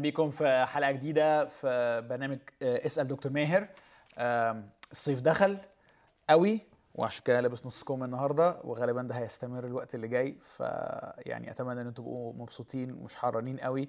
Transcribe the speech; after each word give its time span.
أهلا 0.00 0.08
بيكم 0.08 0.30
في 0.30 0.64
حلقة 0.68 0.90
جديدة 0.90 1.44
في 1.46 2.02
برنامج 2.10 2.38
آه، 2.62 2.86
اسأل 2.86 3.06
دكتور 3.06 3.32
ماهر. 3.32 3.68
الصيف 4.92 5.20
دخل 5.20 5.58
قوي 6.30 6.60
وعشان 6.94 7.22
كده 7.24 7.40
لابس 7.40 7.66
نص 7.66 7.82
كم 7.82 8.04
النهارده 8.04 8.60
وغالبا 8.64 9.02
ده 9.02 9.14
هيستمر 9.14 9.66
الوقت 9.66 9.94
اللي 9.94 10.08
جاي. 10.08 10.36
فيعني 10.42 11.50
أتمنى 11.50 11.80
إن 11.80 11.86
أنتم 11.86 12.02
تبقوا 12.02 12.32
مبسوطين 12.32 12.92
ومش 12.92 13.16
حرانين 13.16 13.56
قوي. 13.56 13.88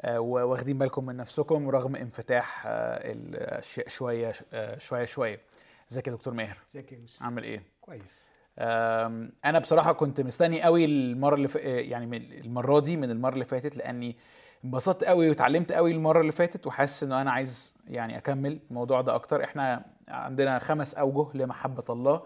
آه، 0.00 0.20
وواخدين 0.20 0.78
بالكم 0.78 1.06
من 1.06 1.16
نفسكم 1.16 1.68
رغم 1.70 1.96
انفتاح 1.96 2.66
آه، 2.66 3.12
الاشياء 3.12 3.88
شوية 3.88 4.32
شوية 4.78 5.04
شوية. 5.04 5.40
ازيك 5.90 6.06
يا 6.06 6.12
دكتور 6.12 6.34
ماهر؟ 6.34 6.58
ازيك 6.70 6.92
يا 6.92 6.98
يوسف؟ 6.98 7.22
عامل 7.22 7.44
إيه؟ 7.44 7.62
كويس. 7.80 8.32
أنا 9.44 9.58
بصراحة 9.58 9.92
كنت 9.92 10.20
مستني 10.20 10.62
قوي 10.62 10.84
المرة 10.84 11.34
اللي 11.34 11.48
ف... 11.48 11.56
يعني 11.64 12.16
المرة 12.16 12.80
دي 12.80 12.96
من 12.96 13.10
المرة 13.10 13.34
اللي 13.34 13.44
فاتت 13.44 13.76
لأني 13.76 14.16
انبسطت 14.64 15.04
قوي 15.04 15.30
وتعلمت 15.30 15.72
قوي 15.72 15.92
المرة 15.92 16.20
اللي 16.20 16.32
فاتت 16.32 16.66
وحاسس 16.66 17.02
إنه 17.02 17.20
أنا 17.20 17.30
عايز 17.30 17.76
يعني 17.86 18.18
أكمل 18.18 18.58
الموضوع 18.70 19.00
ده 19.00 19.14
أكتر. 19.14 19.44
إحنا 19.44 19.84
عندنا 20.08 20.58
خمس 20.58 20.94
أوجه 20.94 21.36
لمحبة 21.36 21.84
الله. 21.90 22.22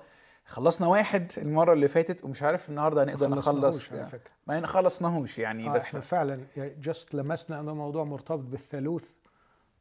خلصنا 0.47 0.87
واحد 0.87 1.33
المرة 1.39 1.73
اللي 1.73 1.89
فاتت 1.89 2.25
ومش 2.25 2.43
عارف 2.43 2.69
النهارده 2.69 3.03
هنقدر 3.05 3.29
نخلص 3.29 3.93
على 3.93 4.05
فكرة. 4.05 4.31
ما 4.47 4.67
خلصناهوش 4.67 5.39
يعني 5.39 5.69
آه 5.69 5.73
بس 5.73 5.83
إحنا 5.85 6.01
فعلا 6.01 6.41
جست 6.57 7.15
لمسنا 7.15 7.61
ان 7.61 7.69
الموضوع 7.69 8.05
مرتبط 8.05 8.45
بالثالوث 8.45 9.13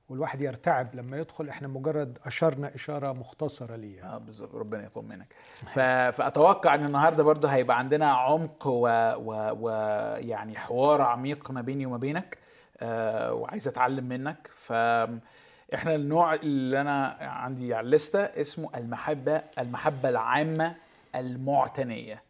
والواحد 0.09 0.41
يرتعب 0.41 0.95
لما 0.95 1.17
يدخل. 1.17 1.49
إحنا 1.49 1.67
مجرد 1.67 2.17
أشرنا 2.25 2.75
إشارة 2.75 3.11
مختصرة 3.13 3.75
ليه. 3.75 4.03
آه 4.15 4.17
بالظبط. 4.17 4.55
ربنا 4.55 4.85
يطمنك. 4.85 5.33
فأتوقع 6.11 6.75
إن 6.75 6.85
النهارده 6.85 7.23
برضه 7.23 7.49
هيبقى 7.49 7.77
عندنا 7.79 8.11
عمق 8.11 8.67
ويعني 8.67 9.15
و... 9.17 9.55
و... 9.59 9.69
يعني 10.19 10.57
حوار 10.57 11.01
عميق 11.01 11.51
ما 11.51 11.61
بيني 11.61 11.85
وما 11.85 11.97
بينك. 11.97 12.44
وعايز 12.83 13.67
أتعلم 13.67 14.05
منك. 14.05 14.49
ف 14.55 14.73
إحنا 15.73 15.95
النوع 15.95 16.33
اللي 16.33 16.81
أنا 16.81 17.17
عندي 17.21 17.73
على 17.73 17.85
الليستة 17.85 18.19
اسمه 18.19 18.77
المحبة 18.77 19.41
المحبة 19.59 20.09
العامة 20.09 20.75
المعتنية. 21.15 22.23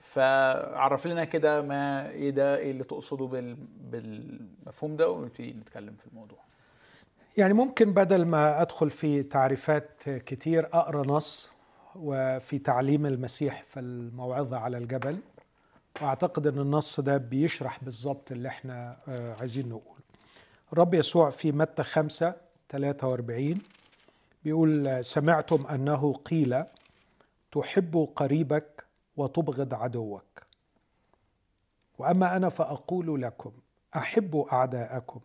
فعرف 0.00 1.06
لنا 1.06 1.24
كده 1.24 1.62
ما 1.62 2.10
إيه 2.10 2.30
ده 2.30 2.56
إيه 2.56 2.70
اللي 2.70 2.84
تقصده 2.84 3.24
بال... 3.26 3.56
بالمفهوم 3.90 4.96
ده 4.96 5.10
ونبتدي 5.10 5.52
نتكلم 5.52 5.94
في 5.94 6.06
الموضوع. 6.06 6.38
يعني 7.36 7.54
ممكن 7.54 7.92
بدل 7.94 8.24
ما 8.24 8.62
أدخل 8.62 8.90
في 8.90 9.22
تعريفات 9.22 9.90
كتير 10.08 10.66
أقرأ 10.72 11.06
نص 11.06 11.52
وفي 11.96 12.58
تعليم 12.58 13.06
المسيح 13.06 13.62
في 13.68 13.80
الموعظة 13.80 14.58
على 14.58 14.78
الجبل. 14.78 15.18
وأعتقد 16.02 16.46
إن 16.46 16.58
النص 16.58 17.00
ده 17.00 17.16
بيشرح 17.16 17.84
بالظبط 17.84 18.32
اللي 18.32 18.48
إحنا 18.48 18.96
آه، 19.08 19.34
عايزين 19.40 19.68
نقوله. 19.68 19.98
الرب 20.72 20.94
يسوع 20.94 21.30
في 21.30 21.52
متى 21.52 21.82
5 21.82 22.34
43 22.68 23.58
بيقول 24.44 25.04
سمعتم 25.04 25.66
أنه 25.66 26.12
قيل 26.12 26.64
تحب 27.52 28.08
قريبك 28.16 28.84
وتبغض 29.16 29.74
عدوك. 29.74 30.24
وأما 31.98 32.36
أنا 32.36 32.48
فأقول 32.48 33.22
لكم 33.22 33.52
احبوا 33.96 34.52
أعداءكم 34.52 35.20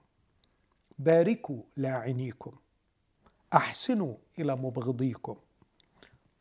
باركوا 1.00 1.62
لاعنيكم 1.78 2.52
أحسنوا 3.54 4.16
إلى 4.40 4.56
مبغضيكم 4.56 5.36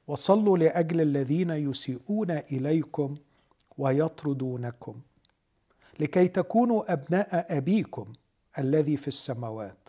وصلوا 0.06 0.58
لأجل 0.58 1.00
الذين 1.00 1.50
يسيئون 1.50 2.30
إليكم 2.30 3.16
ويطردونكم 3.78 5.00
لكي 6.00 6.28
تكونوا 6.28 6.92
أبناء 6.92 7.56
أبيكم 7.56 8.12
الذي 8.58 8.96
في 8.96 9.08
السماوات 9.08 9.88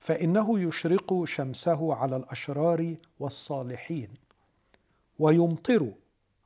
فإنه 0.00 0.60
يشرق 0.60 1.24
شمسه 1.24 1.94
على 1.94 2.16
الأشرار 2.16 2.96
والصالحين 3.20 4.08
ويمطر 5.18 5.92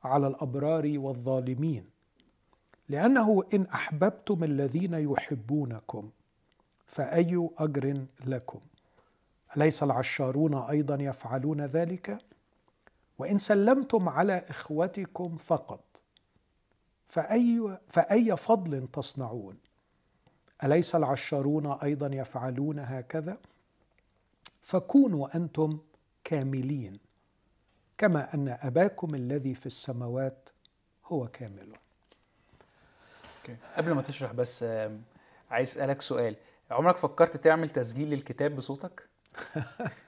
على 0.03 0.27
الأبرار 0.27 0.93
والظالمين 0.97 1.85
لأنه 2.89 3.43
إن 3.53 3.65
أحببتم 3.65 4.43
الذين 4.43 4.93
يحبونكم 4.93 6.09
فأي 6.87 7.49
أجر 7.57 8.05
لكم؟ 8.25 8.59
أليس 9.57 9.83
العشارون 9.83 10.53
أيضا 10.55 10.95
يفعلون 10.95 11.61
ذلك؟ 11.61 12.17
وإن 13.19 13.37
سلمتم 13.37 14.09
على 14.09 14.43
إخوتكم 14.49 15.37
فقط 15.37 15.84
فأي 17.15 17.77
فأي 17.87 18.37
فضل 18.37 18.87
تصنعون؟ 18.87 19.57
أليس 20.63 20.95
العشارون 20.95 21.71
أيضا 21.71 22.07
يفعلون 22.07 22.79
هكذا؟ 22.79 23.37
فكونوا 24.61 25.35
أنتم 25.35 25.79
كاملين 26.23 26.99
كما 27.97 28.33
أن 28.33 28.57
أباكم 28.61 29.15
الذي 29.15 29.55
في 29.55 29.65
السماوات 29.65 30.49
هو 31.05 31.27
كامل. 31.27 31.75
قبل 33.75 33.91
ما 33.91 34.01
تشرح 34.01 34.33
بس 34.33 34.63
عايز 35.51 35.69
أسألك 35.69 36.01
سؤال. 36.01 36.35
عمرك 36.71 36.97
فكرت 36.97 37.37
تعمل 37.37 37.69
تسجيل 37.69 38.09
للكتاب 38.09 38.55
بصوتك؟ 38.55 39.09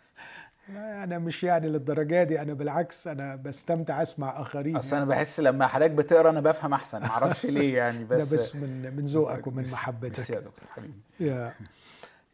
لا 0.73 1.03
أنا 1.03 1.17
مش 1.19 1.43
يعني 1.43 1.67
للدرجة 1.69 2.23
دي 2.23 2.41
أنا 2.41 2.53
بالعكس 2.53 3.07
أنا 3.07 3.35
بستمتع 3.35 4.01
أسمع 4.01 4.41
آخرين 4.41 4.77
أصل 4.77 4.95
أنا 4.95 5.05
بحس 5.05 5.39
لما 5.39 5.67
حضرتك 5.67 5.91
بتقرأ 5.91 6.29
أنا 6.29 6.41
بفهم 6.41 6.73
أحسن 6.73 7.01
معرفش 7.01 7.45
ليه 7.55 7.77
يعني 7.77 8.03
ده 8.03 8.15
بس 8.15 8.33
بس 8.33 8.55
من 8.55 8.95
من 8.95 9.05
ذوقك 9.05 9.47
ومن 9.47 9.63
محبتك. 9.71 10.29
يا 10.29 10.39
دكتور 10.39 10.67
حبيبي. 10.69 10.93
يا- 11.19 11.53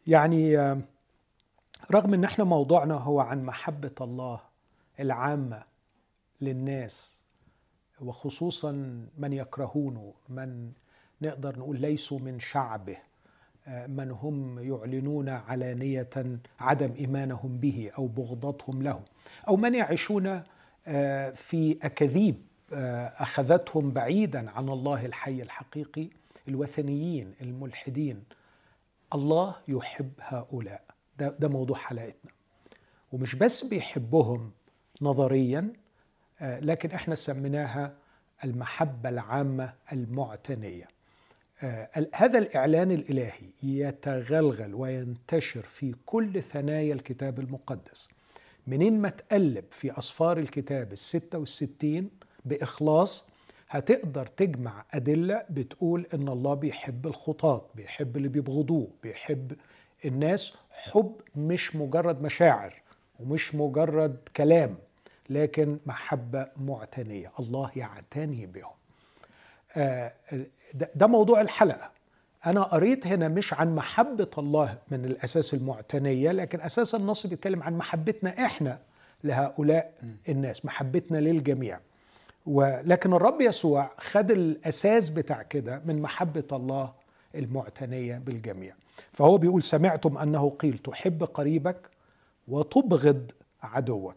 يعني 0.06 0.56
رغم 1.92 2.14
إن 2.14 2.24
إحنا 2.24 2.44
موضوعنا 2.44 2.94
هو 2.94 3.20
عن 3.20 3.44
محبة 3.44 3.90
الله 4.00 4.40
العامة 5.00 5.62
للناس 6.40 7.20
وخصوصا 8.00 8.72
من 9.18 9.32
يكرهونه 9.32 10.14
من 10.28 10.72
نقدر 11.22 11.58
نقول 11.58 11.80
ليسوا 11.80 12.18
من 12.18 12.40
شعبه 12.40 12.96
من 13.68 14.10
هم 14.10 14.58
يعلنون 14.58 15.28
علانية 15.28 16.10
عدم 16.60 16.92
إيمانهم 16.98 17.58
به 17.58 17.90
أو 17.98 18.06
بغضتهم 18.06 18.82
له. 18.82 19.02
أو 19.48 19.56
من 19.56 19.74
يعيشون 19.74 20.42
آه، 20.86 21.30
في 21.30 21.78
أكاذيب 21.82 22.42
آه، 22.72 23.06
أخذتهم 23.06 23.90
بعيدا 23.90 24.50
عن 24.50 24.68
الله 24.68 25.06
الحي 25.06 25.42
الحقيقي 25.42 26.08
الوثنيين 26.48 27.34
الملحدين. 27.40 28.24
الله 29.14 29.56
يحب 29.68 30.12
هؤلاء. 30.20 30.84
ده, 31.18 31.28
ده 31.28 31.48
موضوع 31.48 31.76
حلقتنا. 31.76 32.30
ومش 33.12 33.34
بس 33.34 33.64
بيحبهم 33.64 34.50
نظريا 35.02 35.72
آه، 36.40 36.60
لكن 36.60 36.90
إحنا 36.90 37.14
سميناها 37.14 37.92
المحبة 38.44 39.08
العامة 39.08 39.72
المعتنية. 39.92 40.84
آه، 40.84 40.88
ال- 40.88 40.93
هذا 42.14 42.38
الإعلان 42.38 42.90
الإلهي 42.90 43.50
يتغلغل 43.62 44.74
وينتشر 44.74 45.62
في 45.62 45.94
كل 46.06 46.42
ثنايا 46.42 46.94
الكتاب 46.94 47.38
المقدس. 47.40 48.08
منين 48.66 49.00
ما 49.00 49.08
تقلب 49.08 49.64
في 49.70 49.90
أصفار 49.90 50.38
الكتاب 50.38 50.92
الستة 50.92 51.38
والستين 51.38 52.10
بإخلاص 52.44 53.28
هتقدر 53.68 54.26
تجمع 54.26 54.84
أدلة 54.94 55.44
بتقول 55.50 56.06
إن 56.14 56.28
الله 56.28 56.54
بيحب 56.54 57.06
الخطاة 57.06 57.66
بيحب 57.74 58.16
اللي 58.16 58.28
بيبغضوه 58.28 58.88
بيحب 59.02 59.52
الناس. 60.04 60.52
حب 60.70 61.20
مش 61.36 61.76
مجرد 61.76 62.22
مشاعر 62.22 62.82
ومش 63.20 63.54
مجرد 63.54 64.16
كلام 64.36 64.76
لكن 65.30 65.78
محبة 65.86 66.48
معتنية. 66.56 67.32
الله 67.40 67.70
يعتني 67.76 68.46
بهم. 68.46 68.70
آه، 69.76 70.12
ده 70.74 70.90
ده 70.94 71.06
موضوع 71.06 71.40
الحلقة. 71.40 71.90
أنا 72.46 72.62
قريت 72.62 73.06
هنا 73.06 73.28
مش 73.28 73.54
عن 73.54 73.74
محبة 73.74 74.30
الله 74.38 74.78
من 74.90 75.04
الأساس 75.04 75.54
المعتنية 75.54 76.32
لكن 76.32 76.60
أساس 76.60 76.94
النص 76.94 77.26
بيتكلم 77.26 77.62
عن 77.62 77.76
محبتنا 77.78 78.46
إحنا 78.46 78.78
لهؤلاء 79.24 79.92
الناس 80.28 80.64
محبتنا 80.64 81.18
للجميع. 81.18 81.80
ولكن 82.46 83.12
الرب 83.12 83.40
يسوع 83.40 83.90
خد 83.98 84.30
الأساس 84.30 85.08
بتاع 85.10 85.42
كده 85.42 85.82
من 85.84 86.02
محبة 86.02 86.44
الله 86.52 86.92
المعتنية 87.34 88.18
بالجميع. 88.18 88.74
فهو 89.12 89.38
بيقول 89.38 89.62
سمعتم 89.62 90.18
أنه 90.18 90.50
قيل 90.50 90.78
تحب 90.78 91.24
قريبك 91.24 91.76
وتبغض 92.48 93.30
عدوك. 93.62 94.16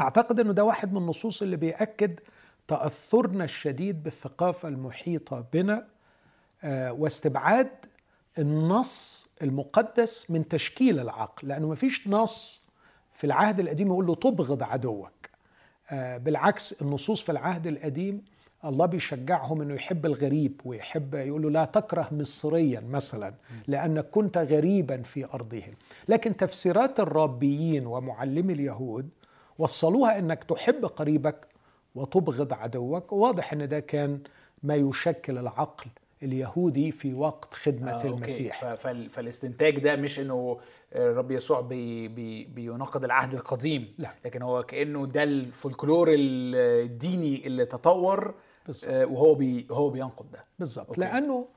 أعتقد 0.00 0.40
إنه 0.40 0.52
ده 0.52 0.64
واحد 0.64 0.92
من 0.92 0.98
النصوص 0.98 1.42
اللي 1.42 1.56
بيأكد 1.56 2.20
تأثرنا 2.68 3.44
الشديد 3.44 4.02
بالثقافة 4.02 4.68
المحيطة 4.68 5.44
بنا 5.52 5.86
آه، 6.64 6.92
واستبعاد 6.92 7.68
النص 8.38 9.28
المقدس 9.42 10.30
من 10.30 10.48
تشكيل 10.48 11.00
العقل 11.00 11.48
لأنه 11.48 11.68
مفيش 11.68 12.08
نص 12.08 12.62
في 13.12 13.24
العهد 13.24 13.60
القديم 13.60 13.86
يقول 13.86 14.06
له 14.06 14.14
تبغض 14.14 14.62
عدوك. 14.62 15.12
آه، 15.90 16.16
بالعكس 16.16 16.82
النصوص 16.82 17.22
في 17.22 17.32
العهد 17.32 17.66
القديم 17.66 18.24
الله 18.64 18.86
بيشجعهم 18.86 19.62
إنه 19.62 19.74
يحب 19.74 20.06
الغريب 20.06 20.60
ويحب 20.64 21.14
يقول 21.14 21.42
له 21.42 21.50
لا 21.50 21.64
تكره 21.64 22.08
مصريا 22.12 22.80
مثلا 22.80 23.34
لأنك 23.66 24.10
كنت 24.10 24.38
غريبا 24.38 25.02
في 25.02 25.24
أرضهم. 25.24 25.74
لكن 26.08 26.36
تفسيرات 26.36 27.00
الرابيين 27.00 27.86
ومعلمي 27.86 28.52
اليهود 28.52 29.08
وصلوها 29.58 30.18
إنك 30.18 30.44
تحب 30.44 30.84
قريبك 30.84 31.46
وتبغض 31.96 32.52
عدوك. 32.52 33.12
واضح 33.12 33.52
إن 33.52 33.68
ده 33.68 33.80
كان 33.80 34.20
ما 34.62 34.74
يشكل 34.74 35.38
العقل 35.38 35.86
اليهودي 36.22 36.92
في 36.92 37.14
وقت 37.14 37.54
خدمة 37.54 37.92
آه 37.92 38.04
المسيح. 38.06 38.64
okay. 38.64 39.08
فالاستنتاج 39.08 39.78
ده 39.78 39.96
مش 39.96 40.20
إنه 40.20 40.60
الرب 40.94 41.30
يسوع 41.30 41.60
بي 41.60 42.08
بي 42.08 42.44
بيناقض 42.44 43.04
العهد 43.04 43.34
القديم. 43.34 43.94
لا. 43.98 44.10
لكن 44.24 44.42
هو 44.42 44.62
كأنه 44.62 45.06
ده 45.06 45.22
الفولكلور 45.22 46.08
الديني 46.14 47.46
اللي 47.46 47.64
تطور 47.64 48.34
بالزبط. 48.66 48.90
آه 48.90 49.06
وهو 49.06 49.34
بي 49.34 49.66
هو 49.70 49.90
بينقض 49.90 50.30
ده. 50.30 50.44
بالظبط. 50.58 50.98
لأنه 50.98 51.48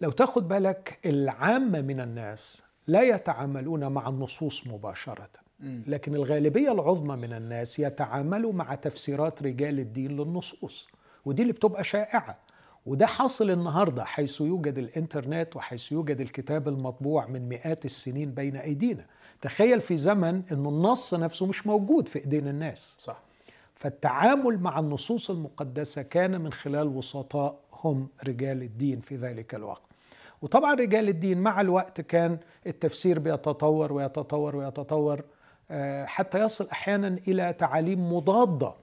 لو 0.00 0.10
تاخد 0.10 0.48
بالك 0.48 0.98
العامة 1.06 1.80
من 1.80 2.00
الناس 2.00 2.62
لا 2.86 3.02
يتعاملون 3.02 3.86
مع 3.86 4.08
النصوص 4.08 4.66
مباشرة. 4.66 5.28
لكن 5.62 6.14
الغالبية 6.14 6.72
العظمى 6.72 7.16
من 7.16 7.32
الناس 7.32 7.78
يتعاملوا 7.78 8.52
مع 8.52 8.74
تفسيرات 8.74 9.42
رجال 9.42 9.78
الدين 9.80 10.16
للنصوص 10.16 10.88
ودي 11.24 11.42
اللي 11.42 11.52
بتبقى 11.52 11.84
شائعة. 11.84 12.38
وده 12.86 13.06
حاصل 13.06 13.50
النهارده 13.50 14.04
حيث 14.04 14.40
يوجد 14.40 14.78
الإنترنت 14.78 15.56
وحيث 15.56 15.92
يوجد 15.92 16.20
الكتاب 16.20 16.68
المطبوع 16.68 17.26
من 17.26 17.48
مئات 17.48 17.84
السنين 17.84 18.30
بين 18.34 18.56
أيدينا. 18.56 19.06
تخيل 19.40 19.80
في 19.80 19.96
زمن 19.96 20.42
إنه 20.52 20.68
النص 20.68 21.14
نفسه 21.14 21.46
مش 21.46 21.66
موجود 21.66 22.08
في 22.08 22.18
إيدين 22.18 22.48
الناس. 22.48 22.96
صح. 22.98 23.22
فالتعامل 23.74 24.58
مع 24.58 24.78
النصوص 24.78 25.30
المقدسة 25.30 26.02
كان 26.02 26.40
من 26.40 26.52
خلال 26.52 26.88
وسطاء 26.88 27.58
هم 27.72 28.08
رجال 28.26 28.62
الدين 28.62 29.00
في 29.00 29.16
ذلك 29.16 29.54
الوقت. 29.54 29.82
وطبعا 30.42 30.74
رجال 30.74 31.08
الدين 31.08 31.38
مع 31.38 31.60
الوقت 31.60 32.00
كان 32.00 32.38
التفسير 32.66 33.18
بيتطور 33.18 33.92
ويتطور 33.92 34.56
ويتطور. 34.56 35.24
حتى 36.04 36.38
يصل 36.38 36.68
أحيانا 36.72 37.08
إلى 37.28 37.52
تعاليم 37.52 38.12
مضادة 38.12 38.74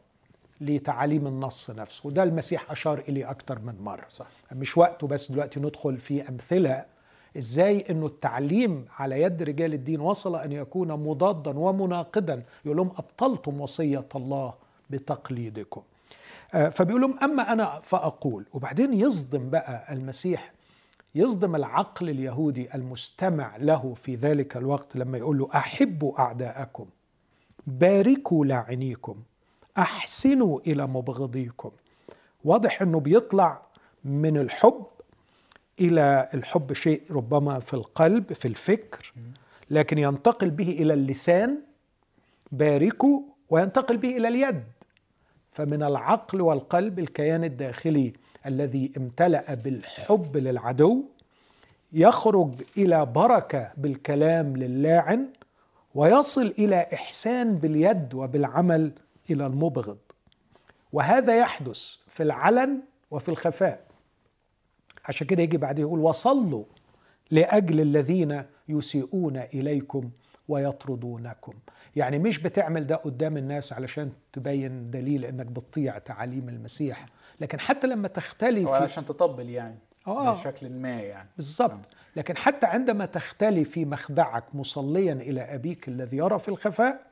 لتعاليم 0.61 1.27
النص 1.27 1.69
نفسه. 1.71 2.07
وده 2.07 2.23
المسيح 2.23 2.71
أشار 2.71 2.99
إليه 3.09 3.29
أكتر 3.31 3.59
من 3.59 3.75
مرة 3.81 4.05
صح. 4.09 4.25
مش 4.51 4.77
وقته 4.77 5.07
بس 5.07 5.31
دلوقتي 5.31 5.59
ندخل 5.59 5.97
في 5.97 6.29
أمثلة 6.29 6.85
إزاي 7.37 7.85
أنه 7.89 8.05
التعليم 8.05 8.85
على 8.99 9.21
يد 9.21 9.43
رجال 9.43 9.73
الدين 9.73 9.99
وصل 10.01 10.35
أن 10.35 10.51
يكون 10.51 10.91
مضادا 10.91 11.59
ومناقضا. 11.59 12.43
يقول 12.65 12.77
لهم 12.77 12.87
أبطلتم 12.97 13.61
وصية 13.61 14.05
الله 14.15 14.53
بتقليدكم. 14.89 15.81
آه، 16.53 16.69
فبيقول 16.69 17.01
لهم 17.01 17.19
أما 17.19 17.53
أنا 17.53 17.79
فأقول. 17.83 18.45
وبعدين 18.53 18.93
يصدم 18.93 19.49
بقى 19.49 19.93
المسيح 19.93 20.51
يصدم 21.15 21.55
العقل 21.55 22.09
اليهودي 22.09 22.75
المستمع 22.75 23.57
له 23.57 23.93
في 23.93 24.15
ذلك 24.15 24.57
الوقت 24.57 24.95
لما 24.97 25.17
يقول 25.17 25.37
له 25.37 25.49
أحبوا 25.55 26.19
أعداءكم 26.19 26.85
باركوا 27.67 28.45
لاعنيكم 28.45 29.15
أحسنوا 29.77 30.59
إلى 30.67 30.87
مبغضيكم. 30.87 31.71
واضح 32.43 32.81
إنه 32.81 32.99
بيطلع 32.99 33.61
من 34.03 34.37
الحب 34.37 34.85
إلى 35.79 36.29
الحب 36.33 36.73
شيء 36.73 37.01
ربما 37.11 37.59
في 37.59 37.73
القلب 37.73 38.33
في 38.33 38.47
الفكر 38.47 39.13
لكن 39.69 39.97
ينتقل 39.97 40.49
به 40.49 40.69
إلى 40.69 40.93
اللسان 40.93 41.61
باركوا 42.51 43.21
وينتقل 43.49 43.97
به 43.97 44.17
إلى 44.17 44.27
اليد. 44.27 44.63
فمن 45.51 45.83
العقل 45.83 46.41
والقلب 46.41 46.99
الكيان 46.99 47.43
الداخلي 47.43 48.13
الذي 48.47 48.91
امتلأ 48.97 49.53
بالحب 49.53 50.37
للعدو 50.37 51.03
يخرج 51.93 52.51
إلى 52.77 53.05
بركة 53.05 53.71
بالكلام 53.77 54.57
للاعن 54.57 55.27
ويصل 55.95 56.53
إلى 56.59 56.87
إحسان 56.93 57.55
باليد 57.55 58.13
وبالعمل 58.13 58.91
إلى 59.29 59.45
المبغض. 59.45 59.97
وهذا 60.93 61.37
يحدث 61.37 61.79
في 62.07 62.23
العلن 62.23 62.81
وفي 63.11 63.29
الخفاء. 63.29 63.87
عشان 65.05 65.27
كده 65.27 65.43
يجي 65.43 65.57
بعد 65.57 65.79
يقول 65.79 65.99
وصلوا 65.99 66.63
لأجل 67.31 67.81
الذين 67.81 68.43
يسيئون 68.69 69.37
إليكم 69.37 70.09
ويطردونكم. 70.47 71.53
يعني 71.95 72.19
مش 72.19 72.39
بتعمل 72.39 72.87
ده 72.87 72.95
قدام 72.95 73.37
الناس 73.37 73.73
علشان 73.73 74.11
تبين 74.33 74.91
دليل 74.91 75.25
إنك 75.25 75.45
بتطيع 75.45 75.97
تعاليم 75.97 76.49
المسيح. 76.49 77.05
لكن 77.39 77.59
حتى 77.59 77.87
لما 77.87 78.07
تختلف 78.07 78.69
علشان 78.69 79.05
تطبل 79.05 79.49
يعني 79.49 79.77
آه. 80.07 80.33
بشكل 80.33 80.69
ما 80.69 81.01
يعني. 81.01 81.29
بالظبط 81.37 81.79
لكن 82.15 82.37
حتى 82.37 82.65
عندما 82.65 83.05
تختلي 83.05 83.65
في 83.65 83.85
مخدعك 83.85 84.43
مصليا 84.55 85.13
إلى 85.13 85.41
أبيك 85.41 85.87
الذي 85.87 86.17
يرى 86.17 86.39
في 86.39 86.49
الخفاء 86.49 87.07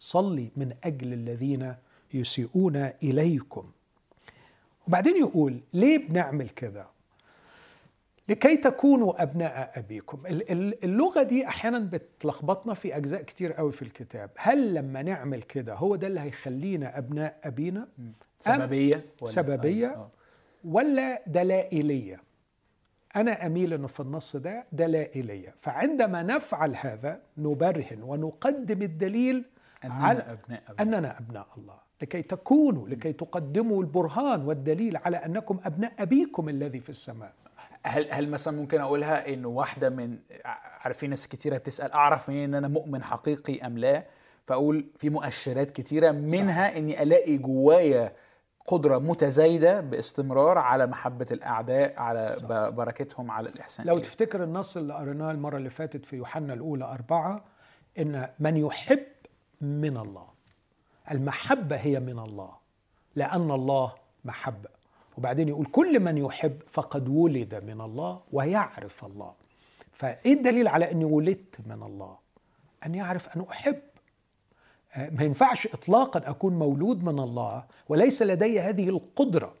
صلي 0.00 0.50
من 0.56 0.74
أجل 0.84 1.12
الذين 1.12 1.74
يسيئون 2.14 2.76
إليكم. 3.02 3.70
وبعدين 4.88 5.16
يقول 5.16 5.60
ليه 5.74 6.08
بنعمل 6.08 6.48
كده 6.48 6.86
لكي 8.28 8.56
تكونوا 8.56 9.22
أبناء 9.22 9.72
أبيكم. 9.76 10.22
اللغة 10.84 11.22
دي 11.22 11.46
أحيانا 11.46 11.78
بتلخبطنا 11.78 12.74
في 12.74 12.96
أجزاء 12.96 13.22
كتير 13.22 13.52
قوي 13.52 13.72
في 13.72 13.82
الكتاب. 13.82 14.30
هل 14.36 14.74
لما 14.74 15.02
نعمل 15.02 15.42
كده 15.42 15.74
هو 15.74 15.96
ده 15.96 16.06
اللي 16.06 16.20
هيخلينا 16.20 16.98
أبناء 16.98 17.38
أبينا؟ 17.44 17.88
سببية 18.38 19.04
ولا 19.20 19.30
سببية 19.32 19.86
آه. 19.86 19.90
آه. 19.90 20.10
ولا 20.64 21.22
دلائلية 21.26 22.22
أنا 23.16 23.46
أميل 23.46 23.72
إنه 23.74 23.86
في 23.86 24.00
النص 24.00 24.36
ده 24.36 24.66
دلائلية 24.72 25.54
فعندما 25.58 26.22
نفعل 26.22 26.76
هذا 26.76 27.20
نبرهن 27.38 28.02
ونقدم 28.02 28.82
الدليل 28.82 29.44
أننا 29.84 29.94
على 29.94 30.18
أبناء 30.18 30.62
الله. 30.70 30.82
أننا 30.96 31.18
أبناء 31.18 31.46
الله 31.58 31.74
لكي 32.02 32.22
تكونوا 32.22 32.88
لكي 32.88 33.12
تقدموا 33.12 33.82
البرهان 33.82 34.42
والدليل 34.42 34.96
على 34.96 35.16
أنكم 35.16 35.60
أبناء 35.64 35.92
أبيكم 35.98 36.48
الذي 36.48 36.80
في 36.80 36.90
السماء 36.90 37.32
هل 37.82 38.12
هل 38.12 38.28
مثلا 38.28 38.56
ممكن 38.56 38.80
أقولها 38.80 39.28
إنه 39.28 39.48
واحدة 39.48 39.88
من 39.90 40.18
عارفين 40.80 41.10
ناس 41.10 41.28
كتيرة 41.28 41.56
بتسأل 41.56 41.92
أعرف 41.92 42.28
منين 42.28 42.44
ان 42.44 42.54
أنا 42.54 42.68
مؤمن 42.68 43.02
حقيقي 43.02 43.66
أم 43.66 43.78
لا 43.78 44.04
فأقول 44.46 44.86
في 44.96 45.10
مؤشرات 45.10 45.70
كتيرة 45.70 46.10
منها 46.10 46.68
صح. 46.68 46.76
إني 46.76 47.02
ألاقي 47.02 47.38
جوايا 47.38 48.12
قدرة 48.68 48.98
متزايدة 48.98 49.80
باستمرار 49.80 50.58
على 50.58 50.86
محبة 50.86 51.26
الأعداء 51.30 51.98
على 51.98 52.26
صح. 52.26 52.68
بركتهم 52.68 53.30
على 53.30 53.48
الإحسان. 53.48 53.86
لو 53.86 53.96
إيه؟ 53.96 54.02
تفتكر 54.02 54.44
النص 54.44 54.76
اللي 54.76 54.94
قريناه 54.94 55.30
المرة 55.30 55.56
اللي 55.56 55.70
فاتت 55.70 56.06
في 56.06 56.16
يوحنا 56.16 56.54
الأولى 56.54 56.84
أربعة 56.84 57.44
إن 57.98 58.28
من 58.38 58.56
يحب 58.56 59.06
من 59.60 59.96
الله. 59.96 60.26
المحبة 61.10 61.76
هي 61.76 62.00
من 62.00 62.18
الله 62.18 62.50
لأن 63.16 63.50
الله 63.50 63.94
محبة. 64.24 64.68
وبعدين 65.18 65.48
يقول 65.48 65.66
كل 65.66 66.00
من 66.00 66.18
يحب 66.18 66.58
فقد 66.66 67.08
ولد 67.08 67.54
من 67.54 67.80
الله 67.80 68.20
ويعرف 68.32 69.04
الله. 69.04 69.32
فإيه 69.92 70.34
الدليل 70.34 70.68
على 70.68 70.90
أني 70.90 71.04
ولدت 71.04 71.56
من 71.66 71.82
الله؟ 71.82 72.16
أن 72.86 72.94
يعرف 72.94 73.36
أن 73.36 73.44
أحب. 73.50 73.80
ما 75.12 75.24
ينفعش 75.24 75.66
إطلاقا 75.66 76.30
أكون 76.30 76.58
مولود 76.58 77.04
من 77.04 77.18
الله 77.18 77.64
وليس 77.88 78.22
لدي 78.22 78.60
هذه 78.60 78.88
القدرة. 78.88 79.54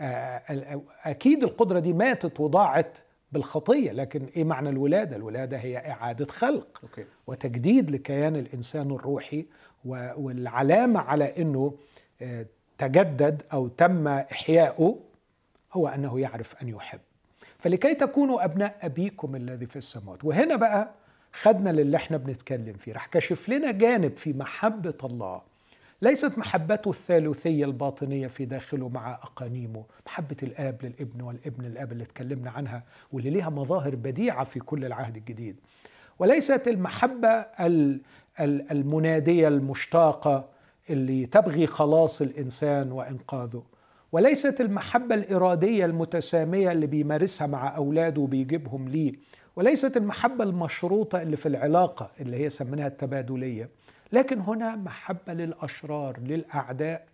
آه، 0.00 0.82
أكيد 1.04 1.42
القدرة 1.44 1.78
دي 1.78 1.92
ماتت 1.92 2.40
وضاعت 2.40 2.98
بالخطية 3.32 3.92
لكن 3.92 4.26
إيه 4.36 4.44
معنى 4.44 4.68
الولادة؟ 4.68 5.16
الولادة 5.16 5.56
هي 5.56 5.78
إعادة 5.90 6.24
خلق 6.24 6.80
أوكي. 6.82 7.04
وتجديد 7.26 7.90
لكيان 7.90 8.36
الإنسان 8.36 8.90
الروحي 8.90 9.46
والعلامة 10.16 11.00
على 11.00 11.24
إنه 11.38 11.74
آه، 12.22 12.46
تجدد 12.78 13.42
أو 13.52 13.68
تم 13.68 14.08
إحياؤه 14.08 14.98
هو 15.72 15.88
أنه 15.88 16.20
يعرف 16.20 16.62
أن 16.62 16.68
يحب. 16.68 17.00
فلكي 17.58 17.94
تكونوا 17.94 18.44
أبناء 18.44 18.76
أبيكم 18.82 19.36
الذي 19.36 19.66
في 19.66 19.76
السماوات. 19.76 20.24
وهنا 20.24 20.56
بقى 20.56 20.90
خدنا 21.42 21.70
للي 21.70 21.96
إحنا 21.96 22.16
بنتكلم 22.16 22.72
فيه. 22.72 22.92
راح 22.92 23.06
كشف 23.06 23.48
لنا 23.48 23.70
جانب 23.70 24.16
في 24.16 24.32
محبة 24.32 24.94
الله. 25.04 25.40
ليست 26.02 26.38
محبته 26.38 26.88
الثالوثية 26.90 27.64
الباطنية 27.64 28.26
في 28.26 28.44
داخله 28.44 28.88
مع 28.88 29.12
أقانيمه. 29.14 29.84
محبة 30.06 30.36
الآب 30.42 30.76
للابن 30.82 31.22
والابن 31.22 31.64
للآب 31.64 31.92
اللي 31.92 32.04
اتكلمنا 32.04 32.50
عنها 32.50 32.82
واللي 33.12 33.30
ليها 33.30 33.50
مظاهر 33.50 33.94
بديعة 33.94 34.44
في 34.44 34.60
كل 34.60 34.84
العهد 34.84 35.16
الجديد. 35.16 35.56
وليست 36.18 36.68
المحبة 36.68 37.46
المنادية 38.70 39.48
المشتاقة 39.48 40.48
اللي 40.90 41.26
تبغي 41.26 41.66
خلاص 41.66 42.22
الإنسان 42.22 42.92
وإنقاذه. 42.92 43.62
وليست 44.12 44.60
المحبة 44.60 45.14
الإرادية 45.14 45.84
المتسامية 45.84 46.72
اللي 46.72 46.86
بيمارسها 46.86 47.46
مع 47.46 47.76
أولاده 47.76 48.20
وبيجيبهم 48.20 48.88
ليه. 48.88 49.12
وليست 49.56 49.96
المحبة 49.96 50.44
المشروطة 50.44 51.22
اللي 51.22 51.36
في 51.36 51.46
العلاقة 51.46 52.10
اللي 52.20 52.36
هي 52.36 52.50
سميناها 52.50 52.86
التبادلية 52.86 53.70
لكن 54.12 54.40
هنا 54.40 54.76
محبة 54.76 55.32
للأشرار 55.32 56.20
للأعداء 56.20 57.06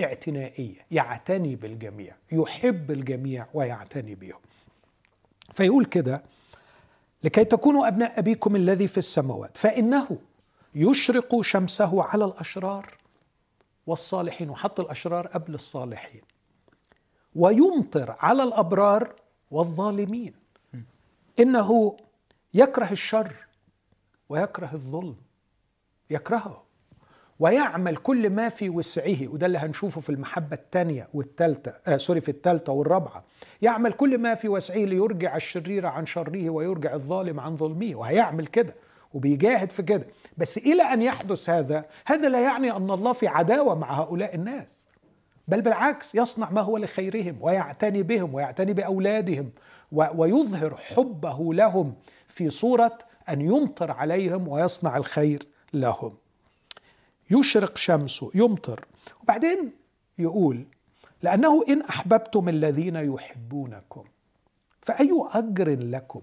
اعتنائية 0.00 0.86
يعتني 0.90 1.56
بالجميع 1.56 2.16
يحب 2.32 2.90
الجميع 2.90 3.46
ويعتني 3.54 4.14
بهم. 4.14 4.40
فيقول 5.52 5.84
كده 5.84 6.22
لكي 7.24 7.44
تكونوا 7.44 7.88
أبناء 7.88 8.18
أبيكم 8.18 8.56
الذي 8.56 8.88
في 8.88 8.98
السماوات 8.98 9.56
فإنه 9.56 10.18
يشرق 10.74 11.40
شمسه 11.40 12.02
على 12.02 12.24
الأشرار 12.24 12.94
والصالحين 13.86 14.50
وحط 14.50 14.80
الأشرار 14.80 15.26
قبل 15.26 15.54
الصالحين 15.54 16.22
ويمطر 17.34 18.16
على 18.18 18.42
الأبرار 18.42 19.14
والظالمين. 19.50 20.43
إنه 21.40 21.96
يكره 22.54 22.92
الشر 22.92 23.32
ويكره 24.28 24.70
الظلم. 24.72 25.16
يكرهه 26.10 26.64
ويعمل 27.38 27.96
كل 27.96 28.30
ما 28.30 28.48
في 28.48 28.68
وسعه 28.70 29.28
وده 29.28 29.46
اللي 29.46 29.58
هنشوفه 29.58 30.00
في 30.00 30.10
المحبة 30.10 30.56
الثانية 30.56 31.08
والثالثة 31.14 31.74
آه 31.86 31.96
سوري 31.96 32.20
في 32.20 32.28
الثالثة 32.28 32.72
والرابعة. 32.72 33.24
يعمل 33.62 33.92
كل 33.92 34.18
ما 34.18 34.34
في 34.34 34.48
وسعه 34.48 34.76
ليرجع 34.76 35.36
الشرير 35.36 35.86
عن 35.86 36.06
شره 36.06 36.50
ويرجع 36.50 36.94
الظالم 36.94 37.40
عن 37.40 37.56
ظلمه 37.56 37.94
وهيعمل 37.94 38.46
كده 38.46 38.74
وبيجاهد 39.14 39.70
في 39.72 39.82
كده. 39.82 40.06
بس 40.36 40.58
إلى 40.58 40.82
أن 40.82 41.02
يحدث 41.02 41.50
هذا 41.50 41.84
هذا 42.06 42.28
لا 42.28 42.40
يعني 42.40 42.72
أن 42.76 42.90
الله 42.90 43.12
في 43.12 43.26
عداوة 43.28 43.74
مع 43.74 44.00
هؤلاء 44.00 44.34
الناس 44.34 44.82
بل 45.48 45.60
بالعكس 45.62 46.14
يصنع 46.14 46.50
ما 46.50 46.60
هو 46.60 46.78
لخيرهم 46.78 47.36
ويعتني 47.40 48.02
بهم 48.02 48.34
ويعتني 48.34 48.72
بأولادهم 48.72 49.50
ويظهر 49.94 50.76
حبه 50.76 51.54
لهم 51.54 51.94
في 52.28 52.50
صورة 52.50 52.98
أن 53.28 53.40
يمطر 53.40 53.90
عليهم 53.90 54.48
ويصنع 54.48 54.96
الخير 54.96 55.46
لهم. 55.72 56.14
يشرق 57.30 57.76
شمسه 57.76 58.30
يمطر. 58.34 58.84
وبعدين 59.22 59.72
يقول 60.18 60.64
لأنه 61.22 61.64
إن 61.68 61.82
أحببتم 61.82 62.48
الذين 62.48 62.96
يحبونكم 62.96 64.04
فأي 64.80 65.10
أجر 65.32 65.76
لكم؟ 65.80 66.20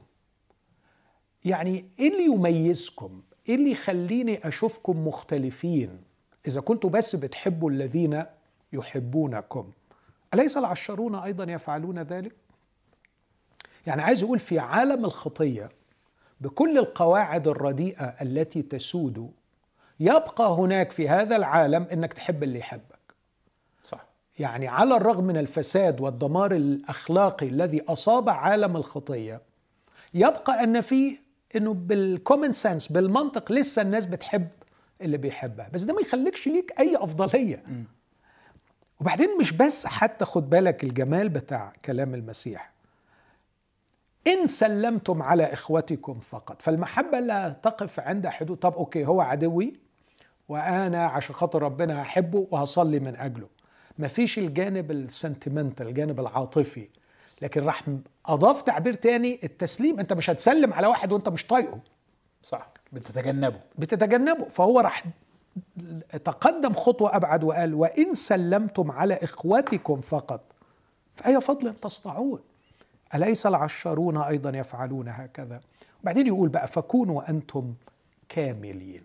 يعني 1.46 1.86
إيه 2.00 2.08
اللي 2.14 2.26
يميزكم؟ 2.26 3.22
إيه 3.50 3.56
اللي 3.56 3.72
يخليني 3.72 4.48
أشوفكم 4.48 5.08
مختلفين؟ 5.08 6.04
إذا 6.48 6.62
كنتوا 6.62 6.90
بس 6.90 7.16
بتحبوا 7.16 7.72
الذين 7.72 8.24
يحبونكم 8.74 9.72
أليس 10.34 10.58
العشرون 10.58 11.16
أيضا 11.16 11.52
يفعلون 11.52 12.00
ذلك؟ 12.00 12.36
يعني 13.88 14.02
عايز 14.02 14.22
يقول 14.22 14.40
في 14.40 14.60
عالم 14.60 15.06
الخطية 15.06 15.70
بكل 16.42 16.78
القواعد 16.78 17.48
الرديئة 17.48 18.06
التي 18.06 18.62
تسود 18.62 19.32
يبقى 20.00 20.52
هناك 20.54 20.92
في 20.92 21.10
هذا 21.10 21.36
العالم 21.36 21.88
إنك 21.94 22.14
تحب 22.14 22.44
اللي 22.44 22.60
يحبك. 22.60 23.00
صح. 23.84 24.06
يعني 24.40 24.68
على 24.68 24.96
الرغم 24.96 25.24
من 25.24 25.38
الفساد 25.38 26.02
والدمار 26.02 26.52
الأخلاقي 26.56 27.48
الذي 27.48 27.82
أصاب 27.88 28.30
عالم 28.30 28.78
الخطية 28.78 29.42
يبقى 30.14 30.64
أن 30.64 30.82
فيه 30.82 31.18
إنه 31.56 31.74
بالكومن 31.74 32.52
سنس 32.52 32.88
بالمنطق 32.88 33.52
لسه 33.52 33.82
الناس 33.82 34.06
بتحب 34.06 34.48
اللي 35.02 35.18
بيحبها. 35.18 35.70
بس 35.74 35.82
ده 35.82 35.94
ما 35.94 36.02
يخليكش 36.02 36.48
ليك 36.48 36.74
أي 36.80 36.96
أفضلية. 36.98 37.64
م. 37.68 37.84
وبعدين 39.02 39.38
مش 39.40 39.52
بس 39.52 39.86
حتى 39.86 40.26
خد 40.26 40.50
بالك 40.50 40.84
الجمال 40.84 41.30
بتاع 41.30 41.74
كلام 41.86 42.14
المسيح. 42.14 42.72
إن 44.28 44.48
سلمتم 44.48 45.22
على 45.22 45.44
إخوتكم 45.44 46.20
فقط. 46.20 46.62
فالمحبة 46.62 47.20
لا 47.20 47.50
تقف 47.50 48.00
عند 48.00 48.28
حدود. 48.28 48.58
طب 48.58 48.74
okay 48.74 49.06
هو 49.06 49.22
عدوي 49.22 49.74
وأنا 50.50 51.06
عشان 51.06 51.36
خاطر 51.36 51.62
ربنا 51.62 52.02
هحبه 52.02 52.48
وهصلي 52.52 53.00
من 53.00 53.16
أجله. 53.16 53.48
مفيش 54.00 54.40
الجانب 54.40 54.92
ال 54.92 55.00
sentimental 55.00 55.88
الجانب 55.88 56.20
العاطفي. 56.20 56.88
لكن 57.42 57.64
راح 57.64 57.84
أضاف 58.26 58.62
تعبير 58.62 58.94
تاني 58.94 59.40
التسليم. 59.44 60.00
أنت 60.00 60.14
مش 60.14 60.30
هتسلم 60.30 60.74
على 60.74 60.88
واحد 60.88 61.12
وأنت 61.12 61.30
مش 61.30 61.48
طايقه. 61.48 61.80
صح. 62.44 62.70
بتتجنبه. 62.94 63.60
بتتجنبه. 63.78 64.46
فهو 64.46 64.80
راح 64.80 65.04
تقدم 66.26 66.74
خطوة 66.74 67.16
أبعد 67.16 67.44
وقال 67.44 67.74
وإن 67.74 68.14
سلمتم 68.14 68.92
على 68.92 69.14
إخوتكم 69.14 70.02
فقط 70.02 70.42
فأي 71.16 71.42
فضل 71.42 71.74
تصنعون. 71.74 72.40
أليس 73.16 73.46
العشارون 73.46 74.18
أيضا 74.18 74.58
يفعلون 74.58 75.08
هكذا؟ 75.08 75.62
بعدين 76.04 76.28
يقول 76.28 76.50
بقى 76.50 76.68
فكونوا 76.68 77.30
أنتم 77.30 77.74
كاملين. 78.30 79.02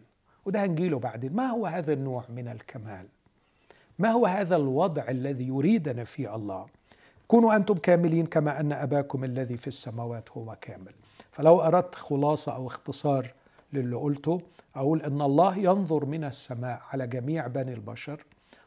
وده 0.47 0.65
هنجيله 0.65 0.99
بعدين. 0.99 1.33
ما 1.37 1.47
هو 1.47 1.67
هذا 1.67 1.93
النوع 1.93 2.25
من 2.29 2.49
الكمال؟ 2.49 3.07
ما 3.99 4.09
هو 4.11 4.27
هذا 4.27 4.57
الوضع 4.57 5.09
الذي 5.09 5.47
يريدنا 5.47 6.05
فيه 6.05 6.35
الله؟ 6.35 6.67
كونوا 7.29 7.57
أنتم 7.57 7.75
كاملين 7.75 8.27
كما 8.27 8.61
أن 8.61 8.73
أباكم 8.73 9.25
الذي 9.25 9.57
في 9.57 9.67
السماوات 9.67 10.31
هو 10.31 10.57
كامل. 10.61 10.93
فلو 11.33 11.61
أردت 11.61 11.95
خلاصة 11.95 12.55
أو 12.57 12.67
اختصار 12.67 13.33
للي 13.73 13.97
قلته 13.97 14.41
أقول 14.77 15.03
أن 15.03 15.21
الله 15.23 15.57
ينظر 15.59 16.05
من 16.05 16.25
السماء 16.25 16.83
على 16.93 17.07
جميع 17.07 17.47
بني 17.47 17.73
البشر 17.75 18.25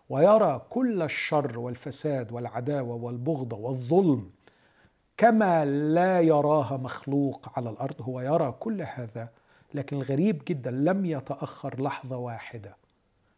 ويرى 0.10 0.62
كل 0.69 1.01
الشر 1.01 1.60
والفساد 1.60 2.31
والعداوة 2.31 2.96
والبغضة 2.96 3.58
والظلم 3.58 4.29
كما 5.19 5.65
لا 5.65 6.21
يراها 6.21 6.77
مخلوق 6.77 7.51
على 7.55 7.69
الأرض 7.69 8.01
هو 8.01 8.21
يرى 8.21 8.51
كل 8.59 8.81
هذا 8.81 9.29
لكن 9.73 9.97
الغريب 9.97 10.41
جدا 10.47 10.71
لم 10.71 11.05
يتأخر 11.05 11.81
لحظة 11.81 12.17
واحدة 12.17 12.77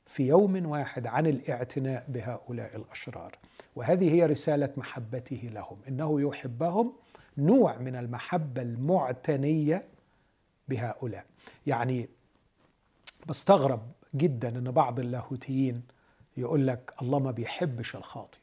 في 0.06 0.28
يوم 0.28 0.66
واحد 0.66 1.08
عن 1.08 1.28
الاعتناء 1.28 2.06
بهؤلاء 2.08 2.76
الأشرار. 2.76 3.38
وهذه 3.76 4.14
هي 4.14 4.26
رسالة 4.26 4.70
محبته 4.78 5.50
لهم 5.54 5.78
إنه 5.88 6.22
يحبهم 6.22 6.94
نوع 7.38 7.78
من 7.78 7.96
المحبة 7.96 8.62
المعتنية 8.62 9.84
بهؤلاء. 10.68 11.26
يعني 11.68 12.10
بستغرب 13.28 13.82
جدا 14.16 14.50
إن 14.50 14.72
بعض 14.72 15.00
اللاهوتيين 15.00 15.84
يقول 16.38 16.68
لك 16.68 16.94
الله 17.02 17.20
ما 17.20 17.32
بيحبش 17.32 17.96
الخاطي 17.96 18.41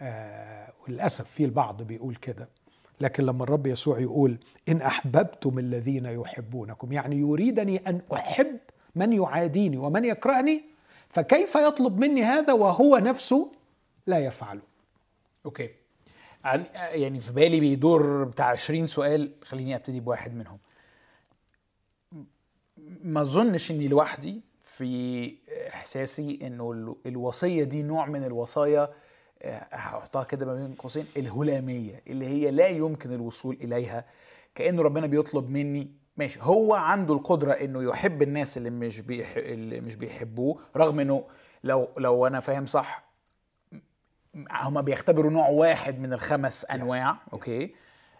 آه 0.00 0.72
وللأسف 0.88 1.30
في 1.30 1.44
البعض 1.44 1.82
بيقول 1.82 2.16
كده. 2.16 2.48
لكن 3.00 3.24
لما 3.24 3.44
الرب 3.44 3.66
يسوع 3.66 3.98
يقول 4.00 4.38
إن 4.68 4.82
أحببتم 4.82 5.58
الذين 5.58 6.06
يحبونكم 6.06 6.92
يعني 6.92 7.16
يريدني 7.16 7.76
أن 7.76 8.00
أحب 8.12 8.58
من 8.94 9.12
يعاديني 9.12 9.76
ومن 9.76 10.04
يكرهني 10.04 10.62
فكيف 11.08 11.54
يطلب 11.54 11.98
مني 11.98 12.22
هذا 12.22 12.52
وهو 12.52 12.96
نفسه 12.98 13.52
لا 14.06 14.18
يفعله؟ 14.18 14.60
أوكي. 15.46 15.70
يعني 16.92 17.18
في 17.18 17.32
بالي 17.32 17.60
بيدور 17.60 18.24
بتاع 18.24 18.46
20 18.46 18.86
سؤال 18.86 19.32
خليني 19.42 19.74
أبتدي 19.76 20.00
بواحد 20.00 20.34
منهم. 20.34 20.58
ما 23.02 23.20
أظنش 23.20 23.70
إني 23.70 23.88
لوحدي 23.88 24.40
في 24.60 25.34
إحساسي 25.68 26.38
إنه 26.42 26.96
الوصية 27.06 27.64
دي 27.64 27.82
نوع 27.82 28.06
من 28.06 28.24
الوصايا 28.24 28.88
هحطها 29.44 30.24
كده 30.24 30.46
ما 30.46 30.54
بين 30.54 30.74
قوسين 30.74 31.06
الهلامية 31.16 32.02
اللي 32.06 32.26
هي 32.26 32.50
لا 32.50 32.66
يمكن 32.68 33.12
الوصول 33.12 33.58
إليها 33.60 34.04
كانه 34.54 34.82
ربنا 34.82 35.06
بيطلب 35.06 35.50
مني 35.50 35.90
ماشي 36.16 36.38
هو 36.42 36.74
عنده 36.74 37.14
القدرة 37.14 37.52
إنه 37.52 37.82
يحب 37.82 38.22
الناس 38.22 38.56
اللي 38.56 38.70
مش 38.70 39.00
بيح... 39.00 39.36
اللي 39.36 39.80
مش 39.80 39.94
بيحبوه 39.94 40.58
رغم 40.76 41.00
إنه 41.00 41.24
لو 41.64 41.88
لو 41.98 42.26
أنا 42.26 42.40
فاهم 42.40 42.66
صح 42.66 43.10
هما 44.50 44.80
بيختبروا 44.80 45.30
نوع 45.30 45.48
واحد 45.48 45.98
من 46.00 46.12
الخمس 46.12 46.64
أنواع 46.70 47.16
أوكي؟ 47.32 47.74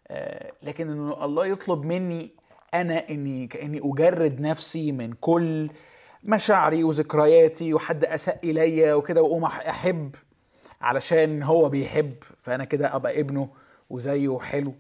آه 0.09 0.53
لكن 0.63 0.91
إنه 0.91 1.25
الله 1.25 1.47
يطلب 1.47 1.85
مني 1.85 2.31
أنا 2.75 3.09
إني 3.11 3.47
كأني 3.47 3.81
أجرد 3.85 4.41
نفسي 4.41 4.93
من 4.93 5.13
كل 5.13 5.71
مشاعري 6.25 6.85
وذكرياتي 6.85 7.75
وحد 7.75 8.05
أساء 8.05 8.51
الي 8.51 8.93
وكده 8.93 9.23
وأقوم 9.23 9.45
أحب 9.45 10.15
علشان 10.81 11.43
هو 11.43 11.69
بيحب 11.69 12.15
فأنا 12.43 12.65
كده 12.65 12.97
أبقى 12.97 13.21
ابنه 13.21 13.49
وزيه 13.91 14.39
حلو. 14.39 14.75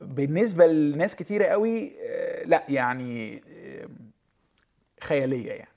بالنسبة 0.00 0.66
لناس 0.66 1.16
كتيرة 1.16 1.44
قوي 1.44 1.92
آه، 2.02 2.44
لا 2.44 2.62
يعني 2.68 3.42
آه، 3.48 3.88
خيالية 5.00 5.52
يعني. 5.52 5.70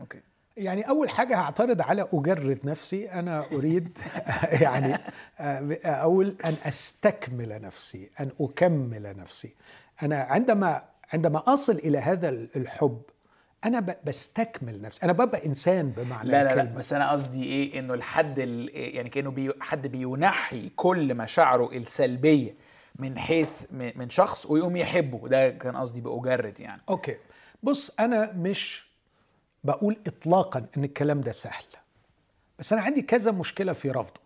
أوكي. 0.00 0.20
يعني 0.56 0.88
أول 0.88 1.10
حاجة 1.10 1.36
هعترض 1.36 1.80
على 1.80 2.08
اجرد 2.12 2.58
نفسي. 2.64 3.10
أنا 3.10 3.44
أريد 3.52 3.98
يعني 4.62 4.94
آه، 5.38 5.78
أقول 5.84 6.36
أن 6.44 6.54
أستكمل 6.64 7.60
نفسي 7.62 8.10
أن 8.20 8.30
أكمل 8.40 9.16
نفسي. 9.16 9.54
أنا 10.02 10.22
عندما 10.22 10.82
عندما 11.12 11.52
أصل 11.52 11.72
إلى 11.72 11.98
هذا 11.98 12.28
الحب 12.28 13.02
أنا 13.66 13.96
بستكمل 14.04 14.82
نفسي. 14.82 15.02
أنا 15.02 15.12
ببقى 15.12 15.46
إنسان 15.46 15.90
بمعنى 15.90 16.30
لا 16.30 16.44
لا 16.44 16.54
لا 16.54 16.62
بس 16.62 16.92
أنا 16.92 17.10
قصدي 17.10 17.44
إيه؟ 17.44 17.78
إنه 17.78 17.94
الحد 17.94 18.38
يعني 18.74 19.08
كأنه 19.08 19.30
بي 19.30 19.52
حد 19.60 19.86
بينحي 19.86 20.70
كل 20.76 21.14
مشاعره 21.14 21.70
السلبية 21.72 22.54
من 22.98 23.18
حيث 23.18 23.66
من 23.72 24.10
شخص 24.10 24.46
ويقوم 24.46 24.76
يحبه. 24.76 25.28
ده 25.28 25.50
كان 25.50 25.76
قصدي 25.76 26.00
بأجرد 26.00 26.60
يعني. 26.60 26.82
أوكي. 26.88 27.16
بص 27.62 27.94
أنا 28.00 28.32
مش 28.32 28.86
بقول 29.64 29.96
اطلاقا 30.06 30.66
إن 30.76 30.84
الكلام 30.84 31.20
ده 31.20 31.32
سهل. 31.32 31.64
بس 32.58 32.72
أنا 32.72 32.82
عندي 32.82 33.02
كذا 33.02 33.30
مشكلة 33.30 33.72
في 33.72 33.90
رفضه. 33.90 34.25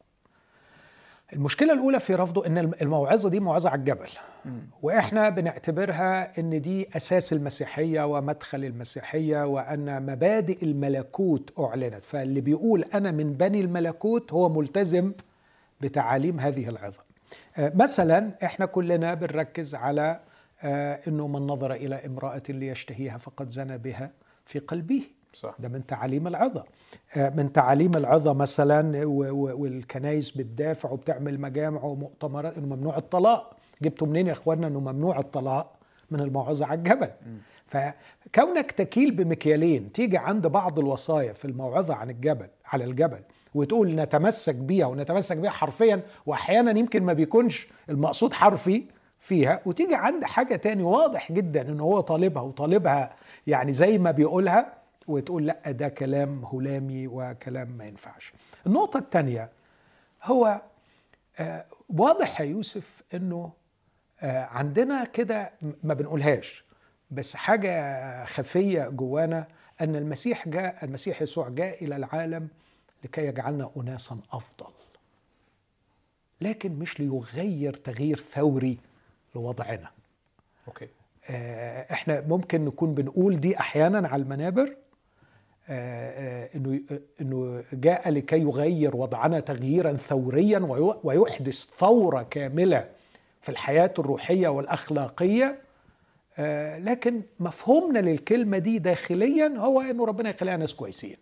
المشكلة 1.33 1.73
الأولى 1.73 2.01
في 2.01 2.15
رفضه 2.15 2.47
إن 2.47 2.59
الموعظة 2.59 3.29
دي 3.29 3.41
موعظة 3.41 3.71
على 3.71 3.79
الجبل. 3.79 4.09
وإحنا 4.83 5.29
بنعتبرها 5.29 6.39
إن 6.41 6.61
دي 6.61 6.89
أساس 6.97 7.33
المسيحية 7.33 8.07
ومدخل 8.07 8.65
المسيحية 8.65 9.47
وأن 9.47 10.03
مبادئ 10.07 10.65
الملكوت 10.65 11.53
أعلنت. 11.59 12.05
فاللي 12.05 12.41
بيقول 12.41 12.85
أنا 12.95 13.11
من 13.11 13.33
بني 13.33 13.61
الملكوت 13.61 14.33
هو 14.33 14.49
ملتزم 14.49 15.13
بتعاليم 15.81 16.41
هذه 16.41 16.69
العظه 16.69 17.01
آه، 17.59 17.73
مثلا 17.75 18.31
إحنا 18.45 18.67
كلنا 18.67 19.15
بنركز 19.15 19.75
على 19.75 20.21
آه، 20.63 21.01
إنه 21.09 21.27
من 21.27 21.47
نظر 21.47 21.73
إلى 21.73 22.07
امرأة 22.07 22.43
ليشتهيها 22.49 23.19
فقد 23.19 23.49
زنى 23.49 23.79
بها 23.79 24.11
في 24.45 24.59
قلبه. 24.59 25.03
صح. 25.35 25.55
ده 25.59 25.69
من 25.69 25.87
تعاليم 25.87 26.27
العظة 26.27 26.65
آه، 27.17 27.31
من 27.31 27.53
تعاليم 27.53 27.97
العظة 27.97 28.33
مثلا 28.33 29.07
والكنايس 29.53 30.31
بتدافع 30.31 30.91
وبتعمل 30.91 31.41
مجامع 31.41 31.83
ومؤتمرات 31.83 32.59
إنه 32.59 32.67
ممنوع 32.77 32.97
الطلاق. 32.97 33.57
جبتوا 33.83 34.07
منين 34.07 34.27
يا 34.27 34.33
اخوانا 34.33 34.67
إنه 34.67 34.81
ممنوع 34.81 35.19
الطلاق 35.19 35.73
من 36.11 36.21
الموعظة 36.21 36.67
على 36.67 36.79
الجبل. 36.79 37.11
فكونك 37.67 38.73
تكيل 38.73 39.11
بمكيالين 39.11 39.93
تيجي 39.93 40.19
عند 40.19 40.47
بعض 40.47 40.79
الوصايا 40.79 41.33
في 41.33 41.45
الموعظة 41.45 41.95
عن 41.95 42.11
الجبل 42.11 42.47
على 42.67 42.85
الجبل 42.85 43.21
وتقول 43.55 43.95
نتمسك 43.95 44.55
بيها 44.55 44.87
ونتمسك 44.87 45.37
بيها 45.37 45.51
حرفيا 45.51 46.03
واحيانا 46.27 46.79
يمكن 46.79 47.03
ما 47.03 47.13
بيكونش 47.13 47.69
المقصود 47.89 48.33
حرفي 48.33 48.83
فيها 49.21 49.61
وتيجي 49.67 49.95
عند 49.95 50.25
حاجة 50.25 50.57
تاني 50.57 50.83
واضح 50.83 51.33
جدا 51.33 51.69
إنه 51.69 51.83
هو 51.83 52.01
طالبها 52.01 52.43
وطالبها 52.43 53.13
يعني 53.47 53.73
زي 53.73 53.99
ما 53.99 54.11
بيقولها 54.11 54.80
وتقول 55.07 55.47
لا 55.47 55.71
ده 55.71 55.89
كلام 55.89 56.45
هلامي 56.45 57.07
وكلام 57.07 57.69
ما 57.69 57.85
ينفعش. 57.85 58.33
النقطة 58.67 58.99
الثانية 58.99 59.51
هو 60.23 60.61
آه، 61.41 61.65
واضح 61.89 62.41
يا 62.41 62.47
يوسف 62.47 63.03
إنه 63.15 63.53
آه، 64.21 64.45
عندنا 64.45 65.05
كده 65.05 65.53
ما 65.83 65.95
بنقولهاش 65.95 66.65
بس 67.11 67.37
حاجة 67.37 68.25
خفية 68.25 68.89
جوانا 68.89 69.47
أن 69.81 69.97
المسيح 69.97 70.49
جاء 70.49 70.85
المسيح 70.85 71.23
يسوع 71.23 71.49
جاء 71.49 71.85
إلى 71.85 71.97
العالم 71.97 72.49
لكي 73.05 73.27
يجعلنا 73.27 73.71
أناسا 73.77 74.19
أفضل. 74.33 74.73
لكن 76.41 76.73
مش 76.73 77.01
ليغير 77.01 77.73
تغيير 77.73 78.19
ثوري 78.19 78.79
لوضعنا. 79.35 79.91
أوكي. 80.69 80.89
آه، 81.31 81.93
إحنا 81.93 82.21
ممكن 82.21 82.65
نكون 82.65 82.95
بنقول 82.95 83.41
دي 83.41 83.59
أحيانا 83.59 84.09
على 84.09 84.23
المنابر 84.23 84.77
إنه 85.71 86.81
إنه 87.21 87.63
جاء 87.73 88.11
لكي 88.11 88.41
يغير 88.41 88.97
وضعنا 88.97 89.41
تغييرا 89.41 89.93
ثوريا 89.93 90.59
ويحدث 91.05 91.67
ثورة 91.79 92.23
كاملة 92.23 92.89
في 93.41 93.49
الحياة 93.49 93.95
الروحية 93.99 94.49
والأخلاقية. 94.49 95.59
آه، 96.39 96.79
لكن 96.79 97.23
مفهومنا 97.41 97.99
للكلمة 97.99 98.59
دي 98.59 98.79
داخليا 98.79 99.55
هو 99.59 99.81
إنه 99.81 100.05
ربنا 100.05 100.31
يخلينا 100.31 100.57
ناس 100.57 100.75
كويسين. 100.75 101.17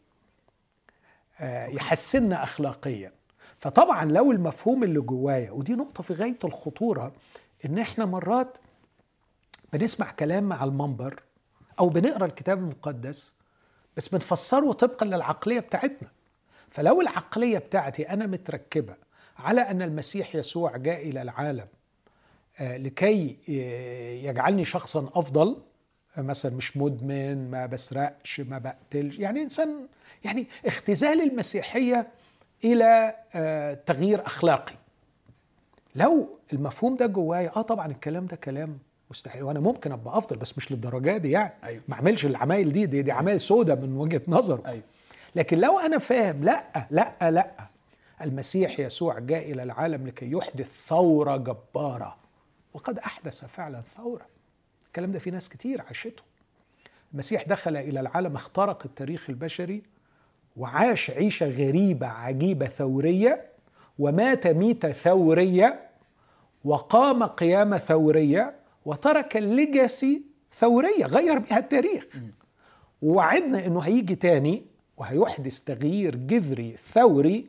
يحسننا 1.68 2.42
اخلاقيا. 2.42 3.12
فطبعا 3.58 4.04
لو 4.04 4.32
المفهوم 4.32 4.84
اللي 4.84 5.00
جوايا 5.00 5.50
ودي 5.50 5.72
نقطة 5.74 6.02
في 6.02 6.12
غاية 6.12 6.38
الخطورة 6.44 7.12
إن 7.64 7.78
إحنا 7.78 8.04
مرات 8.04 8.58
بنسمع 9.72 10.10
كلام 10.10 10.44
مع 10.44 10.64
المنبر 10.64 11.22
أو 11.80 11.88
بنقرأ 11.88 12.24
الكتاب 12.26 12.58
المقدس 12.58 13.34
بس 13.98 14.08
بنفسره 14.08 14.72
طبقا 14.72 15.06
للعقلية 15.06 15.60
بتاعتنا. 15.60 16.08
فلو 16.70 17.00
العقلية 17.00 17.58
بتاعتي 17.58 18.10
أنا 18.10 18.26
متركبة 18.26 18.94
على 19.38 19.60
أن 19.60 19.82
المسيح 19.82 20.34
يسوع 20.34 20.76
جاء 20.76 21.08
إلى 21.08 21.22
العالم 21.22 21.66
آه، 22.60 22.76
لكي 22.76 23.36
يجعلني 24.24 24.64
شخصا 24.64 25.10
أفضل 25.14 25.56
آه، 26.18 26.22
مثلا 26.22 26.56
مش 26.56 26.76
مدمن 26.76 27.50
ما 27.50 27.66
بسرقش 27.66 28.40
ما 28.40 28.58
بقتلش 28.58 29.18
يعني 29.18 29.42
إنسان 29.42 29.86
يعني 30.24 30.46
اختزال 30.66 31.20
المسيحية 31.22 32.08
إلى 32.64 33.16
آه، 33.34 33.74
تغيير 33.74 34.26
أخلاقي. 34.26 34.74
لو 35.94 36.38
المفهوم 36.52 36.96
ده 36.96 37.06
جوايا 37.06 37.56
آه 37.56 37.62
طبعا 37.62 37.86
الكلام 37.86 38.26
ده 38.26 38.36
كلام 38.36 38.78
مستحيل. 39.10 39.42
وأنا 39.42 39.60
ممكن 39.60 39.92
أبقى 39.92 40.18
أفضل 40.18 40.36
بس 40.36 40.58
مش 40.58 40.72
للدرجة 40.72 41.16
دي 41.16 41.30
يعني. 41.30 41.52
أيوة. 41.64 41.82
ما 41.88 41.94
أعملش 41.94 42.26
العمايل 42.26 42.72
دي 42.72 42.86
دي, 42.86 43.02
دي 43.02 43.12
عمايل 43.12 43.40
سودة 43.40 43.74
من 43.74 43.96
وجهة 43.96 44.22
نظره. 44.28 44.62
أيوة. 44.66 44.82
لكن 45.36 45.58
لو 45.58 45.78
أنا 45.78 45.98
فاهم 45.98 46.44
لا 46.44 46.64
لا 46.90 47.30
لا. 47.30 47.50
المسيح 48.22 48.80
يسوع 48.80 49.18
جاء 49.18 49.52
إلى 49.52 49.62
العالم 49.62 50.06
لكي 50.06 50.30
يحدث 50.32 50.70
ثورة 50.88 51.36
جبارة. 51.36 52.16
وقد 52.74 52.98
أحدث 52.98 53.44
فعلا 53.44 53.80
ثورة. 53.96 54.26
الكلام 54.86 55.12
ده 55.12 55.18
في 55.18 55.30
ناس 55.30 55.48
كتير 55.48 55.82
عاشته. 55.82 56.22
المسيح 57.12 57.42
دخل 57.42 57.76
إلى 57.76 58.00
العالم 58.00 58.34
اخترق 58.34 58.82
التاريخ 58.84 59.30
البشري 59.30 59.82
وعاش 60.56 61.10
عيشة 61.10 61.48
غريبة 61.48 62.06
عجيبة 62.06 62.66
ثورية 62.66 63.44
ومات 63.98 64.46
ميتة 64.46 64.92
ثورية 64.92 65.80
وقام 66.64 67.22
قيامة 67.24 67.78
ثورية 67.78 68.54
وترك 68.88 69.36
الليجاسي 69.36 70.22
ثورية 70.52 71.06
غير 71.06 71.38
بها 71.38 71.58
التاريخ. 71.58 72.06
ووعدنا 73.02 73.66
إنه 73.66 73.80
هيجي 73.80 74.14
تاني 74.14 74.62
وهيحدث 74.96 75.60
تغيير 75.60 76.16
جذري 76.16 76.76
ثوري 76.76 77.46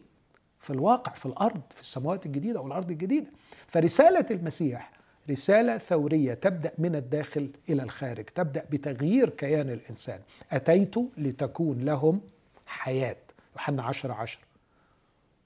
في 0.60 0.70
الواقع 0.70 1.14
في 1.14 1.26
الأرض 1.26 1.62
في 1.76 1.82
السماوات 1.82 2.26
الجديدة 2.26 2.62
والأرض 2.62 2.92
الجديدة. 2.92 3.28
فرسالة 3.68 4.26
المسيح 4.32 4.92
رسالة 5.30 5.78
ثورية 5.78 6.34
تبدأ 6.34 6.72
من 6.78 6.96
الداخل 6.96 7.50
إلى 7.70 7.84
الخارج 7.84 8.26
تبدأ 8.26 8.66
بتغيير 8.72 9.30
كيان 9.30 9.70
الإنسان. 9.70 10.20
أتيت 10.52 10.96
لتكون 11.18 11.86
لهم 11.86 12.22
حياة. 12.66 13.18
يوحنا 13.56 13.84
10 13.84 14.14
10 14.14 14.42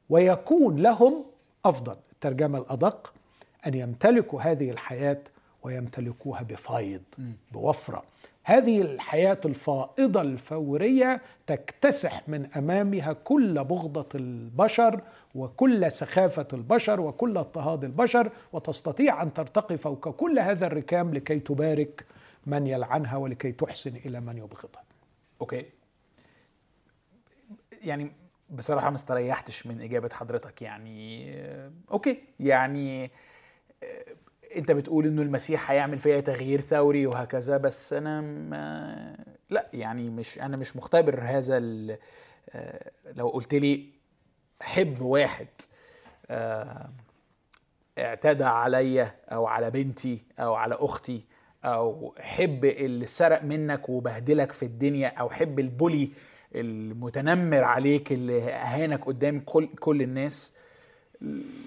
ويكون 0.10 0.75
لهم 0.75 1.25
أفضل. 1.65 1.95
الترجمة 2.12 2.58
الأدق 2.58 3.13
أن 3.67 3.73
يمتلكوا 3.73 4.41
هذه 4.41 4.71
الحياة 4.71 5.21
ويمتلكوها 5.63 6.41
بفيض 6.41 7.02
بوفرة 7.52 8.04
هذه 8.43 8.82
الحياة 8.82 9.39
الفائضة 9.45 10.21
الفورية 10.21 11.21
تكتسح 11.47 12.30
من 12.30 12.45
أمامها 12.45 13.13
كل 13.13 13.63
بغضة 13.63 14.10
البشر 14.15 15.02
وكل 15.36 15.91
سخافة 15.91 16.47
البشر 16.54 17.02
وكل 17.02 17.38
اضطهاد 17.38 17.84
البشر 17.84 18.32
وتستطيع 18.54 19.21
أن 19.21 19.34
ترتقي 19.34 19.78
فوق 19.78 20.10
كل 20.10 20.39
هذا 20.39 20.67
الركام 20.67 21.13
لكي 21.13 21.39
تبارك 21.39 22.06
من 22.45 22.67
يلعنها 22.67 23.17
ولكي 23.17 23.52
تحسن 23.52 23.95
إلى 23.95 24.19
من 24.19 24.38
يبغضها. 24.38 24.84
okay. 25.41 25.65
يعني 27.84 28.12
بصراحة 28.49 28.89
ما 28.89 28.95
استريحتش 28.95 29.67
من 29.67 29.82
إجابة 29.82 30.10
حضرتك 30.13 30.62
يعني 30.62 31.34
okay 31.91 32.23
يعني 32.39 33.12
انت 34.57 34.71
بتقول 34.71 35.05
انه 35.05 35.21
المسيح 35.21 35.71
هيعمل 35.71 35.99
فيها 35.99 36.19
تغيير 36.19 36.61
ثوري 36.61 37.05
وهكذا 37.05 37.57
بس 37.57 37.93
أنا 37.93 38.21
ما 38.21 39.17
لا 39.49 39.69
يعني 39.73 40.09
مش 40.09 40.39
أنا 40.39 40.57
مش 40.57 40.75
مختبر 40.75 41.19
هذا 41.23 41.57
آه، 42.49 42.91
لو 43.15 43.27
قلت 43.29 43.53
لي 43.55 43.85
حب 44.61 45.01
واحد 45.01 45.47
آه، 46.29 46.89
اعتدى 47.99 48.43
عليا 48.43 49.15
أو 49.31 49.47
على 49.47 49.71
بنتي 49.71 50.25
أو 50.39 50.53
على 50.53 50.75
أختي 50.79 51.25
أو 51.65 52.15
حب 52.19 52.65
اللي 52.65 53.05
سرق 53.05 53.43
منك 53.43 53.89
وبهدلك 53.89 54.51
في 54.51 54.63
الدنيا 54.63 55.07
أو 55.07 55.29
حب 55.29 55.59
البولي 55.59 56.11
المتنمر 56.55 57.63
عليك 57.63 58.11
اللي 58.11 58.53
اهانك 58.53 59.05
قدام 59.05 59.39
كل 59.39 59.67
كل 59.67 60.01
الناس. 60.01 60.53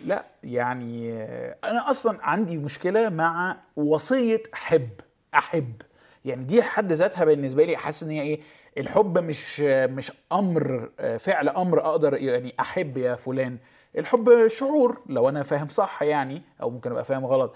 لا 0.04 0.24
يعني 0.44 1.22
أنا 1.64 1.90
أصلا 1.90 2.18
عندي 2.22 2.58
مشكلة 2.58 3.08
مع 3.08 3.56
وصية 3.76 4.42
حب 4.52 4.88
أحب. 5.34 5.82
يعني 6.24 6.44
دي 6.44 6.62
حد 6.62 6.92
ذاتها 6.92 7.24
بالنسبة 7.24 7.64
لي 7.64 7.76
حاسس 7.76 8.02
إن 8.02 8.10
هي 8.10 8.22
إيه 8.22 8.40
الحب 8.78 9.18
مش 9.18 9.60
مش 9.60 10.12
أمر 10.32 10.90
فعل 11.18 11.48
أمر 11.48 11.80
أقدر 11.80 12.14
يعني 12.16 12.54
أحب 12.60 12.96
يا 12.96 13.14
فلان. 13.14 13.58
الحب 13.98 14.48
شعور 14.48 15.02
لو 15.08 15.28
أنا 15.28 15.42
فاهم 15.42 15.68
صح 15.68 16.02
يعني 16.02 16.42
أو 16.62 16.70
ممكن 16.70 16.90
أبقى 16.90 17.04
فاهم 17.04 17.26
غلط. 17.26 17.54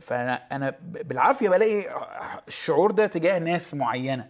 فأنا 0.00 0.34
أنا 0.52 0.74
بالعافية 0.80 1.48
بلاقي 1.48 1.84
الشعور 2.48 2.90
ده 2.90 3.06
تجاه 3.06 3.38
ناس 3.38 3.74
معينة. 3.74 4.28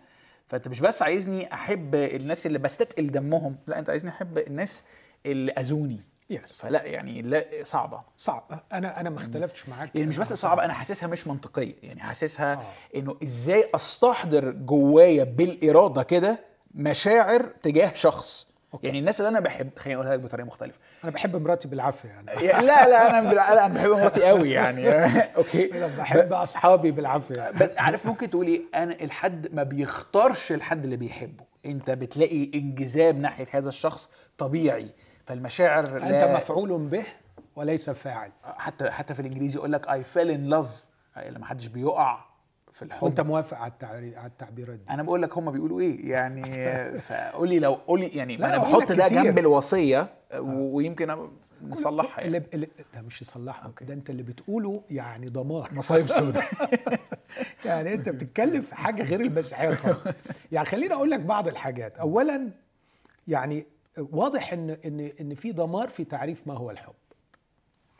فأنت 0.48 0.68
مش 0.68 0.80
بس 0.80 1.02
عايزني 1.02 1.52
أحب 1.54 1.94
الناس 1.94 2.46
اللي 2.46 2.58
بستثقل 2.58 3.10
دمهم 3.10 3.56
لا 3.66 3.78
أنت 3.78 3.90
عايزني 3.90 4.10
أحب 4.10 4.38
الناس 4.38 4.84
اللي 5.26 5.52
أذوني. 5.52 6.00
يس 6.30 6.52
فلا 6.52 6.84
يعني 6.84 7.22
لا 7.22 7.44
صعبة. 7.62 8.00
صعبه 8.16 8.60
أنا 8.72 9.00
أنا 9.00 9.10
ما 9.10 9.18
اختلفتش 9.18 9.68
معاك. 9.68 9.90
يعني 9.94 10.06
مش 10.06 10.18
بس 10.18 10.32
صعبة 10.32 10.64
أنا 10.64 10.72
حاسسها 10.72 11.06
مش 11.06 11.26
منطقية. 11.26 11.74
يعني 11.82 12.00
حاسسها 12.00 12.52
آه. 12.54 12.98
إنه 12.98 13.16
إزاي 13.22 13.70
أستحضر 13.74 14.50
جوايا 14.50 15.24
بالإرادة 15.24 16.02
كده 16.02 16.40
مشاعر 16.74 17.42
تجاه 17.62 17.92
شخص. 17.94 18.50
okay. 18.74 18.86
يعني 18.86 18.98
الناس 18.98 19.20
اللي 19.20 19.28
أنا 19.28 19.40
بحب 19.40 19.70
خليني 19.76 19.96
أقولها 19.96 20.16
لك 20.16 20.20
بطريقة 20.22 20.46
مختلفة. 20.46 20.78
أنا 21.04 21.12
بحب 21.12 21.36
مراتي 21.36 21.68
بالعافية 21.68 22.08
يعني. 22.08 22.26
لا 22.66 22.88
لا 22.88 23.18
أنا 23.18 23.32
لا 23.32 23.66
أنا 23.66 23.74
بحب 23.74 23.90
مراتي 23.90 24.24
قوي 24.24 24.50
يعني. 24.50 24.88
okay. 25.36 25.66
بحب 25.98 26.32
أصحابي 26.32 26.90
بالعافية. 26.90 27.50
بس 27.50 27.70
عارف 27.76 28.06
ممكن 28.06 28.30
تقول 28.30 28.46
إيه 28.46 28.62
أنا 28.74 28.96
الحد 29.00 29.54
ما 29.54 29.62
بيختارش 29.62 30.52
الحد 30.52 30.84
اللي 30.84 30.96
بيحبه. 30.96 31.44
أنت 31.66 31.90
بتلاقي 31.90 32.50
انجذاب 32.54 33.16
ناحية 33.18 33.46
هذا 33.50 33.68
الشخص 33.68 34.10
طبيعي. 34.38 34.88
فالمشاعر 35.30 35.96
انت 35.96 36.36
مفعول 36.36 36.78
به 36.78 37.04
وليس 37.56 37.90
فاعل. 37.90 38.32
حتى 38.44 38.90
حتى 38.90 39.14
في 39.14 39.20
الإنجليزي 39.20 39.58
يقول 39.58 39.72
لك 39.72 39.88
I 39.88 40.02
fell 40.02 40.30
in 40.30 40.44
love 40.44 40.86
لما 41.26 41.46
حدش 41.46 41.66
بيقع 41.66 42.24
في 42.72 42.82
الحب. 42.82 43.02
وأنت 43.02 43.20
موافق 43.20 43.58
على 43.58 43.72
التعري... 43.72 44.16
على 44.16 44.26
التعبيرات 44.26 44.78
دي 44.78 44.90
أنا 44.90 45.02
بقول 45.02 45.22
لك 45.22 45.38
هم 45.38 45.50
بيقولوا 45.50 45.80
إيه؟ 45.80 46.10
يعني 46.10 46.42
فقولي 47.08 47.58
لو 47.58 47.74
قولي 47.74 48.06
يعني 48.06 48.36
أنا 48.36 48.58
بحط 48.58 48.92
ده 48.92 49.08
جنب 49.08 49.38
الوصية 49.38 50.08
ويمكن 50.40 51.28
نصلحها 51.62 52.20
يعني. 52.20 52.26
اللي, 52.26 52.42
اللي 52.54 52.68
ده 52.94 53.02
مش 53.02 53.22
يصلحها. 53.22 53.72
ده 53.80 53.94
أنت 53.94 54.10
اللي 54.10 54.22
بتقوله 54.22 54.82
يعني 54.90 55.28
دمار. 55.28 55.74
مصايب 55.74 56.06
سوداء. 56.06 56.44
يعني 57.64 57.94
أنت 57.94 58.08
بتتكلم 58.08 58.62
في 58.62 58.74
حاجة 58.74 59.02
غير 59.02 59.20
المسيحيه 59.20 59.74
خالص 59.74 59.98
يعني 60.52 60.66
خليني 60.66 60.94
أقول 60.94 61.10
لك 61.10 61.20
بعض 61.20 61.48
الحاجات. 61.48 61.98
اولا 61.98 62.50
يعني 63.28 63.66
واضح 63.98 64.52
إن 64.52 64.70
إن 64.70 65.00
إن 65.20 65.34
في 65.34 65.52
دمار 65.52 65.88
في 65.88 66.04
تعريف 66.04 66.46
ما 66.46 66.54
هو 66.54 66.70
الحب. 66.70 66.92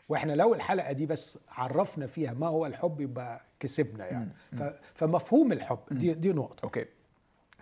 وإحنا 0.09 0.33
لو 0.33 0.53
الحلقة 0.53 0.91
دي 0.91 1.05
بس 1.05 1.39
عرفنا 1.49 2.07
فيها 2.07 2.33
ما 2.33 2.47
هو 2.47 2.65
الحب 2.65 3.01
يبقى 3.01 3.41
كسبنا 3.59 4.05
يعني. 4.05 4.31
مم. 4.51 4.73
فمفهوم 4.93 5.51
الحب. 5.51 5.79
دي 5.91 6.13
دي 6.13 6.33
نقطة. 6.33 6.63
أوكي. 6.63 6.85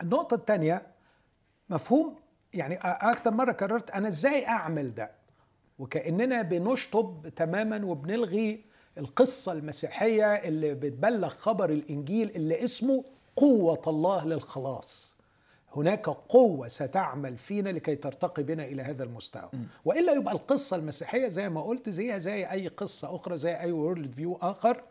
النقطة 0.01 0.35
الثانية 0.35 0.81
مفهوم 1.69 2.15
يعني 2.53 2.75
أكثر 2.83 3.31
مرة 3.31 3.51
كررت 3.51 3.91
أنا 3.91 4.07
إزاي 4.07 4.47
أعمل 4.47 4.93
ده؟ 4.95 5.11
وكأننا 5.79 6.41
بنشطب 6.41 7.29
تماما 7.35 7.85
وبنلغي 7.85 8.65
القصة 8.97 9.51
المسيحية 9.51 10.33
اللي 10.33 10.73
بتبلغ 10.73 11.29
خبر 11.29 11.69
الإنجيل 11.69 12.29
اللي 12.29 12.63
اسمه 12.63 13.03
قوة 13.35 13.81
الله 13.87 14.25
للخلاص. 14.25 15.15
هناك 15.75 16.09
قوة 16.09 16.67
ستعمل 16.67 17.37
فينا 17.37 17.69
لكي 17.69 17.95
ترتقي 17.95 18.43
بنا 18.43 18.63
إلى 18.65 18.81
هذا 18.81 19.03
المستوى. 19.03 19.49
م. 19.53 19.57
وإلا 19.85 20.13
يبقى 20.13 20.33
القصة 20.33 20.75
المسيحية 20.77 21.27
زي 21.27 21.49
ما 21.49 21.61
قلت 21.61 21.89
زيها 21.89 22.17
زي 22.17 22.45
أي 22.45 22.67
قصة 22.67 23.15
أخرى 23.15 23.37
زي 23.37 23.53
أي 23.55 23.71
worldview 23.71 24.35
آخر 24.41 24.83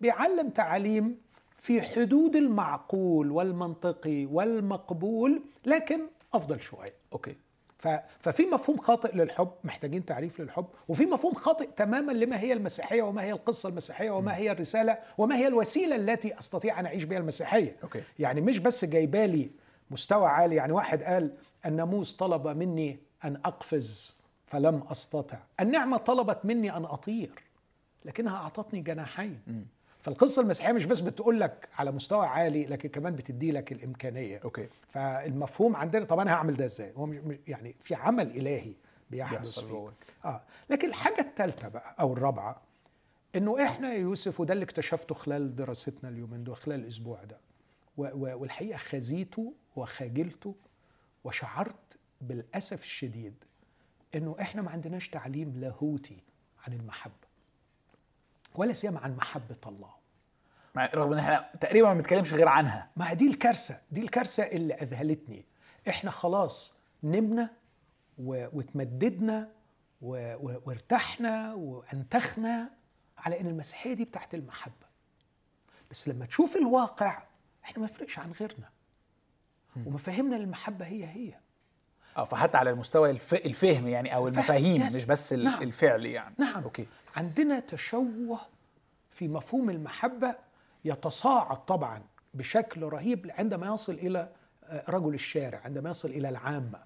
بيعلم 0.00 0.48
تعاليم 0.50 1.16
في 1.56 1.82
حدود 1.82 2.36
المعقول 2.36 3.30
والمنطقي 3.30 4.26
والمقبول 4.26 5.42
لكن 5.66 6.00
أفضل 6.34 6.60
شوية. 6.60 6.94
okay. 7.12 7.36
ففي 8.20 8.46
مفهوم 8.46 8.78
خاطئ 8.78 9.16
للحب 9.16 9.50
محتاجين 9.64 10.04
تعريف 10.04 10.40
للحب 10.40 10.66
وفي 10.88 11.06
مفهوم 11.06 11.34
خاطئ 11.34 11.68
تماما 11.76 12.12
لما 12.12 12.40
هي 12.40 12.52
المسيحية 12.52 13.02
وما 13.02 13.22
هي 13.22 13.32
القصة 13.32 13.68
المسيحية 13.68 14.10
وما 14.10 14.36
هي 14.36 14.50
الرسالة 14.52 14.98
وما 15.18 15.36
هي 15.36 15.46
الوسيلة 15.46 15.96
التي 15.96 16.38
أستطيع 16.38 16.80
أن 16.80 16.86
أعيش 16.86 17.04
بها 17.04 17.18
المسيحية. 17.18 17.76
okay. 17.82 18.02
يعني 18.18 18.40
مش 18.40 18.58
بس 18.58 18.84
جايبالي 18.84 19.50
مستوى 19.90 20.26
عالي. 20.28 20.56
يعني 20.56 20.72
واحد 20.72 21.02
قال 21.02 21.32
الناموس 21.66 22.14
طلب 22.16 22.48
مني 22.48 22.98
أن 23.24 23.36
أقفز 23.36 24.16
فلم 24.46 24.82
أستطع. 24.90 25.38
النعمة 25.60 25.96
طلبت 25.96 26.38
مني 26.44 26.76
أن 26.76 26.84
أطير 26.84 27.30
لكنها 28.04 28.36
أعطتني 28.36 28.80
جناحين. 28.80 29.66
فالقصة 30.00 30.42
المسيحية 30.42 30.72
مش 30.72 30.84
بس 30.84 31.00
بتقول 31.00 31.40
لك 31.40 31.68
على 31.78 31.92
مستوى 31.92 32.26
عالي 32.26 32.64
لكن 32.66 32.88
كمان 32.88 33.16
بتدي 33.16 33.52
لك 33.52 33.72
الإمكانية. 33.72 34.40
أوكي. 34.44 34.68
فالمفهوم 34.88 35.76
عندنا 35.76 36.04
طب 36.04 36.18
أنا 36.18 36.32
هعمل 36.32 36.56
ده 36.56 36.64
إزاي؟ 36.64 36.92
هو 36.96 37.08
يعني 37.46 37.74
في 37.80 37.94
عمل 37.94 38.30
إلهي 38.36 38.72
بيحدث 39.10 39.58
فيه. 39.58 39.88
آه. 40.24 40.42
لكن 40.70 40.88
الحاجة 40.88 41.20
الثالثه 41.20 41.68
بقى 41.68 41.94
أو 42.00 42.12
الرابعة 42.12 42.60
إنه 43.36 43.64
إحنا 43.64 43.92
يا 43.92 43.98
يوسف 43.98 44.40
وده 44.40 44.54
اللي 44.54 44.64
اكتشفته 44.64 45.14
خلال 45.14 45.56
دراستنا 45.56 46.10
اليومين 46.10 46.44
دول 46.44 46.56
خلال 46.56 46.80
الأسبوع 46.80 47.18
ده 47.24 47.38
والحقيقة 48.14 48.76
خزيته 48.76 49.52
وخجلته 49.76 50.54
وشعرت 51.24 51.98
بالأسف 52.20 52.84
الشديد 52.84 53.44
إنه 54.14 54.36
إحنا 54.40 54.62
ما 54.62 54.70
عندناش 54.70 55.08
تعليم 55.08 55.60
لاهوتي 55.60 56.22
عن 56.66 56.72
المحبة 56.72 57.14
ولا 58.54 58.72
سيما 58.72 59.00
عن 59.00 59.16
محبة 59.16 59.56
الله. 59.66 59.90
رغم 60.76 61.12
إن 61.12 61.18
إحنا 61.18 61.50
تقريبا 61.60 61.88
ما 61.88 61.94
بنتكلمش 61.94 62.32
غير 62.32 62.48
عنها. 62.48 62.90
ما 62.96 63.12
دي 63.12 63.26
الكارثة 63.28 63.80
دي 63.90 64.00
الكارثة 64.00 64.42
اللي 64.42 64.74
أذهلتني. 64.74 65.44
إحنا 65.88 66.10
خلاص 66.10 66.78
نمنا 67.02 67.50
وتمددنا 68.18 69.50
وارتحنا 70.00 71.54
وأنتخنا 71.54 72.70
على 73.18 73.40
إن 73.40 73.46
المسيحية 73.46 73.94
دي 73.94 74.04
بتاعت 74.04 74.34
المحبة. 74.34 74.86
بس 75.90 76.08
لما 76.08 76.26
تشوف 76.26 76.56
الواقع 76.56 77.22
إحنا 77.64 77.78
ما 77.78 77.84
يفرقش 77.84 78.18
عن 78.18 78.32
غيرنا. 78.32 78.68
ومفاهيمنا 79.86 80.36
للمحبة 80.36 80.86
هي 80.86 81.04
هي. 81.04 81.34
آه 82.16 82.24
فحتى 82.24 82.56
على 82.56 82.70
المستوى 82.70 83.10
الف... 83.10 83.34
الفهم 83.34 83.88
يعني 83.88 84.14
أو 84.14 84.28
المفاهيم 84.28 84.86
مش 84.86 85.04
بس 85.04 85.32
نعم. 85.32 85.62
الفعل 85.62 86.06
يعني. 86.06 86.34
نعم. 86.38 86.62
أوكي. 86.62 86.86
عندنا 87.16 87.60
تشوه 87.60 88.40
في 89.10 89.28
مفهوم 89.28 89.70
المحبة 89.70 90.34
يتصاعد 90.84 91.64
طبعا 91.64 92.02
بشكل 92.34 92.82
رهيب 92.82 93.30
عندما 93.38 93.74
يصل 93.74 93.92
إلى 93.92 94.28
رجل 94.88 95.14
الشارع 95.14 95.60
عندما 95.64 95.90
يصل 95.90 96.08
إلى 96.10 96.28
العامة. 96.28 96.78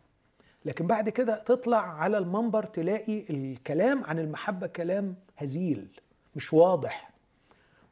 لكن 0.65 0.87
بعد 0.87 1.09
كده 1.09 1.43
تطلع 1.43 1.79
على 1.79 2.19
المنبر 2.19 2.65
تلاقي 2.65 3.25
الكلام 3.31 4.05
عن 4.05 4.19
المحبة 4.19 4.67
كلام 4.67 5.17
هزيل 5.37 6.01
مش 6.37 6.53
واضح 6.53 7.11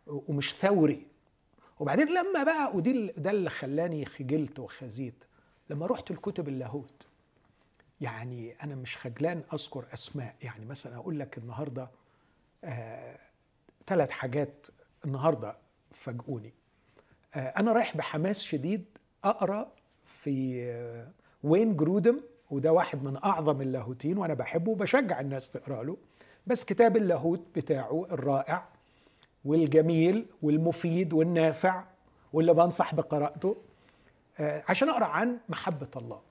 ومش 0.07 0.55
ثوري. 0.55 1.07
وبعدين 1.79 2.09
لما 2.09 2.43
بقى 2.43 2.77
ودي 2.77 3.13
ده 3.17 3.31
اللي 3.31 3.51
خلاني 3.51 4.05
خجلت 4.05 4.59
وخزيت. 4.59 5.25
لما 5.71 5.87
رحت 5.87 6.11
الكتب 6.11 6.49
اللاهوت 6.49 7.07
يعني 8.01 8.53
أنا 8.63 8.75
مش 8.75 8.97
خجلان 8.97 9.43
أذكر 9.53 9.85
أسماء. 9.95 10.35
يعني 10.43 10.65
مثلا 10.65 10.97
أقول 10.97 11.19
لك 11.19 11.39
النهارده 11.39 11.91
آه 12.65 13.19
ثلاث 13.87 14.11
حاجات 14.11 14.67
النهارده 15.05 15.57
فاجئوني. 15.93 16.53
آه 17.35 17.39
أنا 17.39 17.73
رايح 17.73 17.97
بحماس 17.97 18.43
شديد 18.43 18.85
أقرأ 19.25 19.73
في 20.05 20.63
آه 20.71 21.11
وين 21.43 21.77
جرودم 21.77 22.21
وده 22.51 22.73
واحد 22.73 23.03
من 23.05 23.17
أعظم 23.25 23.61
اللاهوتين 23.61 24.19
وأنا 24.19 24.35
بحبه 24.35 24.71
وبشجع 24.71 25.21
الناس 25.21 25.51
تقرأ 25.51 25.85
له. 25.85 25.97
بس 26.47 26.65
كتاب 26.65 26.97
اللاهوت 26.97 27.43
بتاعه 27.57 28.07
الرائع 28.11 28.69
والجميل 29.47 30.27
والمفيد 30.43 31.13
والنافع 31.13 31.85
واللي 32.33 32.55
بنصح 32.55 32.95
بقراءته 32.95 33.57
عشان 34.41 34.89
أقرأ 34.89 35.05
عن 35.05 35.39
محبة 35.49 35.91
الله. 35.97 36.23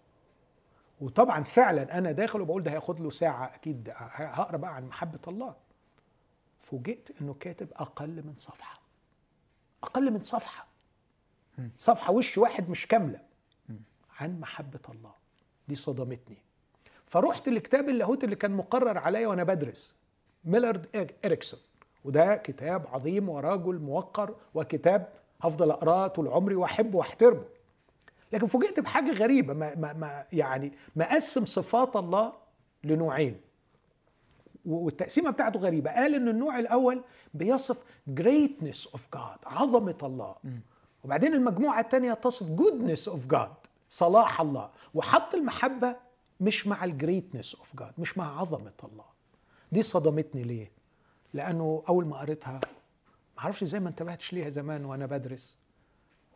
وطبعا 1.01 1.43
فعلا 1.43 1.97
أنا 1.97 2.12
داخل 2.12 2.41
وبقول 2.41 2.63
ده 2.63 2.71
هياخد 2.71 2.99
له 2.99 3.10
ساعة 3.10 3.45
أكيد 3.56 3.91
هقرأ 3.95 4.58
بقى 4.58 4.75
عن 4.75 4.88
محبة 4.88 5.19
الله. 5.28 5.56
فوجئت 6.60 7.21
إنه 7.21 7.34
كاتب 7.34 7.67
أقل 7.75 8.23
من 8.25 8.34
صفحة. 8.38 8.82
أقل 9.84 10.12
من 10.12 10.21
صفحة. 10.21 10.67
صفحة 11.80 12.13
وش 12.13 12.38
واحد 12.38 12.69
مش 12.69 12.88
كاملة. 12.88 13.19
عن 14.19 14.39
محبة 14.39 14.80
الله. 14.89 15.12
دي 15.67 15.75
صدمتني. 15.75 16.38
فرحت 17.06 17.49
لكتاب 17.49 17.89
اللاهوت 17.89 18.23
اللي 18.23 18.36
كان 18.36 18.51
مقرر 18.51 18.97
عليا 18.97 19.28
وأنا 19.28 19.43
بدرس. 19.43 19.95
ميلارد 20.45 21.12
اريكسون 21.25 21.60
وده 22.06 22.36
كتاب 22.36 22.88
عظيم 22.94 23.30
ورجل 23.30 23.80
موقر 23.80 24.36
وكتاب 24.54 25.10
هفضل 25.41 25.72
اقراه 25.72 26.08
طول 26.08 26.28
عمري 26.28 26.56
وأحبه 26.56 26.98
وأحترمه. 26.98 27.44
لكن 28.34 28.48
فوجئت 28.48 28.80
بحاجة 28.80 29.12
غريبة 29.12 29.54
ما, 29.54 29.76
ما, 29.76 29.94
ما 29.94 30.26
يعني 30.34 30.72
مقسم 30.96 31.46
صفات 31.46 31.96
الله 31.96 32.34
لنوعين. 32.84 33.41
والتقسيمة 34.65 35.30
بتاعته 35.30 35.60
غريبة. 35.60 35.91
قال 35.91 36.15
إن 36.15 36.28
النوع 36.28 36.60
الأول 36.60 37.04
بيصف 37.34 37.84
greatness 38.20 38.89
of 38.96 39.00
God 39.15 39.39
عظمة 39.46 39.98
الله. 40.04 40.36
وبعدين 41.04 41.34
المجموعة 41.34 41.80
الثانية 41.80 42.13
تصف 42.13 42.48
goodness 42.48 43.13
of 43.13 43.36
God 43.36 43.70
صلاح 43.89 44.41
الله. 44.41 44.70
وحط 44.94 45.36
المحبة 45.36 45.96
مش 46.39 46.68
مع 46.68 46.84
ال 46.84 46.91
greatness 46.91 47.56
of 47.56 47.75
God 47.80 47.91
مش 47.98 48.18
مع 48.18 48.39
عظمة 48.41 48.74
الله. 48.84 49.06
دي 49.72 49.82
صدمتني 49.84 50.44
ليه؟ 50.44 50.74
لأنه 51.36 51.84
أول 51.89 52.06
ما 52.06 52.17
قريتها 52.17 52.52
ما 53.38 53.43
أعرفش 53.43 53.63
إزاي 53.63 53.80
ما 53.80 53.89
انتبهتش 53.89 54.34
ليها 54.34 54.50
زمان 54.50 54.86
وأنا 54.86 55.06
بدرس. 55.06 55.58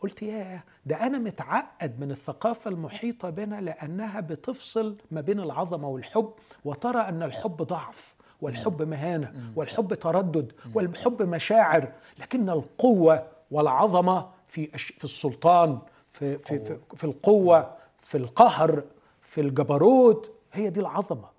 قلت 0.01 0.21
ياه 0.23 0.63
ده 0.85 0.95
أنا 1.05 1.17
متعقد 1.17 1.99
من 1.99 2.11
الثقافة 2.11 2.69
المحيطة 2.71 3.29
بنا 3.29 3.61
لأنها 3.61 4.19
بتفصل 4.19 4.97
ما 5.11 5.21
بين 5.21 5.39
العظمة 5.39 5.87
والحب 5.87 6.33
وترى 6.65 6.99
أن 7.01 7.23
الحب 7.23 7.57
ضعف 7.63 8.15
والحب 8.41 8.81
مهانة 8.81 9.53
والحب 9.55 9.93
تردد 9.93 10.51
والحب 10.73 11.21
مشاعر 11.21 11.91
لكن 12.19 12.49
القوة 12.49 13.27
والعظمة 13.51 14.29
في 14.47 14.67
في 14.77 15.03
السلطان 15.03 15.79
في 16.11 16.37
في 16.37 16.59
في, 16.59 16.77
في 16.95 17.03
القوة 17.03 17.75
في 18.01 18.17
القهر 18.17 18.83
في 19.21 19.41
الجبروت 19.41 20.31
هي 20.53 20.69
دي 20.69 20.79
العظمة. 20.79 21.38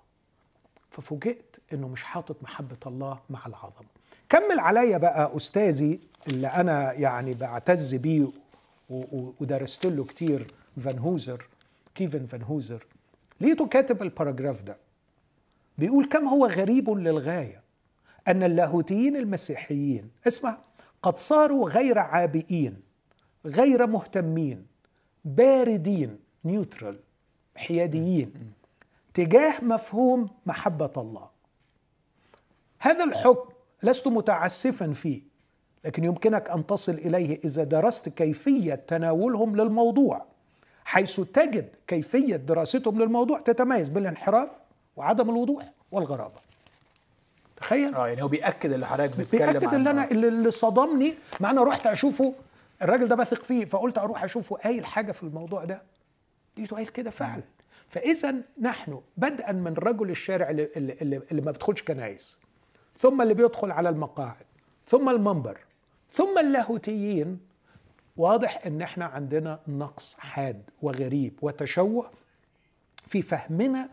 ففوجئت 0.91 1.55
إنه 1.73 1.87
مش 1.87 2.03
حاطط 2.03 2.43
محبة 2.43 2.77
الله 2.87 3.19
مع 3.29 3.45
العظمة. 3.45 3.87
كمل 4.29 4.59
عليا 4.59 4.97
بقى 4.97 5.37
أستاذي 5.37 5.99
اللي 6.27 6.47
أنا 6.47 6.93
يعني 6.93 7.33
بعتز 7.33 7.95
بيه 7.95 8.27
ودرست 9.39 9.85
له 9.85 10.05
كتير 10.05 10.53
فان 10.77 10.99
هوزر 10.99 11.47
كيفن 11.95 12.25
فان 12.25 12.41
هوزر. 12.43 12.85
لقيته 13.41 13.67
كاتب 13.67 14.01
ال 14.01 14.07
paragraph 14.07 14.61
ده. 14.61 14.77
بيقول 15.77 16.05
كم 16.05 16.27
هو 16.27 16.45
غريب 16.45 16.89
للغاية 16.89 17.61
أن 18.27 18.43
اللاهوتيين 18.43 19.15
المسيحيين 19.15 20.09
اسمع 20.27 20.57
قد 21.01 21.17
صاروا 21.17 21.69
غير 21.69 21.99
عابئين 21.99 22.81
غير 23.45 23.87
مهتمين 23.87 24.65
باردين 25.25 26.19
نيوترال 26.45 26.99
حياديين. 27.55 28.33
تجاه 29.13 29.53
مفهوم 29.61 30.29
محبة 30.45 30.91
الله. 30.97 31.29
هذا 32.79 33.03
الحكم 33.03 33.49
لست 33.83 34.07
متعسفا 34.07 34.93
فيه 34.93 35.21
لكن 35.85 36.03
يمكنك 36.03 36.49
أن 36.49 36.65
تصل 36.65 36.91
إليه 36.91 37.39
إذا 37.45 37.63
درست 37.63 38.09
كيفية 38.09 38.75
تناولهم 38.75 39.55
للموضوع 39.55 40.25
حيث 40.85 41.19
تجد 41.19 41.69
كيفية 41.87 42.35
دراستهم 42.35 42.99
للموضوع 43.01 43.39
تتميز 43.39 43.87
بالانحراف 43.87 44.49
وعدم 44.95 45.29
الوضوح 45.29 45.71
والغرابة. 45.91 46.39
تخيل؟ 47.57 47.95
آه 47.95 48.07
يعني 48.07 48.23
هو 48.23 48.27
بيأكد 48.27 48.71
اللي 48.71 48.87
حضرتك 48.87 49.17
بتتكلم 49.19 49.51
بيأكد 49.59 49.73
اللي 49.73 49.89
أنا 49.89 50.11
اللي 50.11 50.51
صدمني 50.51 51.13
مع 51.39 51.51
أنا 51.51 51.63
رحت 51.63 51.87
أشوفه 51.87 52.33
الراجل 52.81 53.07
ده 53.07 53.15
بثق 53.15 53.43
فيه 53.43 53.65
فقلت 53.65 53.97
أروح 53.97 54.23
أشوفه 54.23 54.55
قايل 54.55 54.85
حاجة 54.85 55.11
في 55.11 55.23
الموضوع 55.23 55.63
ده. 55.65 55.81
لقيته 56.57 56.75
قايل 56.75 56.87
كده 56.87 57.09
فعلا. 57.09 57.43
فإذا 57.91 58.35
نحن 58.61 59.01
بدءا 59.17 59.51
من 59.51 59.73
رجل 59.73 60.09
الشارع 60.09 60.49
اللي, 60.49 60.69
اللي, 60.75 61.21
اللي 61.31 61.41
ما 61.41 61.51
بيدخلش 61.51 61.83
كنايس 61.83 62.37
ثم 62.97 63.21
اللي 63.21 63.33
بيدخل 63.33 63.71
على 63.71 63.89
المقاعد 63.89 64.45
ثم 64.87 65.09
المنبر 65.09 65.57
ثم 66.13 66.37
اللاهوتيين 66.39 67.39
واضح 68.17 68.65
إن 68.65 68.81
إحنا 68.81 69.05
عندنا 69.05 69.59
نقص 69.67 70.15
حاد 70.19 70.69
وغريب 70.81 71.33
وتشوه 71.41 72.11
في 73.07 73.21
فهمنا 73.21 73.89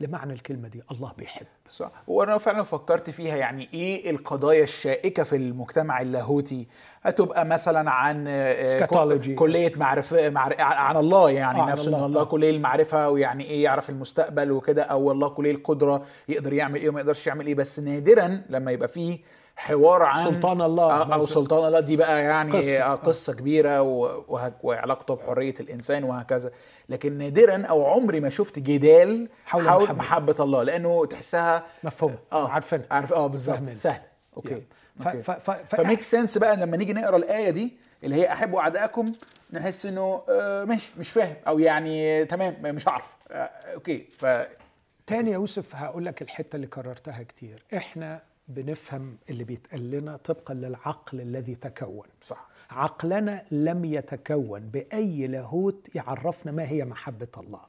لمعنى 0.00 0.32
الكلمة 0.32 0.68
دي 0.68 0.82
الله 0.90 1.12
بيحب. 1.18 1.46
صح 1.68 1.90
وأنا 2.06 2.38
فعلا 2.38 2.62
فكرت 2.62 3.10
فيها 3.10 3.36
يعني 3.36 3.68
إيه 3.74 4.10
القضايا 4.10 4.62
الشائكة 4.62 5.22
في 5.22 5.36
المجتمع 5.36 6.00
اللاهوتي؟ 6.00 6.66
هتبقى 7.02 7.44
مثلا 7.44 7.90
عن 7.90 8.24
سكاتولوجي 8.64 9.34
كلية 9.34 9.72
معرفة 9.76 10.30
معر... 10.30 10.54
عن 10.60 10.96
الله 10.96 11.30
يعني 11.30 11.60
آه 11.60 11.66
نفس 11.66 11.88
إن 11.88 11.94
الله 11.94 12.20
آه. 12.20 12.24
كلية 12.24 12.50
المعرفة 12.50 13.10
ويعني 13.10 13.44
إيه 13.44 13.64
يعرف 13.64 13.90
المستقبل 13.90 14.52
وكده 14.52 14.82
أو 14.82 15.12
الله 15.12 15.28
كلية 15.28 15.52
القدرة 15.52 16.04
يقدر 16.28 16.52
يعمل 16.52 16.80
إيه 16.80 16.88
وما 16.88 17.00
يقدرش 17.00 17.26
يعمل 17.26 17.46
إيه. 17.46 17.54
بس 17.54 17.80
نادرا 17.80 18.42
لما 18.48 18.70
يبقى 18.70 18.88
فيه 18.88 19.18
حوار 19.58 20.02
عن 20.02 20.24
سلطان 20.24 20.62
الله 20.62 21.14
أو 21.14 21.26
سلطان 21.26 21.66
الله. 21.66 21.80
دي 21.80 21.96
بقى 21.96 22.22
يعني 22.24 22.52
قصة, 22.52 22.94
قصة 22.94 23.32
كبيرة 23.32 23.82
وعلاقته 24.62 25.14
بحرية 25.14 25.54
الإنسان 25.60 26.04
وهكذا. 26.04 26.50
لكن 26.88 27.18
نادرا 27.18 27.66
أو 27.66 27.86
عمري 27.86 28.20
ما 28.20 28.28
شفت 28.28 28.58
جدال 28.58 29.28
حول, 29.46 29.68
حول 29.68 29.82
محبة. 29.82 29.98
محبة 29.98 30.34
الله 30.40 30.62
لأنه 30.62 31.06
تحسها 31.06 31.66
مفهوم. 31.84 32.16
آه 32.32 32.48
عارفين 32.48 32.82
عارف 32.90 33.12
آه 33.12 33.26
بالظبط. 33.26 33.68
سهل. 33.72 34.00
okay. 34.36 34.62
ف 35.00 35.08
ف 35.08 35.30
ف 35.30 35.50
ف 35.50 35.74
ف 35.74 35.80
make 35.80 36.02
sense 36.02 36.38
بقى 36.38 36.56
لما 36.56 36.76
نيجي 36.76 36.92
نقرأ 36.92 37.16
الآية 37.16 37.50
دي 37.50 37.76
اللي 38.04 38.16
هي 38.16 38.32
احبوا 38.32 38.60
اعدائكم 38.60 39.12
نحس 39.52 39.86
إنه 39.86 40.22
آه 40.30 40.64
مش 40.64 40.96
مش 40.98 41.10
فاهم 41.10 41.36
أو 41.48 41.58
يعني 41.58 42.24
تمام 42.24 42.56
مش 42.62 42.88
عارف. 42.88 43.16
آه 43.30 43.50
okay. 43.74 44.06
ف 44.18 44.26
تاني 45.06 45.30
يا 45.30 45.34
يوسف 45.34 45.76
هقول 45.76 46.04
لك 46.04 46.22
الحتة 46.22 46.56
اللي 46.56 46.66
كررتها 46.66 47.22
كتير. 47.22 47.64
إحنا 47.76 48.20
بنفهم 48.48 49.18
اللي 49.30 49.44
بيتقال 49.44 49.90
لنا 49.90 50.16
طبقا 50.16 50.54
للعقل 50.54 51.20
الذي 51.20 51.54
تكون. 51.54 52.06
صح. 52.20 52.48
عقلنا 52.70 53.44
لم 53.50 53.84
يتكون 53.84 54.60
بأي 54.60 55.26
لاهوت 55.26 55.88
يعرفنا 55.94 56.52
ما 56.52 56.68
هي 56.68 56.84
محبة 56.84 57.28
الله. 57.36 57.60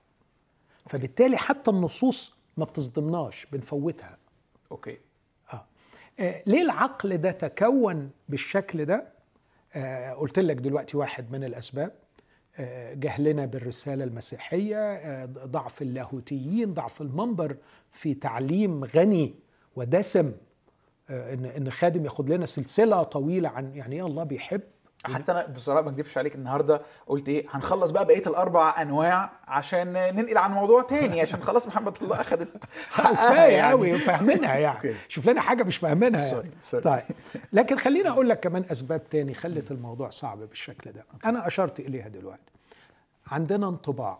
فبالتالي 0.85 1.37
حتى 1.37 1.71
النصوص 1.71 2.33
ما 2.57 2.65
بتصدمناش 2.65 3.47
بنفوتها. 3.51 4.17
أوكي. 4.71 4.97
آه. 5.53 5.65
آه 6.19 6.43
ليه 6.45 6.61
العقل 6.61 7.17
ده 7.17 7.31
تكون 7.31 8.11
بالشكل 8.29 8.85
ده؟ 8.85 9.07
آه 9.73 10.13
قلت 10.13 10.39
لك 10.39 10.55
دلوقتي 10.55 10.97
واحد 10.97 11.31
من 11.31 11.43
الأسباب. 11.43 11.91
آه 12.57 12.93
جهلنا 12.93 13.45
بالرسالة 13.45 14.03
المسيحية 14.03 14.77
آه 14.93 15.25
ضعف 15.25 15.81
اللاهوتيين 15.81 16.73
ضعف 16.73 17.01
المنبر 17.01 17.57
في 17.91 18.13
تعليم 18.13 18.83
غني 18.83 19.35
ودسم 19.75 20.31
ان 21.09 21.45
إن 21.45 21.69
خادم 21.71 22.05
ياخد 22.05 22.29
لنا 22.29 22.45
سلسلة 22.45 23.03
طويلة 23.03 23.49
عن 23.49 23.75
يعني 23.75 23.95
إيه 23.95 24.05
الله 24.05 24.23
بيحب. 24.23 24.61
حتى 25.05 25.31
أنا 25.31 25.47
بصراحة 25.47 25.81
ما 25.81 25.89
اكذبش 25.89 26.17
عليك 26.17 26.35
النهارده 26.35 26.81
قلت 27.07 27.29
إيه 27.29 27.45
هنخلص 27.49 27.91
بقى 27.91 28.05
بقية 28.05 28.27
الأربع 28.27 28.81
أنواع 28.81 29.31
عشان 29.47 29.93
ننقل 29.93 30.37
عن 30.37 30.51
موضوع 30.51 30.81
تاني 30.81 31.21
عشان 31.21 31.41
خلاص 31.43 31.67
محمد 31.67 31.97
الله 32.01 32.21
اخذت 32.21 32.63
حقها 32.89 33.47
يعني. 33.47 33.71
قوي 33.71 33.97
فاهمينها 33.97 34.55
يعني. 34.55 34.95
شوف 35.09 35.29
لنا 35.29 35.41
حاجة 35.41 35.63
مش 35.63 35.77
فاهمينها 35.77 36.19
يعني. 36.27 36.51
سوري 36.61 36.81
طيب. 36.83 37.01
لكن 37.53 37.77
خليني 37.77 38.09
أقول 38.09 38.29
لك 38.29 38.39
كمان 38.39 38.65
أسباب 38.71 39.09
تاني 39.09 39.33
خلت 39.33 39.71
الموضوع 39.71 40.09
صعب 40.09 40.39
بالشكل 40.39 40.91
ده. 40.91 41.05
أنا 41.25 41.47
أشرت 41.47 41.79
إليها 41.79 42.07
دلوقتي. 42.07 42.51
عندنا 43.27 43.67
انطباع 43.69 44.19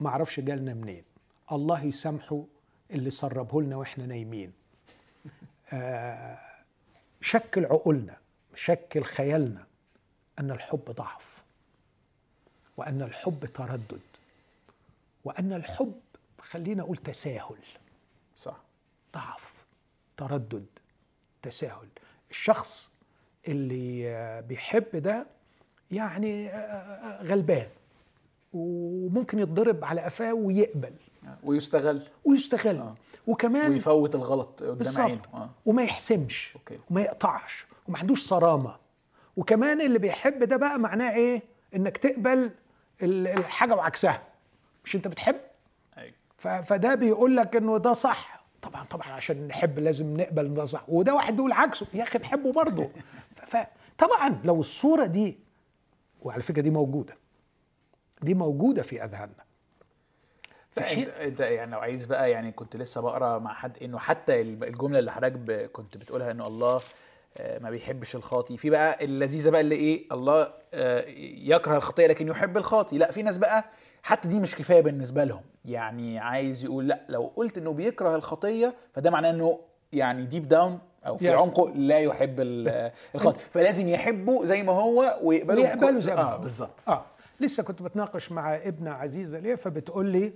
ما 0.00 0.08
أعرفش 0.08 0.40
جالنا 0.40 0.74
منين. 0.74 1.04
الله 1.52 1.84
يسامحه 1.84 2.42
اللي 2.90 3.10
سربه 3.10 3.62
لنا 3.62 3.76
وإحنا 3.76 4.06
نايمين. 4.06 4.48
آه 4.48 4.63
شكل 7.20 7.64
عقولنا 7.66 8.16
شكل 8.54 9.02
خيالنا 9.04 9.66
أن 10.38 10.50
الحب 10.50 10.84
ضعف 10.90 11.42
وأن 12.76 13.02
الحب 13.02 13.46
تردد 13.46 14.00
وأن 15.24 15.52
الحب 15.52 16.00
خلينا 16.40 16.82
أقول 16.82 16.96
تساهل. 16.96 17.58
صح. 18.36 18.56
ضعف 19.14 19.54
تردد 20.16 20.66
تساهل. 21.42 21.88
الشخص 22.30 22.92
اللي 23.48 24.42
بيحب 24.48 24.96
ده 24.96 25.26
يعني 25.90 26.50
غلبان 27.22 27.68
وممكن 28.52 29.38
يتضرب 29.38 29.84
على 29.84 30.00
قفاه 30.00 30.34
ويقبل. 30.34 30.94
ويستغل. 31.44 32.02
ويستغل. 32.24 32.78
آه. 32.78 32.94
وكمان 33.26 33.72
ويفوت 33.72 34.14
الغلط 34.14 34.62
قدام 34.62 35.02
عينه. 35.04 35.22
آه. 35.34 35.50
وما 35.66 35.82
يحسمش 35.82 36.52
okay. 36.56 36.78
وما 36.90 37.00
يقطعش. 37.02 37.66
وما 37.88 37.98
عندوش 37.98 38.26
صرامة. 38.26 38.76
وكمان 39.36 39.80
اللي 39.80 39.98
بيحب 39.98 40.44
ده 40.44 40.56
بقى 40.56 40.78
معناه 40.78 41.14
إيه؟ 41.14 41.42
إنك 41.76 41.96
تقبل 41.96 42.50
الحاجة 43.02 43.74
وعكسها. 43.74 44.22
مش 44.84 44.96
أنت 44.96 45.08
بتحب؟ 45.08 45.36
أيوة. 45.98 46.62
فده 46.62 46.94
بيقول 46.94 47.36
لك 47.36 47.56
إنه 47.56 47.78
ده 47.78 47.92
صح. 47.92 48.44
طبعا 48.62 48.84
طبعا 48.84 49.08
عشان 49.08 49.48
نحب 49.48 49.78
لازم 49.78 50.16
نقبل 50.16 50.46
إن 50.46 50.54
ده 50.54 50.64
صح. 50.64 50.84
وده 50.88 51.14
واحد 51.14 51.36
بيقول 51.36 51.52
عكسه. 51.52 51.86
يا 51.94 52.02
أخي 52.02 52.18
نحبه 52.18 52.52
برضه. 52.52 52.90
فطبعا 53.50 54.40
لو 54.44 54.60
الصورة 54.60 55.06
دي 55.06 55.38
وعلى 56.22 56.42
فكرة 56.42 56.62
دي 56.62 56.70
موجودة. 56.70 57.16
دي 58.22 58.34
موجودة 58.34 58.82
في 58.82 59.04
أذهاننا. 59.04 59.44
فانت 60.76 61.08
انت 61.08 61.40
يعني 61.40 61.70
لو 61.70 61.78
عايز 61.78 62.04
بقى 62.04 62.30
يعني 62.30 62.52
كنت 62.52 62.76
لسه 62.76 63.00
بقرا 63.00 63.38
مع 63.38 63.54
حد 63.54 63.78
انه 63.82 63.98
حتى 63.98 64.40
الجملة 64.40 64.98
اللي 64.98 65.12
حضرتك 65.12 65.70
كنت 65.72 65.96
بتقولها 65.96 66.30
انه 66.30 66.46
الله 66.46 66.80
ما 67.60 67.70
بيحبش 67.70 68.16
الخاطي 68.16 68.56
في 68.56 68.70
بقى 68.70 69.04
اللذيذة 69.04 69.50
بقى 69.50 69.60
اللي 69.60 69.74
إيه 69.74 70.04
الله 70.12 70.52
يكره 71.46 71.76
الخطيه 71.76 72.06
لكن 72.06 72.28
يحب 72.28 72.56
الخاطي 72.56 72.98
لا 72.98 73.10
في 73.10 73.22
ناس 73.22 73.38
بقى 73.38 73.64
حتى 74.02 74.28
دي 74.28 74.40
مش 74.40 74.56
كفاية 74.56 74.80
بالنسبة 74.80 75.24
لهم. 75.24 75.42
يعني 75.64 76.18
عايز 76.18 76.64
يقول 76.64 76.88
لا 76.88 77.00
لو 77.08 77.32
قلت 77.36 77.58
انه 77.58 77.72
بيكره 77.72 78.16
الخطيه 78.16 78.74
فده 78.92 79.10
معناه 79.10 79.30
انه 79.30 79.60
يعني 79.92 80.24
deep 80.26 80.48
down 80.48 80.78
أو 81.06 81.16
في. 81.16 81.30
عمقه 81.30 81.70
لا 81.74 81.98
يحب 81.98 82.34
الخاطي 83.14 83.40
فلازم 83.52 83.88
يحبه 83.88 84.44
زي 84.44 84.62
ما 84.62 84.72
هو 84.72 85.18
ويقبله. 85.22 85.62
ويقبله 85.62 86.00
زي 86.00 86.14
ما 86.14 86.20
آه 86.20 86.34
هو. 86.34 86.38
بالظبط. 86.38 86.88
آه. 86.88 87.04
لسه 87.40 87.62
كنت 87.62 87.82
بتناقش 87.82 88.32
مع 88.32 88.56
ابنه 88.56 88.90
عزيزه 88.90 89.38
ليا 89.38 89.56
فبتقول 89.56 90.06
لي 90.06 90.32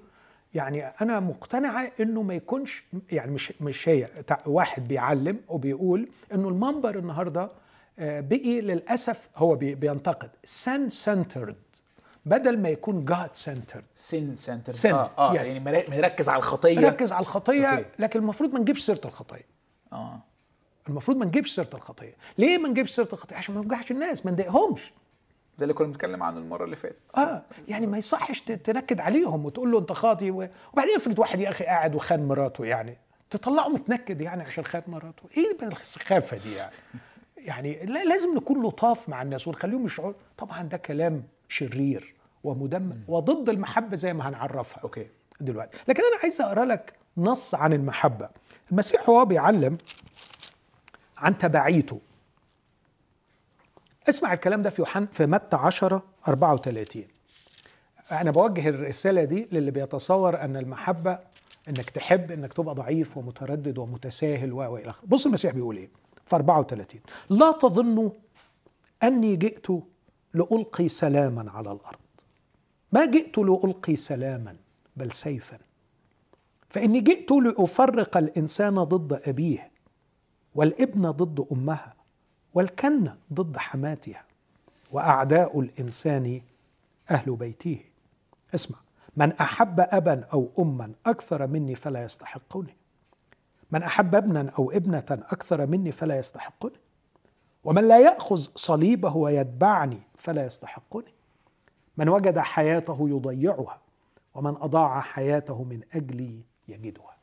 يعني 0.54 0.84
أنا 0.86 1.20
مقتنعة 1.20 1.92
إنه 2.00 2.22
ما 2.22 2.34
يكونش 2.34 2.84
يعني 3.12 3.30
مش 3.32 3.52
مش 3.60 3.88
هي. 3.88 4.08
واحد 4.46 4.88
بيعلم 4.88 5.40
وبيقول 5.48 6.08
إنه 6.34 6.48
المنبر 6.48 6.98
النهارده 6.98 7.50
آه، 7.98 8.20
بقي 8.20 8.60
للأسف 8.60 9.28
هو 9.36 9.54
بي- 9.54 9.74
بينتقد. 9.74 10.30
sin 10.44 10.71
سن 10.71 10.88
centered 10.88 11.56
بدل 12.26 12.58
ما 12.58 12.68
يكون 12.68 13.04
جاد 13.04 13.30
centered 13.32 13.84
sin 13.94 14.36
center 14.36 14.72
sin، 14.72 14.92
آه, 14.94 15.10
آه 15.18 15.32
yes. 15.32 15.36
يعني 15.36 15.84
مركز 15.90 16.28
على 16.28 16.38
الخطية. 16.38 16.80
ركز 16.88 17.12
على 17.12 17.22
الخطية 17.22 17.66
okay. 17.66 17.84
لكن 17.98 18.18
المفروض 18.18 18.52
ما 18.54 18.60
نجيبش 18.60 18.80
سيرة 18.86 19.00
الخطية. 19.04 19.46
آه. 19.92 20.18
المفروض 20.88 21.16
ما 21.16 21.24
نجيبش 21.26 21.54
سيرة 21.54 21.70
الخطية. 21.74 22.14
ليه 22.38 22.58
ما 22.58 22.68
نجيبش 22.68 22.90
سيرة 22.90 23.08
الخطية؟ 23.12 23.36
عشان 23.36 23.54
ما 23.54 23.60
نوجعش 23.60 23.90
الناس 23.90 24.26
ما 24.26 24.32
نضايقهمش. 24.32 24.92
ده 25.58 25.62
اللي 25.62 25.74
كنا 25.74 25.86
بنتكلم 25.86 26.22
عنه 26.22 26.38
المرة 26.38 26.64
اللي 26.64 26.76
فاتت. 26.76 27.02
آه 27.16 27.42
يعني 27.68 27.86
ما 27.86 27.98
يصحش 27.98 28.40
تنكد 28.40 29.00
عليهم 29.00 29.44
وتقول 29.44 29.72
له 29.72 29.78
أنت 29.78 29.92
خاطي 29.92 30.30
و... 30.30 30.48
وبعدين 30.72 30.94
افرض 30.96 31.18
واحد 31.18 31.40
يا 31.40 31.48
أخي 31.48 31.64
قاعد 31.64 31.94
وخان 31.94 32.28
مراته 32.28 32.64
يعني. 32.64 32.98
تطلعه 33.30 33.68
متنكد 33.68 34.20
يعني 34.20 34.42
عشان 34.42 34.64
خان 34.64 34.82
مراته. 34.86 35.22
إيه 35.36 35.68
السخافة 35.68 36.36
دي 36.36 36.54
يعني؟ 36.54 36.72
يعني 37.36 37.84
لا 37.84 38.04
لازم 38.04 38.34
نكون 38.36 38.66
لطاف 38.66 39.08
مع 39.08 39.22
الناس 39.22 39.48
ونخليهم 39.48 39.84
يشعروا. 39.84 40.14
طبعا 40.38 40.62
ده 40.62 40.76
كلام 40.76 41.22
شرير 41.48 42.14
ومدمر 42.44 42.96
وضد 43.08 43.48
المحبة 43.48 43.96
زي 43.96 44.14
ما 44.14 44.28
هنعرفها 44.28 44.82
أوكي. 44.82 45.06
دلوقتي. 45.40 45.78
لكن 45.88 46.02
أنا 46.02 46.22
عايز 46.22 46.40
أقرأ 46.40 46.64
لك 46.64 46.92
نص 47.16 47.54
عن 47.54 47.72
المحبة. 47.72 48.28
المسيح 48.72 49.08
وهو 49.08 49.24
بيعلم 49.24 49.78
عن 51.18 51.38
تبعيته. 51.38 52.00
اسمع 54.08 54.32
الكلام 54.32 54.62
ده 54.62 54.70
في 54.70 54.82
يوحنا 54.82 55.06
في 55.12 55.26
متى 55.26 55.56
10 55.56 56.02
34 56.28 57.04
أنا 58.12 58.30
بوجه 58.30 58.68
الرسالة 58.68 59.24
دي 59.24 59.48
للي 59.52 59.70
بيتصور 59.70 60.40
أن 60.40 60.56
المحبة 60.56 61.18
إنك 61.68 61.90
تحب 61.90 62.30
إنك 62.30 62.52
تبقى 62.52 62.74
ضعيف 62.74 63.16
ومتردد 63.16 63.78
ومتساهل 63.78 64.52
و 64.52 64.76
إلى 64.76 64.90
آخره. 64.90 65.06
بص 65.06 65.26
المسيح 65.26 65.52
بيقول 65.52 65.76
إيه؟ 65.76 65.88
في 66.26 66.36
34 66.36 67.00
لا 67.30 67.52
تظنوا 67.52 68.10
أني 69.02 69.36
جئت 69.36 69.66
لألقي 70.34 70.88
سلاما 70.88 71.50
على 71.50 71.72
الأرض. 71.72 71.98
ما 72.92 73.04
جئت 73.06 73.38
لألقي 73.38 73.96
سلاما 73.96 74.56
بل 74.96 75.12
سيفا. 75.12 75.58
فإني 76.68 77.00
جئت 77.00 77.30
لأفرق 77.30 78.16
الإنسان 78.16 78.74
ضد 78.74 79.20
أبيه 79.28 79.70
والابن 80.54 81.10
ضد 81.10 81.46
أمها. 81.52 81.97
والكنة 82.58 83.16
ضد 83.32 83.56
حماتها 83.56 84.24
وأعداء 84.90 85.60
الإنسان 85.60 86.40
أهل 87.10 87.36
بيته. 87.36 87.84
اسمع 88.54 88.78
من 89.16 89.32
أحب 89.32 89.80
أبا 89.80 90.24
أو 90.32 90.50
أما 90.58 90.92
أكثر 91.06 91.46
مني 91.46 91.74
فلا 91.74 92.04
يستحقني. 92.04 92.76
من 93.70 93.82
أحب 93.82 94.14
ابنا 94.14 94.52
أو 94.58 94.70
ابنة 94.70 95.04
أكثر 95.10 95.66
مني 95.66 95.92
فلا 95.92 96.18
يستحقني. 96.18 96.80
ومن 97.64 97.88
لا 97.88 97.98
يأخذ 97.98 98.36
صليبه 98.54 99.16
ويتبعني 99.16 100.00
فلا 100.16 100.46
يستحقني. 100.46 101.14
من 101.96 102.08
وجد 102.08 102.38
حياته 102.38 103.08
يضيعها 103.08 103.80
ومن 104.34 104.56
أضاع 104.56 105.00
حياته 105.00 105.64
من 105.64 105.80
أجلي 105.92 106.42
يجدها. 106.68 107.16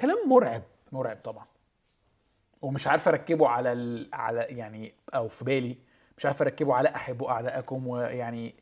كلام 0.00 0.28
مرعب 0.28 0.62
مرعب 0.92 1.16
طبعا. 1.24 1.44
ومش 2.62 2.86
عارف 2.86 3.08
أركبه 3.08 3.48
على 3.48 3.72
ال... 3.72 4.08
على 4.12 4.40
يعني 4.40 4.94
أو 5.14 5.28
في 5.28 5.44
بالي 5.44 5.78
مش 6.18 6.26
عارف 6.26 6.42
أركبه 6.42 6.74
على 6.74 6.88
احبوا 6.88 7.30
اعدائكم 7.30 7.86
ويعني 7.86 8.54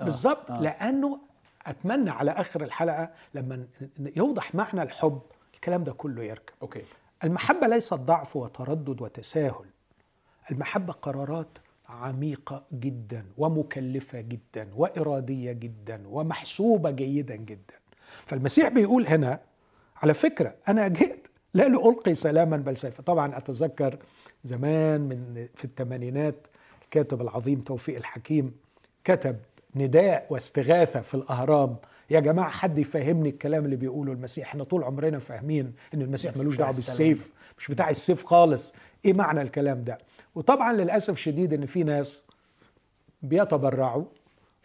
آه، 0.00 0.04
بالظبط. 0.04 0.50
آه. 0.50 0.60
لأنه 0.60 1.20
أتمنى 1.66 2.10
على 2.10 2.30
آخر 2.30 2.62
الحلقة 2.62 3.10
لما 3.34 3.66
يوضح 4.16 4.54
معنى 4.54 4.82
الحب 4.82 5.20
الكلام 5.54 5.84
ده 5.84 5.92
كله 5.92 6.22
يركب. 6.22 6.54
أوكي. 6.62 6.82
المحبة 7.24 7.66
ليست 7.66 7.94
ضعف 7.94 8.36
وتردد 8.36 9.00
وتساهل. 9.02 9.66
المحبة 10.50 10.92
قرارات 10.92 11.58
عميقة 11.88 12.64
جدا 12.72 13.26
ومكلفة 13.38 14.20
جدا 14.20 14.70
وإرادية 14.76 15.52
جدا 15.52 16.02
ومحسوبة 16.08 16.90
جيدا 16.90 17.36
جدا. 17.36 17.74
فالمسيح 18.26 18.68
بيقول 18.68 19.06
هنا 19.06 19.40
على 19.96 20.14
فكرة 20.14 20.54
أنا 20.68 20.88
جئت 20.88 21.21
لا 21.54 21.68
لألقي 21.68 22.14
سلاما 22.14 22.56
بل 22.56 22.76
سيفا 22.76 23.02
طبعا 23.02 23.36
أتذكر 23.38 23.98
زمان 24.44 25.00
من 25.00 25.46
في 25.54 25.64
الثمانينات 25.64 26.34
الكاتب 26.84 27.22
العظيم 27.22 27.60
توفيق 27.60 27.96
الحكيم 27.96 28.54
كتب 29.04 29.36
نداء 29.74 30.26
واستغاثة 30.30 31.00
في 31.00 31.14
الأهرام. 31.14 31.76
يا 32.10 32.20
جماعة 32.20 32.50
حد 32.50 32.78
يفهمني 32.78 33.28
الكلام 33.28 33.64
اللي 33.64 33.76
بيقوله 33.76 34.12
المسيح؟ 34.12 34.48
إحنا 34.48 34.64
طول 34.64 34.84
عمرنا 34.84 35.18
فاهمين 35.18 35.72
إن 35.94 36.02
المسيح 36.02 36.36
ملوش 36.36 36.54
السلام. 36.54 36.70
بالسيف 36.70 37.32
مش 37.58 37.68
بتاع 37.68 37.90
السيف 37.90 38.24
خالص. 38.24 38.72
إيه 39.04 39.12
معنى 39.12 39.42
الكلام 39.42 39.84
ده؟ 39.84 39.98
وطبعا 40.34 40.72
للأسف 40.72 41.18
شديد 41.18 41.52
إن 41.52 41.66
في 41.66 41.82
ناس 41.84 42.24
بيتبرعوا 43.22 44.04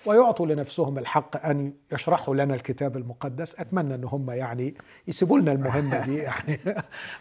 ويعطوا 0.05 0.45
لنفسهم 0.45 0.97
الحق 0.97 1.45
أن 1.45 1.73
يشرحوا 1.93 2.35
لنا 2.35 2.55
الكتاب 2.55 2.97
المقدس. 2.97 3.59
أتمنى 3.59 3.95
إن 3.95 4.03
هم 4.03 4.31
يعني 4.31 4.73
يسيبوا 5.07 5.39
لنا 5.39 5.51
المهمة 5.51 6.05
دي. 6.05 6.17
يعني 6.27 6.59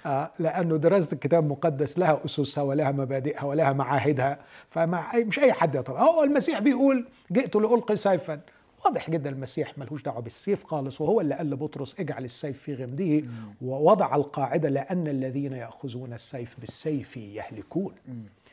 آه، 0.07 0.33
لأنه 0.39 0.77
دراسة 0.77 1.15
الكتاب 1.15 1.45
المقدس 1.45 1.99
لها 1.99 2.21
أسسها 2.25 2.65
ولها 2.65 2.93
مبادئها 2.93 3.43
ولها 3.45 3.73
معاهدها. 3.73 4.39
فمع 4.69 5.12
مش 5.17 5.39
أي 5.39 5.53
حد 5.53 5.75
يطلع. 5.75 6.01
هو 6.03 6.25
المسيح 6.25 6.59
بيقول 6.59 7.09
جئت 7.33 7.57
لألقي 7.57 7.97
سيفا. 7.97 8.41
واضح 8.85 9.11
جدا 9.11 9.31
المسيح 9.31 9.79
ملهوش 9.79 10.03
دعوة 10.03 10.21
بالسيف 10.21 10.65
خالص 10.65 11.01
وهو 11.01 11.21
اللي 11.21 11.35
قال 11.35 11.51
لبطرس 11.51 12.01
اجعل 12.01 12.25
السيف 12.25 12.59
في 12.62 12.75
غمده. 12.75 13.29
ووضع 13.62 14.17
القاعدة 14.17 14.69
لأن 14.69 15.09
الذين 15.09 15.53
يأخذون 15.53 16.12
السيف 16.12 16.61
بالسيف 16.61 17.17
يهلكون. 17.17 17.95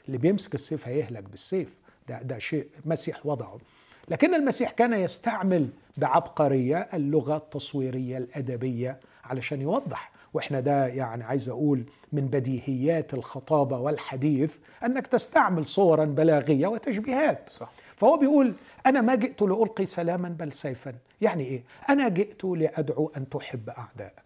اللي 0.07 0.17
بيمسك 0.17 0.53
السيف 0.55 0.87
هيهلك 0.87 1.23
بالسيف. 1.23 1.75
ده 2.09 2.21
ده 2.21 2.39
شيء 2.39 2.67
المسيح 2.85 3.25
وضعه. 3.25 3.57
لكن 4.07 4.33
المسيح 4.35 4.71
كان 4.71 4.93
يستعمل 4.93 5.69
بعبقرية 5.97 6.77
اللغة 6.93 7.37
التصويرية 7.37 8.17
الأدبية 8.17 8.99
علشان 9.23 9.61
يوضح 9.61 10.11
وإحنا 10.33 10.59
ده 10.59 10.87
يعني 10.87 11.23
عايز 11.23 11.49
أقول 11.49 11.83
من 12.13 12.27
بديهيات 12.27 13.13
الخطابة 13.13 13.77
والحديث 13.79 14.55
أنك 14.85 15.07
تستعمل 15.07 15.65
صورا 15.65 16.05
بلاغية 16.05 16.67
وتشبيهات. 16.67 17.49
صح. 17.49 17.71
فهو 17.95 18.17
بيقول 18.17 18.53
أنا 18.85 19.01
ما 19.01 19.15
جئت 19.15 19.41
لألقي 19.41 19.85
سلاما 19.85 20.29
بل 20.29 20.51
سيفا. 20.51 20.93
يعني 21.21 21.43
إيه؟ 21.43 21.63
أنا 21.89 22.09
جئت 22.09 22.43
لأدعو 22.45 23.11
أن 23.17 23.29
تحب 23.29 23.69
اعدائك 23.69 24.22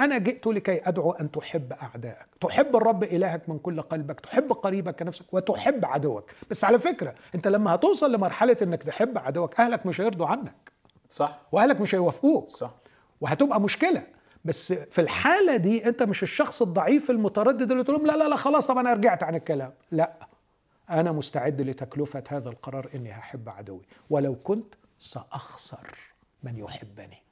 أنا 0.00 0.18
جئت 0.18 0.46
لكي 0.46 0.88
أدعو 0.88 1.12
أن 1.12 1.30
تحب 1.30 1.72
أعدائك 1.72 2.26
تحب 2.40 2.76
الرب 2.76 3.04
إلهك 3.04 3.48
من 3.48 3.58
كل 3.58 3.82
قلبك 3.82 4.20
تحب 4.20 4.52
قريبك 4.52 4.98
كنفسك 4.98 5.34
وتحب 5.34 5.84
عدوك. 5.84 6.30
بس 6.50 6.64
على 6.64 6.78
فكرة 6.78 7.14
أنت 7.34 7.48
لما 7.48 7.74
هتوصل 7.74 8.12
لمرحلة 8.12 8.56
أنك 8.62 8.82
تحب 8.82 9.18
عدوك 9.18 9.60
أهلك 9.60 9.86
مش 9.86 10.00
هيرضوا 10.00 10.26
عنك. 10.26 10.72
صح. 11.08 11.38
وأهلك 11.52 11.80
مش 11.80 11.94
هيوافقوك. 11.94 12.48
صح. 12.48 12.70
وهتبقى 13.20 13.60
مشكلة. 13.60 14.02
بس 14.44 14.72
في 14.72 15.00
الحالة 15.00 15.56
دي 15.56 15.86
أنت 15.88 16.02
مش 16.02 16.22
الشخص 16.22 16.62
الضعيف 16.62 17.10
المتردد 17.10 17.70
اللي 17.70 17.84
تقول 17.84 17.96
لهم 17.96 18.06
لا 18.06 18.16
لا 18.16 18.28
لا 18.28 18.36
خلاص 18.36 18.66
طب 18.66 18.78
أنا 18.78 18.92
رجعت 18.92 19.22
عن 19.22 19.34
الكلام. 19.34 19.72
لا. 19.90 20.12
أنا 20.90 21.12
مستعد 21.12 21.60
لتكلفة 21.60 22.24
هذا 22.28 22.48
القرار 22.48 22.90
إني 22.94 23.12
هحب 23.12 23.48
عدوي. 23.48 23.82
ولو 24.10 24.34
كنت 24.34 24.74
سأخسر 24.98 25.96
من 26.42 26.56
يحبني. 26.58 27.22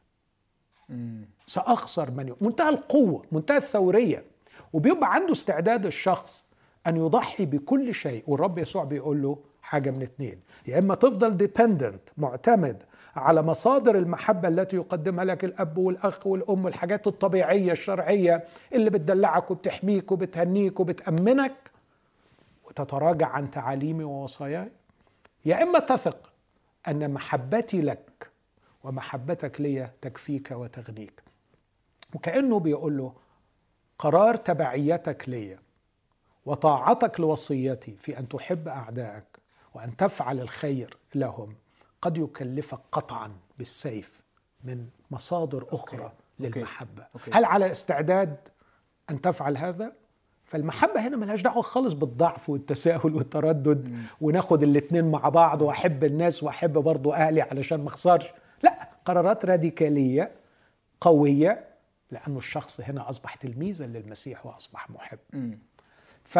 سأخسر 1.46 2.10
من 2.10 2.28
يحب. 2.28 2.36
منتهى 2.40 2.68
القوة 2.68 3.22
منتهى 3.32 3.56
الثورية. 3.56 4.24
وبيبقى 4.72 5.14
عنده 5.14 5.32
استعداد 5.32 5.86
الشخص 5.86 6.44
أن 6.86 6.96
يضحي 6.96 7.46
بكل 7.46 7.94
شيء. 7.94 8.22
والرب 8.26 8.58
يسوع 8.58 8.84
بيقول 8.84 9.22
له 9.22 9.38
حاجة 9.62 9.90
من 9.90 10.02
اتنين. 10.02 10.40
يا 10.66 10.78
إما 10.78 10.94
تفضل 10.94 11.36
ديبندنت 11.36 12.08
معتمد 12.16 12.82
على 13.16 13.42
مصادر 13.42 13.98
المحبة 13.98 14.48
التي 14.48 14.76
يقدمها 14.76 15.24
لك 15.24 15.44
الأب 15.44 15.78
والأخ 15.78 16.26
والأم 16.26 16.66
الحاجات 16.66 17.06
الطبيعية 17.06 17.72
الشرعية 17.72 18.44
اللي 18.72 18.90
بتدلعك 18.90 19.50
وبتحميك 19.50 20.12
وبتهنيك 20.12 20.80
وبتأمنك. 20.80 21.70
وتتراجع 22.64 23.26
عن 23.26 23.50
تعاليمي 23.50 24.04
ووصاياي. 24.04 24.68
يا 25.44 25.62
إما 25.62 25.78
تثق 25.78 26.32
أن 26.88 27.10
محبتي 27.10 27.80
لك 27.82 28.27
ومحبتك 28.88 29.60
لي 29.60 29.90
تكفيك 30.00 30.50
وتغنيك 30.50 31.22
وكأنه 32.14 32.60
بيقول 32.60 32.98
له 32.98 33.12
قرار 33.98 34.36
تبعيتك 34.36 35.28
لي 35.28 35.58
وطاعتك 36.46 37.20
لوصيتي 37.20 37.96
في 37.96 38.18
أن 38.18 38.28
تحب 38.28 38.68
أعدائك 38.68 39.24
وأن 39.74 39.96
تفعل 39.96 40.40
الخير 40.40 40.96
لهم 41.14 41.54
قد 42.02 42.18
يكلفك 42.18 42.80
قطعا 42.92 43.32
بالسيف 43.58 44.20
من 44.64 44.86
مصادر 45.10 45.66
أخرى 45.70 46.02
okay. 46.02 46.14
للمحبة 46.58 47.06
okay. 47.14 47.30
هل 47.34 47.44
على 47.44 47.70
استعداد 47.72 48.36
أن 49.10 49.20
تفعل 49.20 49.56
هذا؟ 49.56 49.92
فالمحبة 50.44 51.08
هنا 51.08 51.16
ملهاش 51.16 51.42
دعوة 51.42 51.62
خالص 51.62 51.92
بالضعف 51.92 52.50
والتساهل 52.50 53.14
والتردد 53.14 53.96
وناخد 54.20 54.62
الاتنين 54.62 55.10
مع 55.10 55.28
بعض 55.28 55.62
وأحب 55.62 56.04
الناس 56.04 56.42
وأحب 56.42 56.72
برضو 56.72 57.12
أهلي 57.12 57.42
علشان 57.42 57.80
ما 57.80 57.88
أخسرش 57.88 58.28
قرارات 59.08 59.44
راديكالية 59.44 60.32
قوية 61.00 61.64
لأنه 62.10 62.38
الشخص 62.38 62.80
هنا 62.80 63.10
أصبح 63.10 63.34
تلميذا 63.34 63.86
للمسيح 63.86 64.46
وأصبح 64.46 64.90
محب. 64.90 65.18
ف... 66.24 66.38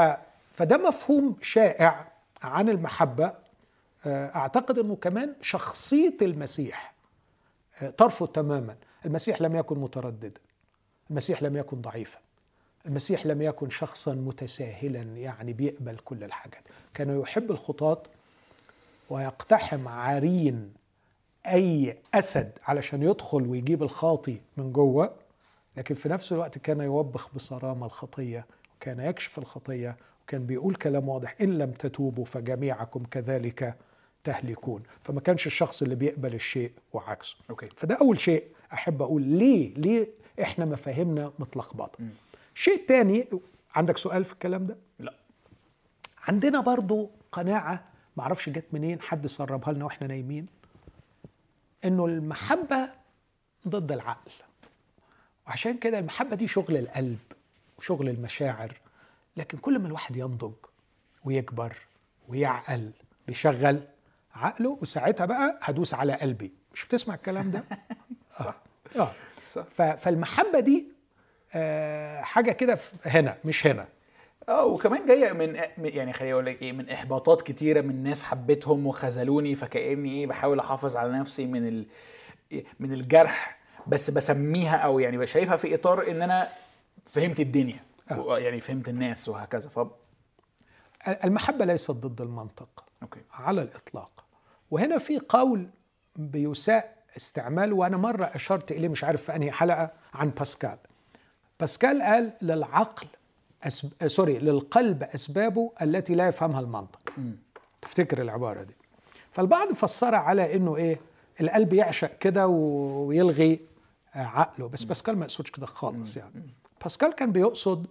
فده 0.53 0.77
مفهوم 0.77 1.37
شائع 1.43 2.13
عن 2.43 2.69
المحبة. 2.69 3.33
آه، 4.07 4.37
أعتقد 4.37 4.79
أنه 4.79 4.97
كمان 4.97 5.35
شخصية 5.41 6.17
المسيح 6.23 6.95
آه، 7.83 7.91
ترفض 7.91 8.29
تماما. 8.29 8.77
المسيح 9.05 9.43
لم 9.43 9.57
يكن 9.57 9.79
مترددا. 9.79 10.41
المسيح 11.11 11.43
لم 11.43 11.57
يكن 11.57 11.81
ضعيفا. 11.81 12.19
المسيح 12.87 13.27
لم 13.27 13.43
يكن 13.43 13.71
شخصا 13.71 14.15
متساهلا 14.15 15.03
يعني 15.03 15.53
بيقبل 15.53 15.97
كل 16.05 16.25
الحاجات. 16.25 16.63
كان 16.95 17.21
يحب 17.21 17.51
الخطاة 17.51 18.03
ويقتحم 19.11 19.89
عرين 19.89 20.73
أي 21.53 21.99
أسد 22.15 22.53
علشان 22.63 23.03
يدخل 23.03 23.43
ويجيب 23.47 23.83
الخاطي 23.83 24.41
من 24.57 24.73
جوه 24.73 25.15
لكن 25.77 25.95
في 25.95 26.09
نفس 26.09 26.33
الوقت 26.33 26.59
كان 26.59 26.81
يوبخ 26.81 27.35
بصرامة 27.35 27.87
الخطية 27.87 28.47
وكان 28.77 29.01
يكشف 29.01 29.39
الخطية 29.39 29.97
وكان 30.25 30.47
بيقول 30.47 30.75
كلام 30.75 31.09
واضح 31.09 31.35
إن 31.41 31.59
لم 31.59 31.71
تتوبوا 31.71 32.25
فجميعكم 32.25 33.03
كذلك 33.11 33.75
تهلكون. 34.25 34.83
فما 35.03 35.21
كانش 35.21 35.47
الشخص 35.47 35.83
اللي 35.83 35.95
بيقبل 35.95 36.35
الشيء 36.35 36.73
وعكسه. 36.93 37.37
أوكي. 37.51 37.69
فده 37.77 37.95
أول 38.01 38.21
شيء 38.21 38.45
أحب 38.73 39.03
أقول 39.03 39.23
ليه؟ 39.23 39.75
ليه 39.75 40.09
إحنا 40.43 40.65
مفاهيمنا 40.65 41.33
متلخبطه 41.39 41.99
شيء 42.55 42.87
تاني 42.89 43.29
عندك 43.75 43.97
سؤال 43.97 44.25
في 44.25 44.33
الكلام 44.33 44.67
ده؟ 44.67 44.77
لا. 44.99 45.15
عندنا 46.29 46.61
برضو 46.61 47.11
قناعة 47.33 47.85
معرفش 48.17 48.49
جت 48.49 48.65
منين 48.73 49.01
حد 49.01 49.27
سربها 49.27 49.73
لنا 49.73 49.85
وإحنا 49.85 50.07
نايمين؟ 50.07 50.47
إنه 51.85 52.07
المحبة 52.07 52.89
ضد 53.69 53.93
العقل. 53.93 54.31
وعشان 55.47 55.79
كده 55.79 55.99
المحبة 55.99 56.37
دي 56.37 56.49
شغل 56.49 56.77
القلب 56.77 57.19
وشغل 57.79 58.09
المشاعر. 58.09 58.73
لكن 59.37 59.59
كل 59.59 59.79
ما 59.79 59.87
الواحد 59.89 60.17
ينضج 60.17 60.53
ويكبر 61.25 61.77
ويعقل 62.29 62.91
بيشغل 63.27 63.81
عقله 64.35 64.79
وساعتها 64.83 65.27
بقى 65.27 65.59
هدوس 65.63 65.95
على 65.95 66.13
قلبي. 66.13 66.53
مش 66.75 66.85
بتسمع 66.87 67.15
الكلام 67.15 67.51
ده؟ 67.51 67.65
صح. 68.31 68.55
آه. 68.97 69.13
صح. 69.47 69.63
ف- 69.63 69.83
فالمحبة 69.83 70.61
دي 70.61 70.87
آه 71.55 72.23
حاجة 72.23 72.53
كده 72.53 72.79
هنا 73.05 73.39
مش 73.45 73.67
هنا. 73.67 73.89
آه 74.49 74.65
وكمان 74.65 75.07
جاية 75.07 75.33
من 75.33 75.61
يعني 75.79 76.13
خليني 76.13 76.33
أقول 76.33 76.47
لك 76.47 76.63
إيه 76.63 76.73
من 76.73 76.91
إحباطات 76.91 77.43
كتيرة 77.43 77.81
من 77.81 78.03
ناس 78.03 78.23
حبيتهم 78.23 78.87
وخذلوني 78.87 79.55
فكأني 79.55 80.11
إيه 80.11 80.27
بحاول 80.27 80.59
أحافظ 80.59 80.97
على 80.97 81.19
نفسي 81.19 81.47
من 81.47 81.69
ال 81.69 81.87
من 82.81 82.93
الجرح 82.93 83.59
بس 83.87 84.11
بسميها 84.11 84.77
أو 84.77 84.99
يعني 84.99 85.27
شايفها 85.27 85.57
في 85.57 85.75
إطار 85.75 86.11
إن 86.11 86.23
أنا 86.23 86.49
فهمت 87.07 87.41
الدنيا 87.41 87.81
آه. 88.11 88.39
يعني 88.39 88.61
فهمت 88.61 88.89
الناس 88.89 89.29
وهكذا 89.29 89.69
ف 89.69 89.81
المحبة 91.25 91.65
ليست 91.65 91.91
ضد 91.91 92.21
المنطق 92.21 92.85
okay. 93.03 93.21
على 93.33 93.63
الإطلاق. 93.63 94.25
وهنا 94.71 94.99
في 94.99 95.19
قول 95.29 95.69
بيساء 96.17 96.97
استعماله 97.17 97.77
وأنا 97.77 97.97
مرة 97.97 98.25
أشرت 98.25 98.73
إليه 98.73 98.89
مش 98.89 99.05
عارف 99.05 99.23
في 99.23 99.37
أنهي 99.37 99.53
حلقة 99.53 99.91
عن 100.15 100.31
باسكال. 100.31 100.79
باسكال 101.61 102.03
قال 102.03 102.33
للعقل 102.43 103.07
أسب... 103.65 104.09
sorry 104.09 104.39
للقلب 104.39 105.03
أسبابه 105.03 105.73
التي 105.83 106.15
لا 106.15 106.29
يفهمها 106.29 106.61
المنطق. 106.61 107.13
تفتكر 107.83 108.23
العبارة 108.23 108.63
دي. 108.63 108.75
فالبعض 109.33 109.73
فسرها 109.73 110.19
على 110.19 110.55
إنه 110.55 110.77
إيه 110.77 111.01
القلب 111.41 111.73
يعشق 111.73 112.19
كده 112.19 112.47
ويلغي 112.47 113.61
آه، 114.15 114.19
عقله. 114.19 114.69
بس 114.69 114.85
باسكال 114.85 115.19
ما 115.19 115.25
يقصدش 115.25 115.51
كده 115.51 115.67
خالص 115.67 116.17
يعني. 116.17 116.55
باسكال 116.83 117.15
كان 117.15 117.33
بيقصد 117.33 117.87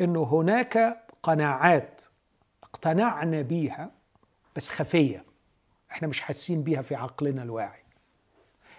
إنه 0.00 0.22
هناك 0.22 1.02
قناعات 1.22 2.02
اقتنعنا 2.62 3.42
بيها 3.42 3.90
بس 4.56 4.70
خفية. 4.70 5.24
إحنا 5.90 6.08
مش 6.08 6.20
حاسين 6.20 6.62
بيها 6.62 6.82
في 6.82 6.94
عقلنا 6.94 7.42
الواعي. 7.42 7.82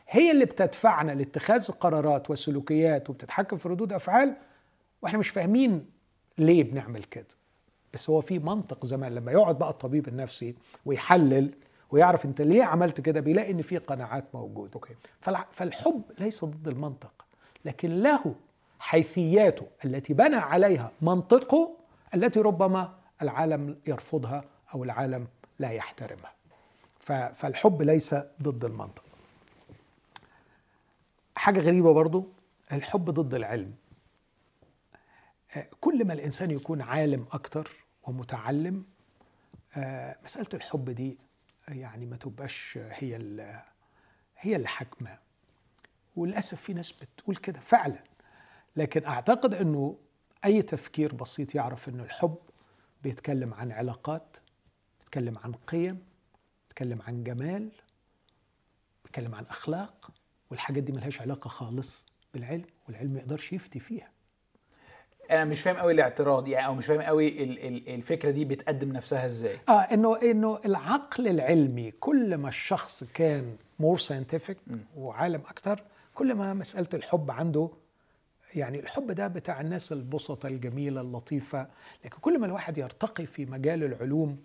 هي 0.09 0.31
اللي 0.31 0.45
بتدفعنا 0.45 1.11
لاتخاذ 1.11 1.71
قرارات 1.71 2.29
وسلوكيات 2.29 3.09
وبتتحكم 3.09 3.57
في 3.57 3.69
ردود 3.69 3.93
أفعال 3.93 4.35
وإحنا 5.01 5.19
مش 5.19 5.29
فاهمين 5.29 5.85
ليه 6.37 6.63
بنعمل 6.63 7.03
كده؟ 7.03 7.25
بس 7.93 8.09
هو 8.09 8.21
في 8.21 8.39
منطق 8.39 8.85
زمان 8.85 9.15
لما 9.15 9.31
يقعد 9.31 9.57
بقى 9.57 9.69
الطبيب 9.69 10.07
النفسي 10.07 10.55
ويحلل 10.85 11.53
ويعرف 11.91 12.25
انت 12.25 12.41
ليه 12.41 12.63
عملت 12.63 13.01
كده 13.01 13.19
بيلاقي 13.19 13.51
إن 13.51 13.61
في 13.61 13.77
قناعات 13.77 14.23
موجودة. 14.33 14.71
أوكي. 14.73 14.95
فالحب 15.51 16.01
ليس 16.19 16.45
ضد 16.45 16.67
المنطق 16.67 17.25
لكن 17.65 17.89
له 17.89 18.35
حيثياته 18.79 19.67
التي 19.85 20.13
بنى 20.13 20.35
عليها 20.35 20.91
منطقه 21.01 21.77
التي 22.15 22.39
ربما 22.39 22.93
العالم 23.21 23.77
يرفضها 23.87 24.43
أو 24.73 24.83
العالم 24.83 25.27
لا 25.59 25.69
يحترمها. 25.71 26.33
فالحب 27.35 27.81
ليس 27.81 28.15
ضد 28.41 28.65
المنطق. 28.65 29.03
حاجة 31.35 31.59
غريبة 31.59 31.93
برضو 31.93 32.27
الحب 32.71 33.09
ضد 33.09 33.33
العلم. 33.33 33.73
كل 35.81 36.05
ما 36.05 36.13
الإنسان 36.13 36.51
يكون 36.51 36.81
عالم 36.81 37.25
أكتر 37.31 37.71
ومتعلم 38.03 38.85
آه، 39.75 40.17
مسألة 40.23 40.47
الحب 40.53 40.89
دي 40.89 41.17
يعني 41.67 42.05
ما 42.05 42.17
تبقاش 42.17 42.77
هي 42.77 43.15
هي 44.37 44.55
اللي 44.55 44.67
حاكمه 44.67 45.17
وللأسف 46.15 46.61
في 46.61 46.73
ناس 46.73 46.91
بتقول 46.91 47.35
كده 47.35 47.59
فعلا. 47.59 48.03
لكن 48.75 49.05
أعتقد 49.05 49.53
إنه 49.53 49.97
أي 50.45 50.61
تفكير 50.61 51.15
بسيط 51.15 51.55
يعرف 51.55 51.89
إنه 51.89 52.03
الحب 52.03 52.37
بيتكلم 53.03 53.53
عن 53.53 53.71
علاقات 53.71 54.37
بيتكلم 54.99 55.37
عن 55.37 55.51
قيم 55.53 56.03
بيتكلم 56.67 57.01
عن 57.01 57.23
جمال 57.23 57.71
بيتكلم 59.05 59.35
عن 59.35 59.45
أخلاق 59.45 60.11
والحاجات 60.51 60.83
دي 60.83 60.91
ملهاش 60.91 61.21
علاقة 61.21 61.47
خالص 61.47 62.05
بالعلم 62.33 62.65
والعلم 62.87 63.11
ما 63.11 63.19
يقدرش 63.19 63.53
يفتي 63.53 63.79
فيها. 63.79 64.09
أنا 65.31 65.45
مش 65.45 65.61
فاهم 65.61 65.75
قوي 65.75 65.93
الاعتراض 65.93 66.47
يعني 66.47 66.65
أو 66.67 66.75
مش 66.75 66.85
فاهم 66.85 67.01
قوي 67.01 67.43
ال- 67.43 67.67
ال- 67.67 67.89
الفكرة 67.95 68.31
دي 68.31 68.45
بتقدم 68.45 68.91
نفسها 68.91 69.25
إزاي. 69.25 69.57
آه 69.69 69.71
إنه 69.81 70.21
إنه 70.21 70.59
العقل 70.65 71.27
العلمي 71.27 71.91
كل 71.91 72.37
ما 72.37 72.47
الشخص 72.49 73.03
كان 73.13 73.55
مور 73.79 73.97
ساينتفك 73.97 74.57
وعالم 74.97 75.41
أكتر 75.49 75.83
كل 76.13 76.33
ما 76.35 76.53
مسألة 76.53 76.87
الحب 76.93 77.31
عنده 77.31 77.69
يعني 78.55 78.79
الحب 78.79 79.11
ده 79.11 79.27
بتاع 79.27 79.61
الناس 79.61 79.91
البسطة 79.91 80.47
الجميلة 80.47 81.01
اللطيفة 81.01 81.67
لكن 82.05 82.17
كل 82.21 82.39
ما 82.39 82.45
الواحد 82.45 82.77
يرتقي 82.77 83.25
في 83.25 83.45
مجال 83.45 83.83
العلوم 83.83 84.37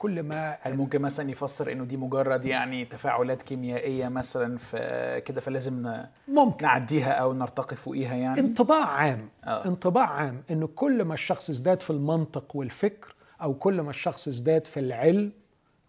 كل 0.00 0.22
ما 0.22 0.56
هل 0.60 0.76
ممكن 0.76 1.02
مثلا 1.02 1.30
يفسر 1.30 1.72
إنه 1.72 1.84
دي 1.84 1.96
مجرد 1.96 2.44
يعني 2.44 2.84
تفاعلات 2.84 3.42
كيميائية 3.42 4.08
مثلا 4.08 4.58
في 4.58 5.22
كده 5.26 5.40
فلازم 5.40 6.02
ممكن. 6.28 6.64
نعديها 6.64 7.10
أو 7.12 7.32
نرتقي 7.32 7.76
فوقيها 7.76 8.14
يعني؟ 8.14 8.40
انطباع 8.40 8.84
عام. 8.86 9.28
آه. 9.44 9.66
انطباع 9.66 10.10
عام 10.10 10.42
إنه 10.50 10.66
كل 10.66 11.04
ما 11.04 11.14
الشخص 11.14 11.50
ازداد 11.50 11.80
في 11.82 11.90
المنطق 11.90 12.56
والفكر 12.56 13.14
أو 13.42 13.54
كل 13.54 13.80
ما 13.80 13.90
الشخص 13.90 14.28
ازداد 14.28 14.66
في 14.66 14.80
العلم 14.80 15.32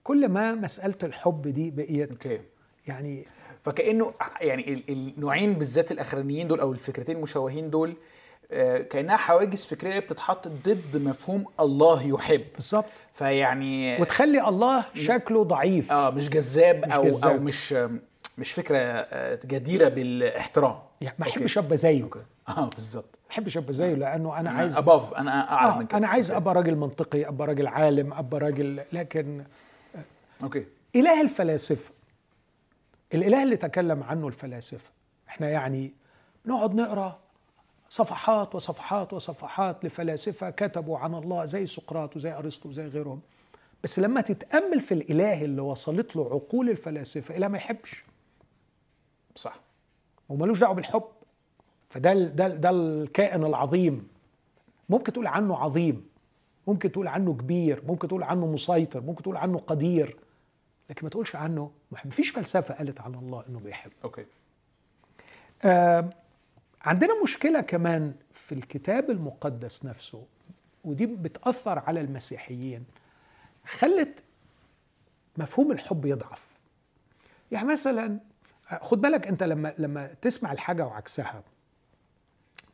كل 0.04 0.30
ما 0.30 0.56
مسألة 0.56 0.96
الحب 1.04 1.48
دي 1.48 1.72
بقيت 1.72 2.12
أوكي. 2.12 2.40
يعني 2.88 3.26
فكأنه 3.62 4.14
يعني 4.42 4.74
ال- 4.74 4.84
النوعين 4.90 5.54
بالذات 5.54 5.92
الأخرانيين 5.92 6.48
دول 6.48 6.60
أو 6.60 6.72
الفكرتين 6.72 7.16
المشوهين 7.18 7.70
دول 7.70 7.94
كأنها 8.90 9.18
حواجز 9.18 9.66
فكرية 9.66 10.00
بتتحط 10.00 10.48
ضد 10.48 10.98
مفهوم 10.98 11.46
الله 11.60 12.08
يحب. 12.08 12.46
بالظبط. 12.56 12.86
فيعني 13.14 14.02
وتخلي 14.02 14.48
الله 14.48 14.86
شكله 14.96 15.44
ضعيف. 15.44 15.92
آه 15.92 16.10
مش 16.10 16.30
جذاب 16.30 16.86
مش 16.88 16.94
أو 16.94 17.04
جذاب. 17.04 17.32
أو 17.32 17.40
مش 17.40 17.76
مش 18.38 18.52
فكرة 18.52 18.78
آه، 18.78 19.40
جديرة 19.46 19.90
بالاحترام. 19.90 20.76
يعني 21.02 21.16
ما. 21.20 21.28
احبش 21.28 21.58
ابقى 21.58 21.78
زيه. 21.78 22.08
آه 22.50 22.70
بالظبط. 22.76 23.06
ما 23.26 23.32
احبش 23.32 23.58
ابقى 23.58 23.74
زيه 23.74 23.94
لأنه 23.94 24.40
أنا 24.40 24.50
عايز 24.50 24.78
اباف 24.78 25.14
أنا 25.14 25.52
أعلى 25.54 25.72
آه 25.74 25.78
من 25.80 25.86
كده. 25.86 25.98
أنا 25.98 26.08
عايز. 26.08 26.32
أبقى 26.32 26.54
راجل 26.56 26.76
منطقي 26.76 27.28
أبقى 27.28 27.48
راجل 27.48 27.68
عالم 27.68 28.14
أبقى 28.14 28.40
راجل 28.40 28.84
لكن 28.94 29.44
أوكي. 30.44 30.66
إله 30.96 31.22
الفلاسفة. 31.22 31.92
الإله 33.14 33.44
اللي 33.44 33.58
تكلم 33.58 34.04
عنه 34.04 34.28
الفلاسفة. 34.28 34.90
إحنا 35.30 35.50
يعني 35.50 35.94
نقعد 36.46 36.76
نقرأ 36.76 37.20
صفحات 37.92 38.56
وصفحات 38.56 39.14
وصفحات 39.14 39.86
لفلاسفة 39.86 40.50
كتبوا 40.50 40.98
عن 40.98 41.16
الله 41.16 41.46
زي 41.46 41.68
سقراط 41.68 42.16
وزي 42.16 42.32
أرسطو 42.32 42.70
وزي 42.70 42.88
غيرهم. 42.88 43.22
بس 43.84 44.00
لما 44.00 44.22
تتأمل 44.22 44.82
في 44.82 44.94
الإله 44.94 45.44
اللي 45.46 45.62
وصلت 45.62 46.16
له 46.16 46.26
عقول 46.26 46.70
الفلاسفة 46.70 47.38
إله 47.38 47.48
ما 47.48 47.58
يحبش. 47.58 48.04
صح. 49.36 49.60
وملوش 50.30 50.60
دعوة 50.60 50.76
بالحب. 50.76 51.04
فده 51.90 52.14
ده 52.14 52.48
ده 52.48 52.70
الكائن 52.70 53.44
العظيم. 53.46 54.08
ممكن 54.90 55.14
تقول 55.14 55.28
عنه 55.28 55.58
عظيم 55.58 56.06
ممكن 56.68 56.92
تقول 56.92 57.08
عنه 57.08 57.34
كبير 57.34 57.84
ممكن 57.88 58.08
تقول 58.08 58.24
عنه 58.24 58.46
مسيطر 58.48 59.02
ممكن 59.02 59.24
تقول 59.24 59.38
عنه 59.38 59.58
قدير 59.60 60.18
لكن 60.90 61.00
ما 61.04 61.10
تقولش 61.10 61.36
عنه 61.36 61.72
محب. 61.92 62.08
مفيش 62.08 62.30
فلسفة 62.30 62.74
قالت 62.74 63.02
عن 63.02 63.16
الله 63.16 63.44
إنه 63.50 63.60
بيحب. 63.60 63.92
أوكي. 64.04 64.26
آه 65.64 66.10
عندنا 66.86 67.24
مشكلة 67.24 67.62
كمان 67.62 68.14
في 68.34 68.56
الكتاب 68.56 69.10
المقدس 69.10 69.86
نفسه 69.86 70.26
ودي 70.84 71.06
بتأثر 71.06 71.80
على 71.80 72.02
المسيحيين 72.02 72.86
خلت 73.66 74.24
مفهوم 75.38 75.72
الحب 75.72 76.06
يضعف. 76.06 76.48
يعني 77.52 77.68
مثلا 77.68 78.20
خد 78.82 79.02
بالك 79.02 79.28
أنت 79.28 79.44
لما 79.44 79.74
لما 79.78 80.08
تسمع 80.08 80.52
الحاجة 80.52 80.86
وعكسها 80.86 81.44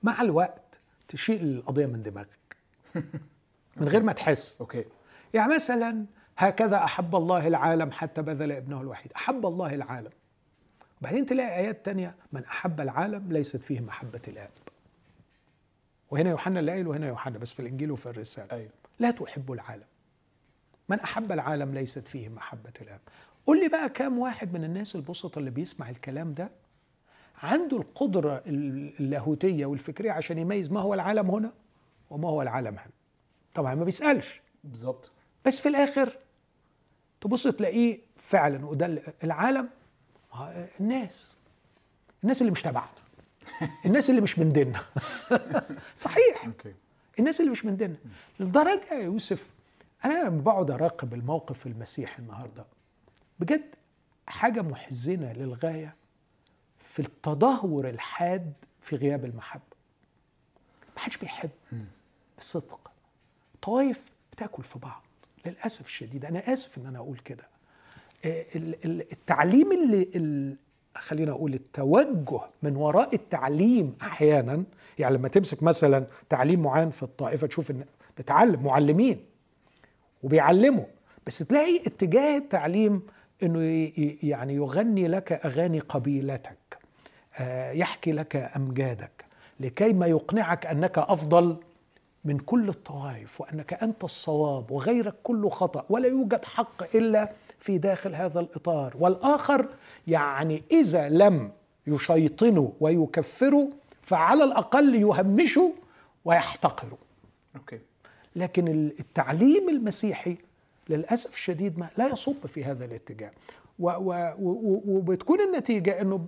مع 0.03 0.21
الوقت 0.21 0.79
تشيل 1.07 1.43
القضية 1.43 1.85
من 1.85 2.03
دماغك 2.03 2.57
من 3.77 3.87
غير 3.87 4.03
ما 4.03 4.13
تحس. 4.13 4.57
أوكي. 4.61 4.85
يعني 5.33 5.55
مثلا 5.55 6.05
هكذا 6.37 6.77
أحب 6.77 7.15
الله 7.15 7.47
العالم 7.47 7.91
حتى 7.91 8.21
بذل 8.21 8.51
ابنه 8.51 8.81
الوحيد. 8.81 9.13
أحب 9.13 9.45
الله 9.45 9.75
العالم. 9.75 10.11
بعدين 11.01 11.25
تلاقي 11.25 11.55
آيات 11.55 11.85
تانية 11.85 12.15
من 12.31 12.43
أحب 12.43 12.81
العالم 12.81 13.31
ليست 13.31 13.57
فيه 13.63 13.79
محبة 13.79 14.21
الآب. 14.27 14.49
وهنا 16.11 16.29
يوحنا 16.29 16.59
اللي 16.59 16.71
قايل 16.71 16.87
وهنا 16.87 17.07
يوحنا 17.07 17.37
بس 17.37 17.53
في 17.53 17.59
الإنجيل 17.59 17.91
وفي 17.91 18.05
الرسالة. 18.05 18.51
أيوه. 18.51 18.69
لا 18.99 19.11
تحب 19.11 19.51
العالم. 19.51 19.83
من 20.89 20.99
أحب 20.99 21.31
العالم 21.31 21.73
ليست 21.73 22.07
فيه 22.07 22.29
محبة 22.29 22.73
الآب. 22.81 22.99
قول 23.47 23.59
لي 23.59 23.67
بقى 23.67 23.89
كام 23.89 24.19
واحد 24.19 24.53
من 24.53 24.63
الناس 24.63 24.95
البسطة 24.95 25.39
اللي 25.39 25.49
بيسمع 25.51 25.89
الكلام 25.89 26.33
ده 26.33 26.49
عنده 27.43 27.77
القدرة 27.77 28.43
اللاهوتية 28.47 29.65
والفكرية 29.65 30.11
عشان 30.11 30.37
يميز 30.37 30.71
ما 30.71 30.79
هو 30.79 30.93
العالم 30.93 31.31
هنا 31.31 31.53
وما 32.09 32.29
هو 32.29 32.41
العالم 32.41 32.67
هنا. 32.77 32.91
طبعا 33.53 33.75
ما 33.75 33.83
بيسألش. 33.83 34.41
بالظبط. 34.63 35.11
بس 35.45 35.59
في 35.59 35.69
الآخر 35.69 36.17
تبص 37.21 37.47
تلاقيه 37.47 37.99
فعلا 38.17 38.65
وده 38.65 39.01
العالم 39.23 39.69
الناس. 40.79 41.33
الناس 42.23 42.41
اللي 42.41 42.51
مش 42.51 42.61
تبعنا. 42.61 42.89
الناس 43.85 44.09
اللي 44.09 44.21
مش 44.21 44.39
من 44.39 44.53
ديننا. 44.53 44.81
صحيح. 45.95 46.49
الناس 47.19 47.39
اللي 47.39 47.51
مش 47.51 47.65
من 47.65 47.77
ديننا. 47.77 47.97
لدرجة 48.39 48.93
يا 48.93 48.99
يوسف 49.03 49.49
أنا 50.05 50.23
لما 50.23 50.41
بقعد 50.41 50.71
أراقب 50.71 51.13
الموقف 51.13 51.67
المسيحي 51.67 52.19
النهارده 52.21 52.65
بجد 53.39 53.75
حاجة 54.27 54.61
محزنة 54.61 55.33
للغاية 55.33 55.95
في 56.79 56.99
التدهور 56.99 57.89
الحاد 57.89 58.53
في 58.81 58.95
غياب 58.95 59.25
المحبة. 59.25 59.63
ما 60.95 61.01
حدش 61.01 61.17
بيحب 61.17 61.49
بصدق 62.37 62.91
طوائف 63.61 64.05
بتاكل 64.31 64.63
في 64.63 64.79
بعض. 64.79 65.03
للأسف 65.45 65.85
الشديد. 65.85 66.25
أنا 66.25 66.53
آسف 66.53 66.77
إن 66.77 66.85
أنا 66.85 66.99
أقول 66.99 67.17
كده. 67.17 67.43
آه، 67.43 67.56
التعليم 68.85 69.71
اللي 69.71 70.55
خلينا 70.95 71.31
أقول 71.31 71.53
التوجه 71.53 72.39
من 72.63 72.75
وراء 72.75 73.15
التعليم 73.15 73.97
أحيانا 74.01 74.63
يعني 74.99 75.15
لما 75.15 75.27
تمسك 75.27 75.63
مثلا 75.63 76.05
تعليم 76.29 76.61
معين 76.61 76.89
في 76.89 77.03
الطائفة 77.03 77.47
تشوف 77.47 77.71
إن 77.71 77.85
بتعلم 78.17 78.63
معلمين 78.63 79.25
وبيعلموا 80.23 80.85
بس 81.27 81.37
تلاقي 81.37 81.77
اتجاه 81.87 82.37
التعليم 82.37 83.01
إنه 83.43 83.91
يعني 84.23 84.55
يغني 84.55 85.07
لك 85.07 85.31
أغاني 85.31 85.79
قبيلتك 85.79 86.77
آه، 87.39 87.71
يحكي 87.71 88.11
لك 88.11 88.35
أمجادك 88.35 89.25
لكي 89.59 89.93
ما 89.93 90.07
يقنعك 90.07 90.65
أنك 90.65 90.97
أفضل 90.97 91.57
من 92.25 92.39
كل 92.39 92.69
الطوائف 92.69 93.41
وأنك 93.41 93.73
أنت 93.83 94.03
الصواب 94.03 94.71
وغيرك 94.71 95.15
كله 95.23 95.49
خطأ 95.49 95.85
ولا 95.89 96.07
يوجد 96.07 96.45
حق 96.45 96.95
إلا 96.95 97.31
في 97.59 97.77
داخل 97.77 98.15
هذا 98.15 98.39
الإطار. 98.39 98.93
والآخر 98.99 99.67
يعني 100.07 100.63
إذا 100.71 101.09
لم 101.09 101.51
يشيطنوا 101.87 102.69
ويكفروا 102.79 103.69
فعلى 104.01 104.43
الأقل 104.43 104.95
يهمشوا 104.95 105.69
ويحتقروا. 106.25 106.97
أوكي. 107.55 107.79
لكن 108.35 108.67
التعليم 108.99 109.69
المسيحي 109.69 110.37
للأسف 110.89 111.33
الشديد 111.33 111.79
ما 111.79 111.89
لا 111.97 112.07
يصب 112.07 112.45
في 112.47 112.63
هذا 112.63 112.85
الاتجاه. 112.85 113.31
وبتكون 113.79 115.41
النتيجة 115.41 116.01
إنه 116.01 116.25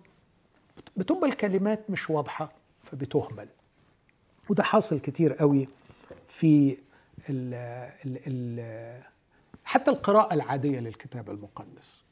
بتبقى 0.97 1.29
الكلمات 1.29 1.89
مش 1.89 2.09
واضحة 2.09 2.51
فبتهمل. 2.83 3.47
وده 4.49 4.63
حاصل 4.63 4.99
كتير 4.99 5.33
قوي 5.33 5.67
في 6.27 6.77
ال 7.29 7.53
ال 8.05 8.19
ال 8.27 8.59
حتى 9.69 9.91
القراءة 9.91 10.33
العادية 10.33 10.79
للكتاب 10.79 11.29
المقدس. 11.29 12.03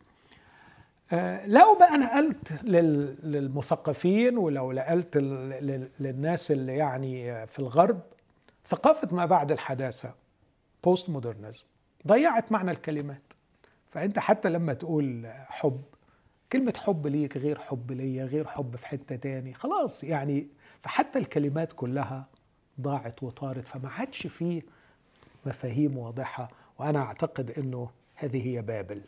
آه، 1.13 1.45
لو 1.47 1.77
بقى 1.79 1.97
نقلت 1.97 2.63
للمثقفين 3.23 4.37
ولو 4.37 4.71
نقلت 4.71 5.17
للناس 5.99 6.51
اللي 6.51 6.77
يعني 6.77 7.47
في 7.47 7.59
الغرب 7.59 7.99
ثقافة 8.65 9.15
ما 9.15 9.25
بعد 9.25 9.51
الحداثة 9.51 10.13
بوست 10.83 11.09
مودرنزم 11.09 11.63
ضيعت 12.07 12.51
معنى 12.51 12.71
الكلمات. 12.71 13.33
فأنت 13.89 14.19
حتى 14.19 14.49
لما 14.49 14.73
تقول 14.73 15.27
حب 15.47 15.81
كلمة 16.51 16.73
حب 16.77 17.07
ليك 17.07 17.37
غير 17.37 17.59
حب 17.59 17.91
ليا 17.91 18.25
غير 18.25 18.47
حب 18.47 18.75
في 18.75 18.87
حتة 18.87 19.15
تاني 19.15 19.53
خلاص 19.53 20.03
يعني 20.03 20.47
فحتى 20.81 21.19
الكلمات 21.19 21.73
كلها 21.73 22.25
ضاعت 22.81 23.23
وطارت 23.23 23.67
فما 23.67 23.89
عادش 23.89 24.27
فيه 24.27 24.61
مفاهيم 25.45 25.97
واضحة 25.97 26.49
وأنا 26.79 26.99
أعتقد 26.99 27.51
أنه 27.51 27.89
هذه 28.15 28.47
هي 28.47 28.61
بابل. 28.61 29.01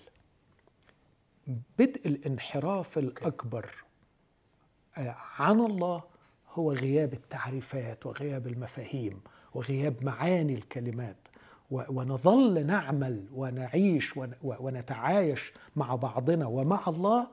بدء 1.80 2.02
الانحراف 2.06 2.98
الأكبر 2.98 3.76
آه، 4.98 5.16
عن 5.40 5.60
الله 5.60 6.04
هو 6.54 6.74
غياب 6.74 7.14
التعريفات 7.14 8.06
وغياب 8.06 8.48
المفاهيم 8.48 9.22
وغياب 9.54 10.04
معاني 10.04 10.54
الكلمات. 10.54 11.18
ونظل 11.72 12.66
نعمل 12.66 13.26
ونعيش 13.34 14.14
ونتعايش 14.44 15.54
مع 15.76 15.96
بعضنا 15.96 16.46
ومع 16.48 16.84
الله 16.88 17.28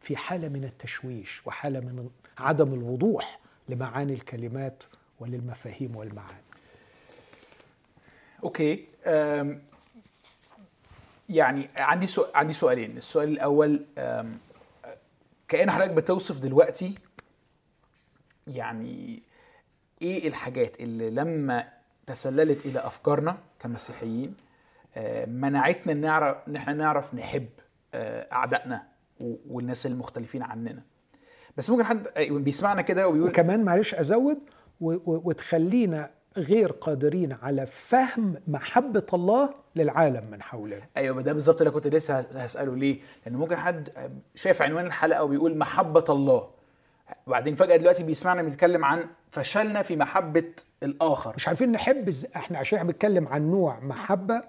في 0.00 0.16
حالة 0.16 0.48
من 0.48 0.64
التشويش 0.64 1.46
وحالة 1.46 1.80
من 1.80 2.10
عدم 2.38 2.74
الوضوح 2.74 3.40
لمعاني 3.68 4.12
الكلمات 4.12 4.82
وللمفاهيم 5.20 5.96
والمعاني. 5.96 6.42
أوكي 8.44 8.86
يعني 11.30 11.68
عندي 11.76 12.06
سؤال 12.06 12.30
عندي 12.34 12.52
سؤالين، 12.52 12.96
السؤال 12.96 13.28
الأول 13.28 13.86
كأن 15.48 15.70
حضرتك 15.70 15.90
بتوصف 15.90 16.38
دلوقتي 16.38 16.94
يعني 18.46 19.22
إيه 20.02 20.28
الحاجات 20.28 20.80
اللي 20.80 21.10
لما 21.10 21.68
تسللت 22.06 22.66
إلى 22.66 22.78
أفكارنا 22.78 23.38
كمسيحيين 23.60 24.34
آه، 24.96 25.24
منعتنا 25.26 25.92
إن 25.92 26.00
نعرف 26.00 26.36
إن 26.48 26.56
إحنا 26.56 26.72
نعرف 26.72 27.14
نحب 27.14 27.48
آه، 27.94 28.26
أعدائنا 28.32 28.86
والناس 29.20 29.86
المختلفين 29.86 30.42
عننا؟ 30.42 30.82
بس 31.56 31.70
ممكن 31.70 31.84
حد 31.84 32.06
آه، 32.16 32.28
بيسمعنا 32.30 32.82
كده 32.82 33.08
وبيقول 33.08 33.28
وكمان 33.28 33.64
معلش 33.64 33.94
أزود 33.94 34.38
وتخلينا 34.80 36.10
غير 36.36 36.72
قادرين 36.72 37.32
على 37.32 37.66
فهم 37.66 38.34
محبة 38.48 39.06
الله 39.14 39.54
للعالم 39.76 40.30
من 40.30 40.42
حولنا. 40.42 40.82
أيوه 40.96 41.22
ده 41.22 41.32
بالظبط 41.32 41.60
اللي 41.60 41.70
كنت 41.70 41.86
لسه 41.86 42.18
هسأله 42.18 42.76
ليه. 42.76 43.00
لأن 43.26 43.36
ممكن 43.36 43.56
حد 43.56 44.10
شايف 44.34 44.62
عنوان 44.62 44.86
الحلقة 44.86 45.24
وبيقول 45.24 45.56
محبة 45.58 46.04
الله. 46.08 46.50
وبعدين 47.26 47.54
فجأة 47.54 47.76
دلوقتي 47.76 48.02
بيسمعنا 48.02 48.42
بنتكلم 48.42 48.84
عن 48.84 49.04
فشلنا 49.30 49.82
في 49.82 49.96
محبة 49.96 50.44
الآخر. 50.82 51.34
مش 51.36 51.48
عارفين 51.48 51.72
نحب 51.72 52.14
إحنا 52.36 52.58
عشان 52.58 52.78
إحنا 52.78 52.90
بنتكلم 52.92 53.28
عن 53.28 53.50
نوع 53.50 53.80
محبة 53.80 54.42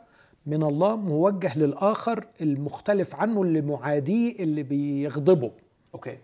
من 0.46 0.64
الله 0.64 0.96
موجه 0.96 1.58
للآخر 1.58 2.28
المختلف 2.42 3.16
عنه 3.16 3.42
اللي 3.42 3.62
معاديه 3.62 4.40
اللي 4.40 4.64
بيغضبه. 4.64 5.52
okay. 5.94 6.18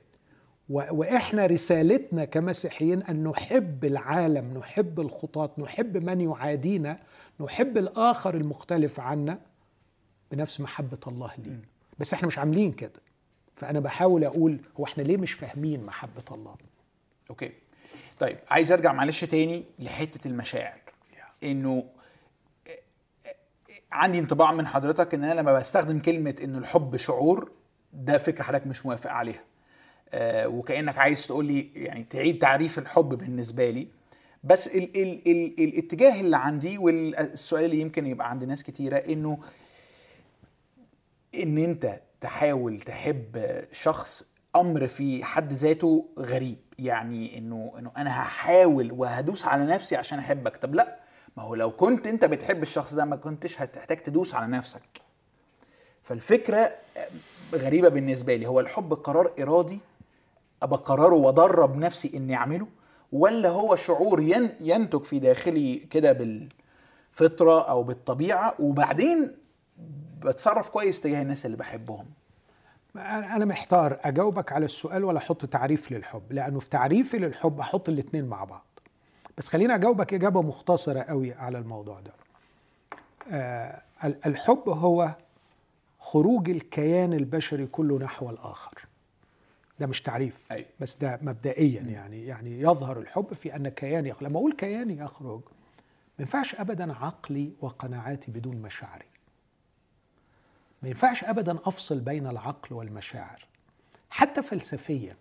وإحنا 0.70 1.46
رسالتنا 1.46 2.26
كمسيحيين 2.26 3.04
أن 3.04 3.24
نحب 3.24 3.86
العالم 3.86 4.58
نحب 4.58 5.00
الخطاة 5.00 5.50
نحب 5.58 5.98
من 5.98 6.22
يعادينا 6.22 7.00
نحب 7.40 7.78
الآخر 7.78 8.36
المختلف 8.36 9.00
عنا 9.00 9.40
بنفس 10.32 10.62
محبة 10.62 10.98
الله 11.08 11.32
لينا 11.38 11.62
بس 12.00 12.14
إحنا 12.14 12.28
مش 12.28 12.38
عاملين 12.38 12.72
كده. 12.72 13.02
فأنا 13.56 13.80
بحاول 13.80 14.24
أقول 14.24 14.60
هو 14.80 14.86
إحنا 14.86 15.04
ليه 15.04 15.18
مش 15.18 15.34
فاهمين 15.34 15.86
محبة 15.86 16.24
الله؟ 16.32 16.56
okay. 17.30 17.52
طيب 18.20 18.38
عايز 18.50 18.72
أرجع 18.72 18.94
معلش 18.94 19.24
تاني 19.24 19.64
لحتة 19.80 20.28
المشاعر. 20.28 20.80
إنه 21.44 21.84
عندي 23.92 24.20
انطباع 24.20 24.52
من 24.52 24.68
حضرتك 24.68 25.14
إن 25.14 25.24
أنا 25.24 25.40
لما 25.42 25.54
بستخدم 25.60 26.00
كلمة 26.00 26.36
ان 26.44 26.56
الحب 26.56 26.96
شعور 26.96 27.52
ده 27.94 28.18
فكرة 28.18 28.44
حضرتك 28.44 28.68
مش 28.68 28.86
موافق 28.86 29.12
عليها. 29.12 29.44
وكأنك 30.16 30.98
عايز 30.98 31.28
تقول 31.28 31.46
لي 31.46 31.70
يعني 31.76 32.04
تعيد 32.04 32.38
تعريف 32.40 32.80
الحب 32.80 33.10
بالنسبة 33.10 33.70
لي. 33.70 33.88
بس 34.44 34.68
ال 34.68 34.98
ال 35.02 35.28
ال 35.32 35.64
الاتجاه 35.64 36.20
اللي 36.22 36.38
عندي 36.38 36.78
والسؤال 36.78 37.66
اللي 37.66 37.80
يمكن 37.82 38.08
يبقى 38.08 38.30
عند 38.30 38.44
ناس 38.44 38.64
كتيرة 38.64 38.98
إنه 38.98 39.38
إن 41.36 41.58
أنت 41.58 42.00
تحاول 42.22 42.82
تحب 42.82 43.62
شخص 43.72 44.24
أمر 44.56 44.88
في 44.88 45.24
حد 45.24 45.54
ذاته 45.54 46.10
غريب. 46.20 46.58
يعني 46.80 47.38
إنه 47.38 47.74
إنه 47.80 47.92
أنا 47.98 48.22
هحاول 48.22 48.92
وهدوس 48.92 49.46
على 49.46 49.66
نفسي 49.66 49.96
عشان 49.96 50.20
أحبك. 50.20 50.58
طب 50.58 50.76
لأ 50.76 51.00
ما 51.38 51.44
هو 51.44 51.56
لو 51.56 51.72
كنت 51.72 52.08
أنت 52.08 52.26
بتحب 52.26 52.62
الشخص 52.64 52.94
ده 52.94 53.06
ما 53.06 53.16
كنتش 53.16 53.62
هتحتاج 53.62 53.98
تدوس 53.98 54.34
على 54.36 54.48
نفسك. 54.48 55.02
فالفكرة 56.04 56.72
غريبة 57.54 57.90
بالنسبة 57.90 58.36
لي. 58.36 58.48
هو 58.48 58.60
الحب 58.60 58.94
قرار 58.94 59.34
إرادي 59.40 59.80
ابقى 60.64 60.80
قراره 60.80 61.16
وادرب 61.16 61.76
نفسي 61.78 62.12
إني 62.18 62.36
أعمله؟ 62.36 62.68
ولا 63.12 63.50
هو 63.50 63.76
شعور 63.76 64.20
ين 64.22 64.50
ينتج 64.60 65.02
في 65.04 65.20
داخلي 65.20 65.76
كده 65.76 66.12
بالفطرة 66.12 67.70
أو 67.70 67.84
بالطبيعة؟ 67.84 68.54
وبعدين 68.60 69.36
بتصرف 70.22 70.70
كويس 70.70 71.02
تجاه 71.02 71.22
الناس 71.22 71.46
اللي 71.46 71.58
بحبهم. 71.58 72.06
أنا 72.96 73.46
محتار 73.46 74.00
أجاوبك 74.04 74.52
على 74.52 74.66
السؤال 74.66 75.04
ولا 75.04 75.18
أحط 75.18 75.46
تعريف 75.46 75.92
للحب؟ 75.92 76.34
لأنه 76.34 76.60
في 76.60 76.70
تعريفي 76.70 77.18
للحب 77.18 77.60
أحط 77.60 77.90
الاثنين 77.90 78.26
مع 78.26 78.44
بعض. 78.44 78.66
بس 79.38 79.48
خليني 79.48 79.76
أجاوبك 79.76 80.14
إجابة 80.14 80.42
مختصرة 80.42 81.00
قوي 81.02 81.34
على 81.34 81.58
الموضوع 81.58 82.00
ده. 82.00 82.12
آه 83.32 83.82
ال- 84.04 84.26
الحب 84.26 84.70
هو 84.70 85.16
خروج 86.00 86.50
الكيان 86.50 87.14
البشري 87.14 87.66
كله 87.66 87.98
نحو 88.00 88.30
الآخر. 88.30 88.86
ده 89.80 89.88
مش 89.88 90.02
تعريف 90.02 90.52
أيوة. 90.52 90.68
بس 90.80 90.96
ده 90.96 91.20
مبدئيا 91.22 91.82
يعني 91.82 92.26
يعني 92.26 92.62
يظهر 92.62 93.00
الحب 93.00 93.34
في 93.34 93.56
أن 93.56 93.70
كياني 93.70 94.10
يخرج 94.10 94.28
لما 94.28 94.38
أقول 94.38 94.54
كياني 94.54 94.98
يخرج 94.98 95.42
ما 96.20 96.20
ينفعش 96.20 96.56
ابدا 96.56 96.94
عقلي 96.94 97.54
وقناعاتي 97.62 98.32
بدون 98.32 98.56
مشاعري 98.56 99.06
ما 100.84 100.90
ينفعش 100.90 101.24
ابدا 101.24 101.58
أفصل 101.66 102.00
بين 102.00 102.28
العقل 102.28 102.76
والمشاعر 102.76 103.46
حتى 104.10 104.42
فلسفيا 104.42 105.16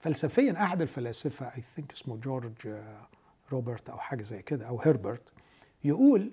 فلسفيا 0.00 0.62
أحد 0.62 0.82
الفلاسفة 0.82 1.46
I 1.46 1.60
think 1.60 1.92
اسمه 1.92 2.16
جورج 2.16 2.66
آه، 2.66 3.06
روبرت 3.52 3.90
أو 3.90 3.98
حاجة 3.98 4.22
زي 4.22 4.42
كده 4.42 4.68
أو 4.68 4.80
هربرت 4.80 5.22
يقول 5.84 6.30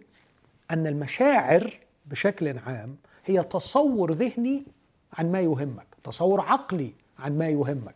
أن 0.71 0.88
المشاعر 0.88 1.80
بشكل 2.05 2.57
عام 2.57 2.97
هي 3.25 3.43
تصور 3.43 4.13
ذهني 4.13 4.65
عن 5.13 5.32
ما 5.32 5.41
يهمك 5.41 5.88
تصور 6.03 6.41
عقلي 6.41 6.93
عن 7.20 7.38
ما 7.38 7.49
يهمك. 7.49 7.95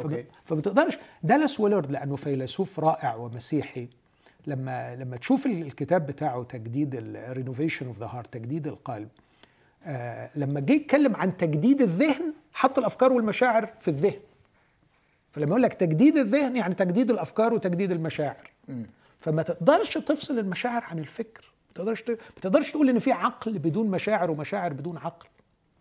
okay. 0.00 0.14
فب- 0.22 0.26
فبتقدرش. 0.44 0.98
دالاس 1.22 1.60
ويلارد 1.60 1.90
لأنه 1.90 2.16
فيلسوف 2.16 2.80
رائع 2.80 3.14
ومسيحي 3.14 3.88
لما 4.46 4.96
لما 4.96 5.16
تشوف 5.16 5.46
ال- 5.46 5.62
الكتاب 5.62 6.06
بتاعه 6.06 6.42
تجديد 6.42 6.94
ال 6.94 7.02
renovation 7.02 7.86
of 7.86 7.98
the 7.98 8.06
heart 8.06 8.32
تجديد 8.34 8.66
القلب 8.66 9.08
آه 9.84 10.30
لما 10.36 10.60
جه 10.60 10.72
يتكلم 10.72 11.16
عن 11.16 11.36
تجديد 11.36 11.82
الذهن 11.82 12.32
حط 12.52 12.78
الأفكار 12.78 13.12
والمشاعر 13.12 13.66
في 13.80 13.88
الذهن. 13.88 14.20
فلما 15.32 15.48
يقول 15.50 15.62
لك 15.62 15.74
تجديد 15.74 16.16
الذهن 16.16 16.56
يعني 16.56 16.74
تجديد 16.74 17.10
الأفكار 17.10 17.54
وتجديد 17.54 17.90
المشاعر. 17.92 18.50
فما 19.20 19.42
تقدرش 19.42 19.98
تفصل 19.98 20.38
المشاعر 20.38 20.84
عن 20.84 20.98
الفكر. 20.98 21.52
ما 21.68 21.74
تقدرش 21.74 22.04
ما 22.10 22.16
تقدرش 22.42 22.70
تقول 22.72 22.88
إن 22.88 22.98
في 22.98 23.12
عقل 23.12 23.58
بدون 23.58 23.86
مشاعر 23.90 24.30
ومشاعر 24.30 24.72
بدون 24.72 24.96
عقل. 24.98 25.26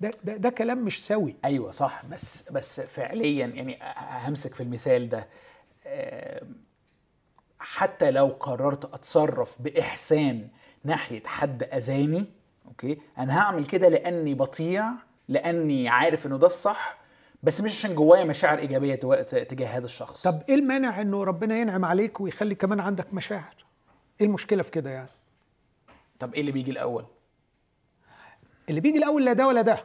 ده 0.01 0.11
ده, 0.23 0.37
ده 0.37 0.49
كلام 0.49 0.77
مش 0.85 1.05
سوي. 1.07 1.35
أيوه 1.45 1.71
صح 1.71 2.05
بس 2.05 2.43
بس 2.51 2.81
فعليا 2.81 3.45
يعني 3.47 3.79
همسك 4.27 4.53
في 4.53 4.63
المثال 4.63 5.09
ده 5.09 5.27
آم، 5.87 6.55
حتى 7.59 8.11
لو 8.11 8.27
قررت 8.39 8.85
أتصرف 8.93 9.61
بإحسان 9.61 10.47
ناحية 10.83 11.23
حد 11.25 11.63
أذاني 11.63 12.25
أوكي 12.67 12.97
أنا 13.17 13.39
هعمل 13.39 13.65
كده 13.65 13.87
لأني 13.89 14.33
بطيع 14.33 14.85
لأني 15.27 15.89
عارف 15.89 16.25
إنه 16.25 16.37
ده 16.37 16.45
الصح 16.47 16.97
بس 17.43 17.61
مش 17.61 17.71
عشان 17.77 17.95
جوايا 17.95 18.23
مشاعر 18.23 18.57
إيجابية 18.59 18.95
تجاه 19.25 19.67
هذا 19.67 19.85
الشخص. 19.85 20.23
طب 20.27 20.41
إيه 20.49 20.55
المانع 20.55 21.01
إنه 21.01 21.23
ربنا 21.23 21.57
ينعم 21.59 21.85
عليك 21.85 22.21
ويخلي 22.21 22.55
كمان 22.55 22.79
عندك 22.79 23.13
مشاعر؟ 23.13 23.55
إيه 24.21 24.27
المشكلة 24.27 24.63
في 24.63 24.71
كده 24.71 24.89
يعني؟ 24.89 25.09
طب 26.19 26.33
إيه 26.33 26.41
اللي 26.41 26.51
بيجي 26.51 26.71
الأول؟ 26.71 27.05
اللي 28.69 28.81
بيجي 28.81 28.97
الأول 28.97 29.25
لا 29.25 29.33
ده 29.33 29.47
ولا 29.47 29.61
ده. 29.61 29.83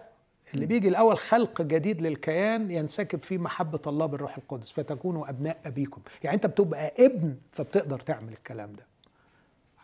اللي 0.54 0.66
بيجي 0.66 0.88
الأول 0.88 1.18
خلق 1.18 1.62
جديد 1.62 2.02
للكيان 2.02 2.70
ينسكب 2.70 3.22
فيه 3.22 3.38
محبة 3.38 3.80
الله 3.86 4.06
بالروح 4.06 4.36
القدس. 4.36 4.70
فتكونوا 4.72 5.28
أبناء 5.28 5.60
أبيكم. 5.64 6.00
يعني 6.24 6.36
أنت 6.36 6.46
بتبقى 6.46 6.92
ابن 6.98 7.34
فبتقدر 7.52 8.00
تعمل 8.00 8.32
الكلام 8.32 8.72
ده. 8.72 8.86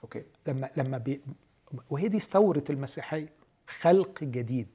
okay. 0.03 0.23
لما 0.47 0.71
لما 0.77 0.99
بي 0.99 1.21
وهي 1.91 2.09
دي 2.09 2.21
ثورة 2.21 2.65
المسيحية. 2.71 3.33
خلق 3.67 4.25
جديد. 4.25 4.69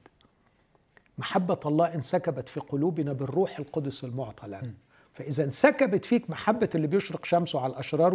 محبة 1.18 1.60
الله 1.66 1.94
انسكبت 1.94 2.48
في 2.48 2.60
قلوبنا 2.60 3.12
بالروح 3.12 3.58
القدس 3.58 4.04
المعطى 4.04 4.46
لنا. 4.46 4.74
فإذا 5.12 5.44
انسكبت 5.44 6.04
فيك 6.04 6.30
محبة 6.30 6.70
اللي 6.74 6.86
بيشرق 6.86 7.24
شمسه 7.24 7.60
على 7.60 7.72
الأشرار 7.72 8.14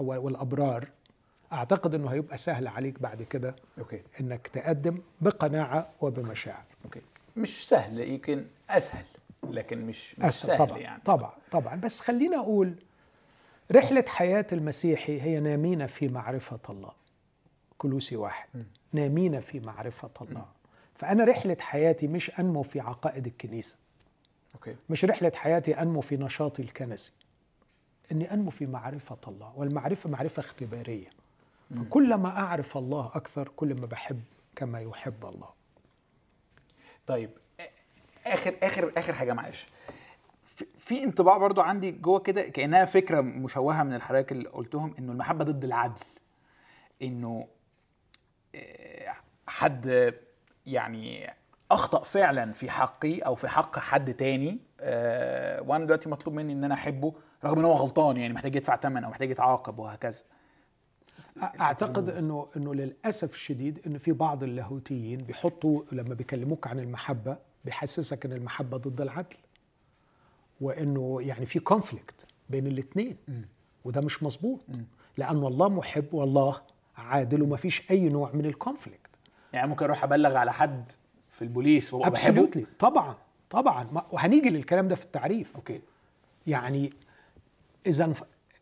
والأبرار 0.00 0.88
أعتقد 1.52 1.94
إنه 1.94 2.08
هيبقى 2.08 2.38
سهل 2.38 2.68
عليك 2.68 3.02
بعد 3.02 3.22
كده 3.22 3.56
okay. 3.78 4.02
إنك 4.20 4.48
تقدم 4.48 4.98
بقناعة 5.20 5.90
وبمشاعر. 6.00 6.64
okay. 6.84 7.00
مش 7.36 7.68
سهل 7.68 8.00
يمكن 8.00 8.46
أسهل 8.70 9.04
لكن 9.44 9.86
مش 9.86 10.18
مش 10.18 10.24
أسهل 10.24 10.48
سهل 10.48 10.58
طبعا 10.58 10.78
يعني. 10.78 11.02
طبعا 11.04 11.32
طبعا. 11.50 11.76
بس 11.76 12.00
خلينا 12.00 12.36
أقول 12.36 12.74
رحلة 13.72 14.04
حياة 14.08 14.46
المسيحي 14.52 15.20
هي 15.20 15.40
نامين 15.40 15.86
في 15.86 16.08
معرفة 16.08 16.60
الله. 16.70 16.92
كلوسي 17.78 18.16
واحد. 18.16 18.48
نامين 18.92 19.40
في 19.40 19.60
معرفة 19.60 20.10
الله. 20.20 20.46
فأنا 20.94 21.24
رحلة 21.24 21.56
حياتي 21.60 22.06
مش 22.06 22.40
أنمو 22.40 22.62
في 22.62 22.80
عقائد 22.80 23.26
الكنيسة. 23.26 23.76
أوكي. 24.54 24.76
مش 24.90 25.04
رحلة 25.04 25.32
حياتي 25.34 25.82
أنمو 25.82 26.00
في 26.00 26.16
نشاطي 26.16 26.62
الكنسي. 26.62 27.12
إني 28.12 28.32
أنمو 28.34 28.50
في 28.50 28.66
معرفة 28.66 29.18
الله. 29.28 29.52
والمعرفة 29.56 30.10
معرفة 30.10 30.40
اختبارية. 30.40 31.10
فكلما 31.76 32.28
أعرف 32.28 32.76
الله 32.76 33.06
أكثر 33.14 33.48
كل 33.48 33.74
ما 33.74 33.86
بحب 33.86 34.20
كما 34.56 34.80
يحب 34.80 35.24
الله. 35.24 35.48
طيب 37.06 37.30
آخر 38.26 38.54
آخر 38.62 38.92
آخر 38.96 39.14
حاجة 39.14 39.32
معلش. 39.32 39.66
في, 40.78 41.04
انطباع 41.04 41.36
برضو 41.36 41.60
عندي 41.60 41.92
جوه 41.92 42.18
كده 42.18 42.42
كأنها 42.42 42.84
فكرة 42.84 43.20
مشوهة 43.20 43.82
من 43.82 43.94
الحضرتك 43.94 44.32
اللي 44.32 44.48
قلتهم 44.48 44.94
إنه 44.98 45.12
المحبة 45.12 45.44
ضد 45.44 45.64
العدل. 45.64 46.04
إنه 47.02 47.48
آه، 48.54 49.14
حد 49.46 50.14
يعني 50.66 51.34
أخطأ 51.70 52.02
فعلا 52.02 52.52
في 52.52 52.70
حقي 52.70 53.18
أو 53.18 53.34
في 53.34 53.48
حق 53.48 53.78
حد 53.78 54.14
تاني 54.14 54.58
آه، 54.80 55.62
وأنا 55.62 55.84
دلوقتي 55.84 56.08
مطلوب 56.08 56.34
مني 56.34 56.52
إن 56.52 56.64
أنا 56.64 56.74
أحبه 56.74 57.14
رغم 57.44 57.58
إن 57.58 57.64
هو 57.64 57.72
غلطان 57.72 58.16
يعني 58.16 58.32
محتاج 58.34 58.54
يدفع 58.54 58.76
ثمن 58.76 59.04
أو 59.04 59.10
محتاج 59.10 59.30
يتعاقب 59.30 59.78
وهكذا. 59.78 60.22
أعتقد 61.42 62.10
إنه 62.10 62.48
إنه 62.56 62.74
للأسف 62.74 63.34
الشديد 63.34 63.80
ان 63.86 63.98
في 63.98 64.12
بعض 64.12 64.42
اللاهوتيين 64.42 65.20
بيحطوا 65.20 65.82
لما 65.92 66.14
بيكلموك 66.14 66.66
عن 66.66 66.78
المحبة 66.78 67.36
بيحسسك 67.64 68.26
إن 68.26 68.32
المحبة 68.32 68.76
ضد 68.76 69.00
العدل. 69.00 69.36
وإنه 70.60 71.18
يعني 71.22 71.46
في 71.46 71.58
conflict 71.58 72.14
بين 72.50 72.66
الاثنين 72.66 73.16
وده 73.84 74.00
مش 74.00 74.22
مظبوط. 74.22 74.60
لأن 75.16 75.44
الله 75.46 75.68
محب 75.68 76.14
والله 76.14 76.60
عادل 76.96 77.42
وما 77.42 77.56
فيش 77.56 77.90
أي 77.90 78.08
نوع 78.08 78.30
من 78.34 78.46
ال 78.46 78.52
conflict 78.52 79.00
يعني 79.52 79.68
ممكن 79.68 79.84
أروح 79.84 80.04
أبلغ 80.04 80.36
على 80.36 80.52
حد 80.52 80.92
في 81.30 81.42
البوليس 81.42 81.94
وأبقى 81.94 82.10
بحبه؟ 82.10 82.66
طبعا 82.78 83.14
طبعا. 83.50 84.02
وهنيجي 84.12 84.50
للكلام 84.50 84.88
ده 84.88 84.94
في 84.94 85.04
التعريف. 85.04 85.56
okay. 85.56 85.80
يعني 86.46 86.90
إذا 87.86 88.12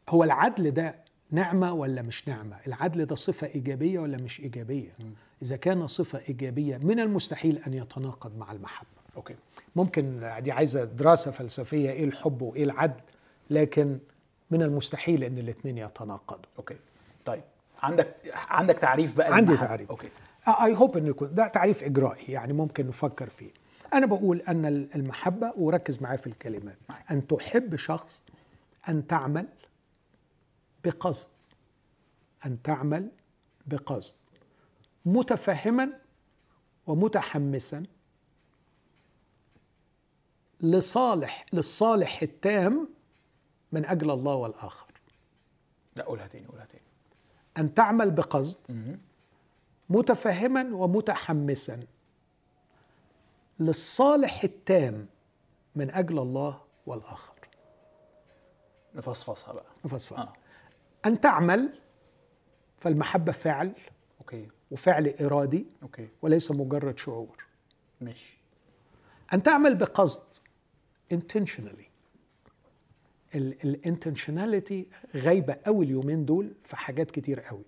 هو 0.08 0.24
العدل 0.24 0.70
ده 0.70 1.05
نعمة 1.30 1.72
ولا 1.72 2.02
مش 2.02 2.28
نعمة؟ 2.28 2.56
العدل 2.66 3.04
ده 3.04 3.16
صفة 3.16 3.46
إيجابية 3.46 3.98
ولا 3.98 4.16
مش 4.16 4.40
إيجابية؟ 4.40 4.92
إذا 5.42 5.56
كان 5.56 5.86
صفة 5.86 6.20
إيجابية 6.28 6.76
من 6.76 7.00
المستحيل 7.00 7.58
أن 7.66 7.74
يتناقض 7.74 8.38
مع 8.38 8.52
المحبة. 8.52 8.88
okay. 9.16 9.34
ممكن 9.76 10.32
دي 10.40 10.52
عايزة 10.52 10.84
دراسة 10.84 11.30
فلسفية 11.30 11.90
إيه 11.90 12.04
الحب 12.04 12.42
وإيه 12.42 12.64
العدل 12.64 13.00
لكن 13.50 13.98
من 14.50 14.62
المستحيل 14.62 15.24
إن 15.24 15.38
الاثنين 15.38 15.78
يتناقضوا. 15.78 16.50
okay. 16.58 16.76
طيب. 17.24 17.42
عندك 17.82 18.14
عندك 18.34 18.74
تعريف 18.78 19.16
بقى 19.16 19.34
عندي 19.34 19.52
للمحبة. 19.52 19.68
تعريف. 19.68 19.90
okay. 19.90 20.08
I 20.48 20.74
hope 20.74 20.96
انه 20.96 21.08
يكون 21.08 21.34
ده 21.34 21.46
تعريف 21.46 21.82
إجرائي 21.82 22.32
يعني 22.32 22.52
ممكن 22.52 22.86
نفكر 22.86 23.28
فيه. 23.28 23.50
أنا 23.94 24.06
بقول 24.06 24.40
أن 24.48 24.66
المحبة 24.94 25.52
وركز 25.56 26.02
معايا 26.02 26.16
في 26.16 26.26
الكلمات. 26.26 26.76
أن 27.10 27.26
تحب 27.26 27.76
شخص 27.76 28.22
أن 28.88 29.06
تعمل 29.06 29.46
بقصد 30.84 31.30
أن 32.46 32.62
تعمل 32.62 33.10
بقصد 33.66 34.14
متفهما 35.04 35.98
ومتحمسا 36.86 37.86
لصالح 40.60 41.46
للصالح 41.52 42.22
التام 42.22 42.88
من 43.72 43.84
أجل 43.84 44.10
الله 44.10 44.34
والآخر. 44.34 44.90
لا 45.96 46.04
قولها 46.04 46.26
تاني 46.26 46.46
قولها 46.46 46.64
تاني. 46.64 46.84
أن 47.58 47.74
تعمل 47.74 48.10
بقصد 48.10 48.98
متفهما 49.90 50.74
ومتحمسا 50.74 51.86
للصالح 53.60 54.44
التام 54.44 55.06
من 55.74 55.90
أجل 55.90 56.18
الله 56.18 56.60
والآخر. 56.86 57.34
نفصفصها 58.94 59.52
بقى. 59.52 59.66
نفصفص 59.84 60.12
آه. 60.12 60.32
أن 61.06 61.20
تعمل 61.20 61.68
فالمحبة 62.80 63.32
فعل 63.32 63.72
okay. 64.20 64.48
وفعل 64.70 65.14
إرادي 65.20 65.66
okay. 65.82 66.08
وليس 66.22 66.50
مجرد 66.50 66.98
شعور. 66.98 67.44
ماشي. 68.00 68.38
أن 69.32 69.42
تعمل 69.42 69.74
بقصد 69.74 70.34
intentionally. 71.14 71.86
ال 73.64 73.72
intentionality 73.72 74.86
غايبه 75.16 75.56
قوي 75.66 75.84
اليومين 75.84 76.24
دول 76.24 76.52
في 76.64 76.76
حاجات 76.76 77.10
كتير 77.10 77.40
قوي 77.40 77.64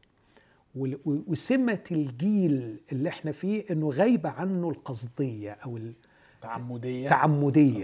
وال- 0.75 0.99
و- 1.07 1.23
وسمة 1.27 1.85
الجيل 1.91 2.81
اللي 2.93 3.09
إحنا 3.09 3.33
فيه 3.33 3.65
إنه 3.71 3.91
غايبه 3.91 4.31
عنه 4.31 4.69
القصدية 4.69 5.53
أو 5.53 5.77
التعمديه 5.77 7.09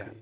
أوكي. 0.02 0.12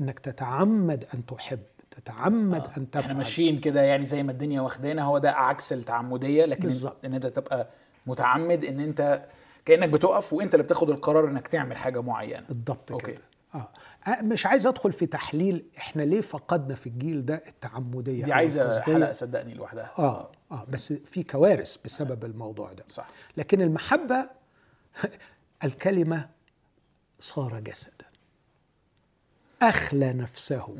إنك 0.00 0.18
تتعمد 0.18 1.04
أن 1.14 1.26
تحب. 1.26 1.60
تتعمد 1.94 2.60
آه. 2.60 2.66
أن 2.66 2.70
إحنا 2.70 2.84
تفعل 2.92 3.16
ماشيين 3.16 3.60
كده 3.60 3.82
يعني 3.82 4.06
زي 4.06 4.22
ما 4.22 4.32
الدنيا 4.32 4.60
واخدانا 4.60 5.02
هو 5.02 5.18
ده 5.18 5.30
عكس 5.32 5.72
التعمدية 5.72 6.44
لكن 6.44 6.62
بالظبط. 6.62 7.04
إن 7.04 7.14
أنت 7.14 7.26
تبقى 7.26 7.68
متعمد 8.06 8.64
إن 8.64 8.80
أنت 8.80 9.22
كأنك 9.64 9.88
بتقف 9.88 10.32
وأنت 10.32 10.54
اللي 10.54 10.64
بتاخد 10.64 10.90
القرار 10.90 11.28
إنك 11.28 11.48
تعمل 11.48 11.76
حاجة 11.76 12.02
معينة 12.02 12.46
بالضبط. 12.48 13.02
كده 13.06 13.22
آه. 13.54 13.68
آه، 14.06 14.22
مش 14.22 14.46
عايز 14.46 14.66
أدخل 14.66 14.92
في 14.92 15.06
تحليل 15.06 15.64
إحنا 15.78 16.02
ليه 16.02 16.20
فقدنا 16.20 16.74
في 16.74 16.86
الجيل 16.86 17.24
ده 17.24 17.42
التعمدية 17.46 18.24
دي 18.24 18.32
عايزة. 18.32 18.80
حلقة 18.80 19.12
صدقني 19.12 19.54
لوحدها 19.54 19.90
آه 19.98 20.30
آه 20.52 20.66
بس 20.68 20.92
في 20.92 21.22
كوارث 21.22 21.76
بسبب 21.84 22.24
الموضوع 22.24 22.72
ده 22.72 22.84
صح 22.88 23.08
لكن 23.36 23.60
المحبة 23.60 24.30
الكلمة 25.64 26.28
صار 27.20 27.60
جسدا 27.60 28.04
أخلى 29.62 30.12
نفسه 30.12 30.76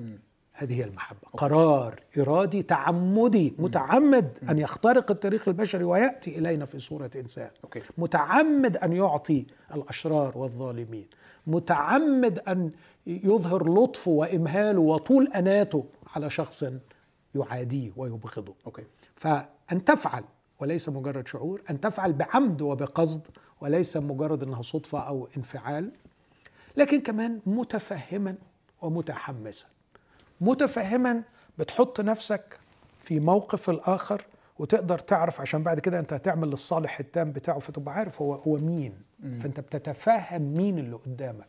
هذه 0.53 0.79
هي 0.79 0.85
المحبة. 0.85 1.21
قرار 1.37 2.01
إرادي 2.19 2.63
تعمدي 2.63 3.55
متعمد 3.59 4.39
أن 4.51 4.59
يخترق 4.59 5.11
التاريخ 5.11 5.49
البشري 5.49 5.85
ويأتي 5.85 6.39
إلينا 6.39 6.65
في 6.65 6.79
صورة 6.79 7.11
إنسان. 7.17 7.51
Okay. 7.65 7.81
متعمد 7.99 8.77
أن 8.77 8.93
يعطي 8.93 9.47
الأشرار 9.75 10.39
والظالمين. 10.39 11.07
متعمد 11.47 12.39
أن 12.39 12.71
يظهر 13.07 13.75
لطفه 13.75 14.11
وإمهاله 14.11 14.81
وطول 14.81 15.27
أناته 15.27 15.85
على 16.17 16.31
شخص 16.31 16.65
يعاديه 17.35 17.93
ويبغضه. 17.97 18.55
Okay. 18.67 18.85
فأن 19.15 19.85
تفعل 19.85 20.25
وليس 20.61 20.89
مجرد 20.89 21.29
شعور 21.29 21.63
أن 21.71 21.81
تفعل 21.81 22.13
بعمد 22.13 22.63
وبقصد 22.63 23.23
وليس 23.61 23.97
مجرد 23.97 24.43
أنها 24.43 24.63
صدفة 24.63 24.99
أو 24.99 25.29
انفعال 25.37 25.91
لكن 26.77 27.01
كمان 27.01 27.41
متفهما 27.47 28.35
ومتحمسا. 28.83 29.67
متفهما 30.43 31.23
بتحط 31.59 32.01
نفسك 32.01 32.59
في 33.01 33.21
موقف 33.21 33.71
الآخر 33.71 34.25
وتقدر 34.59 34.99
تعرف 34.99 35.41
عشان 35.41 35.63
بعد 35.63 35.81
كده 35.81 35.99
أنت 35.99 36.13
هتعمل 36.13 36.49
للصالح 36.49 37.01
التام 37.01 37.33
بتاعه 37.33 37.59
فتبقى 37.59 37.95
عارف 37.95 38.23
هو 38.23 38.35
هو 38.35 38.57
مين. 38.57 39.03
فأنت 39.43 39.61
بتتفهم 39.61 40.43
مين 40.43 40.79
اللي 40.79 40.97
قدامك. 40.97 41.47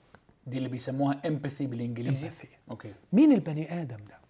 دي 0.47 0.57
اللي 0.57 0.69
بيسموها 0.69 1.21
empathy 1.27 1.67
بالإنجليزي؟ 1.67 2.29
Empathy. 2.29 2.47
Okay. 2.71 2.93
مين 3.13 3.31
البني 3.31 3.81
آدم 3.81 3.97
ده؟ 4.09 4.23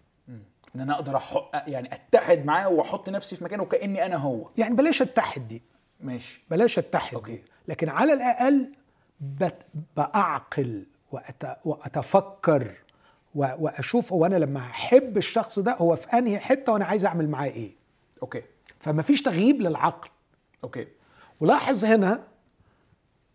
إن 0.74 0.80
أنا 0.80 0.94
أقدر 0.94 1.16
أحق 1.16 1.50
يعني 1.66 1.94
أتحد 1.94 2.44
معاه 2.44 2.68
وأحط 2.68 3.08
نفسي 3.10 3.36
في 3.36 3.44
مكانه 3.44 3.64
كأني 3.64 4.06
أنا 4.06 4.16
هو. 4.16 4.50
يعني 4.58 4.74
بلاش 4.74 5.02
اتحد 5.02 5.48
دي. 5.48 5.62
ماشي. 6.00 6.44
بلاش 6.50 6.78
اتحد 6.78 7.14
okay. 7.14 7.32
دي. 7.32 7.44
لكن 7.68 7.88
على 7.88 8.12
الأقل 8.12 8.72
بت... 9.20 9.66
بأعقل 9.96 10.86
وأت... 11.12 11.42
وأتفكر. 11.64 12.74
واشوف 13.34 14.12
هو 14.12 14.26
أنا 14.26 14.36
لما 14.36 14.60
احب 14.60 15.16
الشخص 15.16 15.58
ده 15.58 15.74
هو 15.74 15.96
في 15.96 16.18
انهي 16.18 16.38
حتة 16.38 16.72
وأنا 16.72 16.84
عايز 16.84 17.06
اعمل 17.06 17.28
معاه 17.28 17.48
إيه. 17.48 17.70
Okay. 18.22 18.42
فما 18.80 19.02
فيش 19.02 19.22
تغييب 19.22 19.60
للعقل. 19.60 20.08
Okay. 20.64 20.86
ولاحظ 21.40 21.84
هنا 21.84 22.24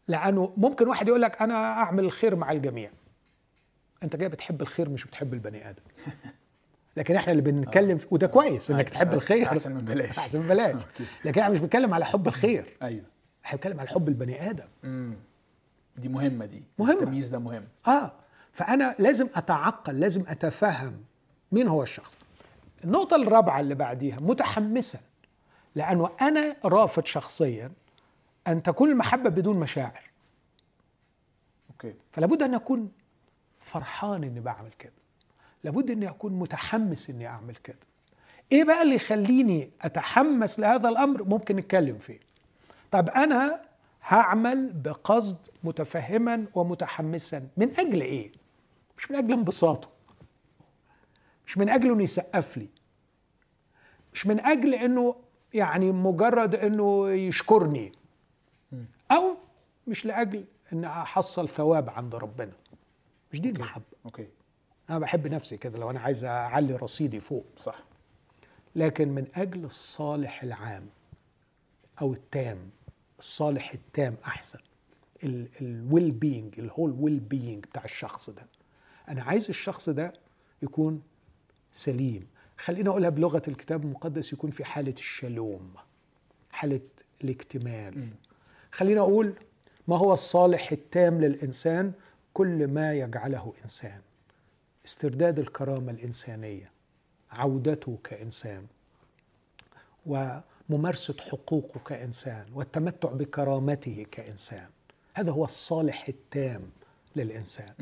لأنه 0.08 0.54
ممكن 0.58 0.88
واحد 0.88 1.08
يقول 1.08 1.22
لك 1.22 1.42
أنا 1.42 1.54
أعمل 1.54 2.04
الخير 2.06 2.36
مع 2.36 2.52
الجميع. 2.52 2.90
أنت 4.04 4.16
جاي 4.16 4.30
بتحب 4.30 4.62
الخير 4.62 4.90
مش 4.90 5.06
بتحب 5.06 5.34
البني 5.34 5.70
آدم. 5.70 5.84
لكن 6.98 7.16
إحنا 7.16 7.32
اللي 7.32 7.44
بنتكلم 7.44 7.98
في... 7.98 8.08
وده 8.12 8.28
كويس 8.28 8.72
إنك 8.72 8.80
أيوة. 8.80 8.90
تحب 8.90 9.14
الخير. 9.14 9.48
أحسن 9.48 9.72
من 9.72 9.82
بلاش. 9.82 10.18
أحسن 10.20 10.40
من 10.40 10.48
بلاش. 10.48 10.82
لكن 11.26 11.42
إحنا 11.42 11.54
مش 11.54 11.60
بنتكلم 11.60 11.94
على 11.94 12.06
حب 12.06 12.28
الخير. 12.28 12.78
أيوه. 12.82 13.04
إحنا 13.46 13.56
بنتكلم 13.58 13.80
على 13.80 13.90
حب 13.90 14.08
البني 14.08 14.50
آدم. 14.50 15.14
دي 15.98 16.10
مهمة 16.10 16.46
دي. 16.46 16.64
مهمة. 16.80 16.94
التمييز 16.94 17.30
ده 17.30 17.40
مهم. 17.40 17.64
آه. 17.88 18.12
فأنا 18.54 18.96
لازم 19.00 19.30
أتعقل 19.36 20.00
لازم 20.00 20.24
أتفهم 20.28 21.04
مين 21.52 21.68
هو 21.68 21.84
الشخص. 21.84 22.14
النقطة 22.84 23.16
الرابعة 23.16 23.60
اللي 23.60 23.76
بعديها 23.76 24.20
متحمسا 24.20 25.00
لأنه 25.76 26.10
أنا 26.22 26.56
رافض 26.66 27.06
شخصيا 27.06 27.72
أن 28.48 28.64
تكون 28.64 28.90
المحبة 28.90 29.30
بدون 29.30 29.58
مشاعر. 29.58 30.10
أوكي. 31.72 31.94
فلا 32.12 32.28
بد 32.28 32.44
أن 32.44 32.54
أكون 32.54 32.92
فرحان 33.60 34.24
إني 34.24 34.40
بعمل 34.40 34.72
كده. 34.80 34.94
لابد 35.64 35.92
إني 35.92 36.10
أكون 36.10 36.34
متحمس 36.34 37.10
إني 37.10 37.28
أعمل 37.28 37.56
كده. 37.56 37.78
إيه 38.52 38.64
بقى 38.64 38.82
اللي 38.82 38.96
يخليني 38.96 39.70
أتحمس 39.82 40.60
لهذا 40.60 40.90
الأمر؟ 40.90 41.24
ممكن 41.24 41.56
نتكلم 41.56 41.98
فيه. 41.98 42.20
طب 42.92 43.10
أنا 43.10 43.62
هعمل 44.08 44.72
بقصد 44.74 45.38
متفهما 45.64 46.46
ومتحمسا. 46.54 47.48
من 47.58 47.80
أجل 47.80 48.02
إيه؟ 48.02 48.32
مش 49.00 49.12
من 49.12 49.18
أجل 49.18 49.34
انبساطه. 49.34 49.90
مش 51.48 51.58
من 51.58 51.70
أجل 51.70 51.92
إنه 51.92 52.04
يسقف 52.04 52.58
لي. 52.58 52.68
مش 54.14 54.28
من 54.28 54.40
أجل 54.40 54.76
إنه 54.76 55.16
يعني 55.54 55.92
مجرد 55.92 56.56
إنه 56.56 57.10
يشكرني. 57.10 57.92
أو 59.12 59.36
مش 59.88 60.06
لأجل 60.06 60.46
إن 60.74 60.86
أحصل 60.86 61.50
ثواب 61.50 61.90
عند 61.90 62.16
ربنا. 62.16 62.52
مش 63.34 63.42
دي 63.42 63.50
المحبة. 63.50 63.84
Okay. 64.06 64.28
أنا 64.90 65.00
بحب 65.00 65.28
نفسي 65.28 65.58
كده 65.58 65.80
لو 65.80 65.90
أنا 65.90 66.00
عايز 66.00 66.24
أعلي 66.24 66.76
رصيدي 66.76 67.20
فوق. 67.20 67.46
صح. 67.58 67.84
لكن 68.76 69.08
من 69.10 69.28
أجل 69.36 69.66
الصالح 69.66 70.44
العام 70.44 70.90
أو 72.02 72.14
التام 72.14 72.70
الصالح 73.20 73.72
التام 73.74 74.16
أحسن. 74.26 74.60
ال 75.62 76.12
well-being 76.12 76.60
ال 76.60 76.92
whole 77.00 77.20
well-being 77.20 77.64
بتاع 77.64 77.84
الشخص 77.84 78.30
ده. 78.30 78.46
أنا 79.10 79.24
عايز 79.24 79.50
الشخص 79.50 79.90
ده 79.90 80.14
يكون 80.62 81.02
سليم. 81.72 82.28
خلينا 82.58 82.90
أقولها 82.90 83.10
بلغة 83.10 83.42
الكتاب 83.48 83.84
المقدس 83.84 84.34
يكون 84.34 84.52
في 84.52 84.66
حالة 84.66 84.94
الشلوم 84.98 85.74
حالة 86.52 86.82
الاكتمال. 87.24 88.08
خلينا 88.72 89.02
أقول 89.02 89.34
ما 89.88 89.98
هو 89.98 90.14
الصالح 90.14 90.72
التام 90.72 91.22
للإنسان؟ 91.22 91.92
كل 92.34 92.68
ما 92.68 92.94
يجعله 92.94 93.54
إنسان. 93.64 94.02
استرداد 94.86 95.40
الكرامة 95.40 95.92
الإنسانية 95.92 96.72
عودته 97.32 97.98
كإنسان 98.04 98.66
وممارسة 100.06 101.16
حقوقه 101.20 101.80
كإنسان 101.80 102.46
والتمتع 102.54 103.10
بكرامته 103.12 104.06
كإنسان. 104.12 104.68
هذا 105.14 105.32
هو 105.32 105.46
الصالح 105.46 106.08
التام 106.08 106.62
للإنسان. 107.16 107.74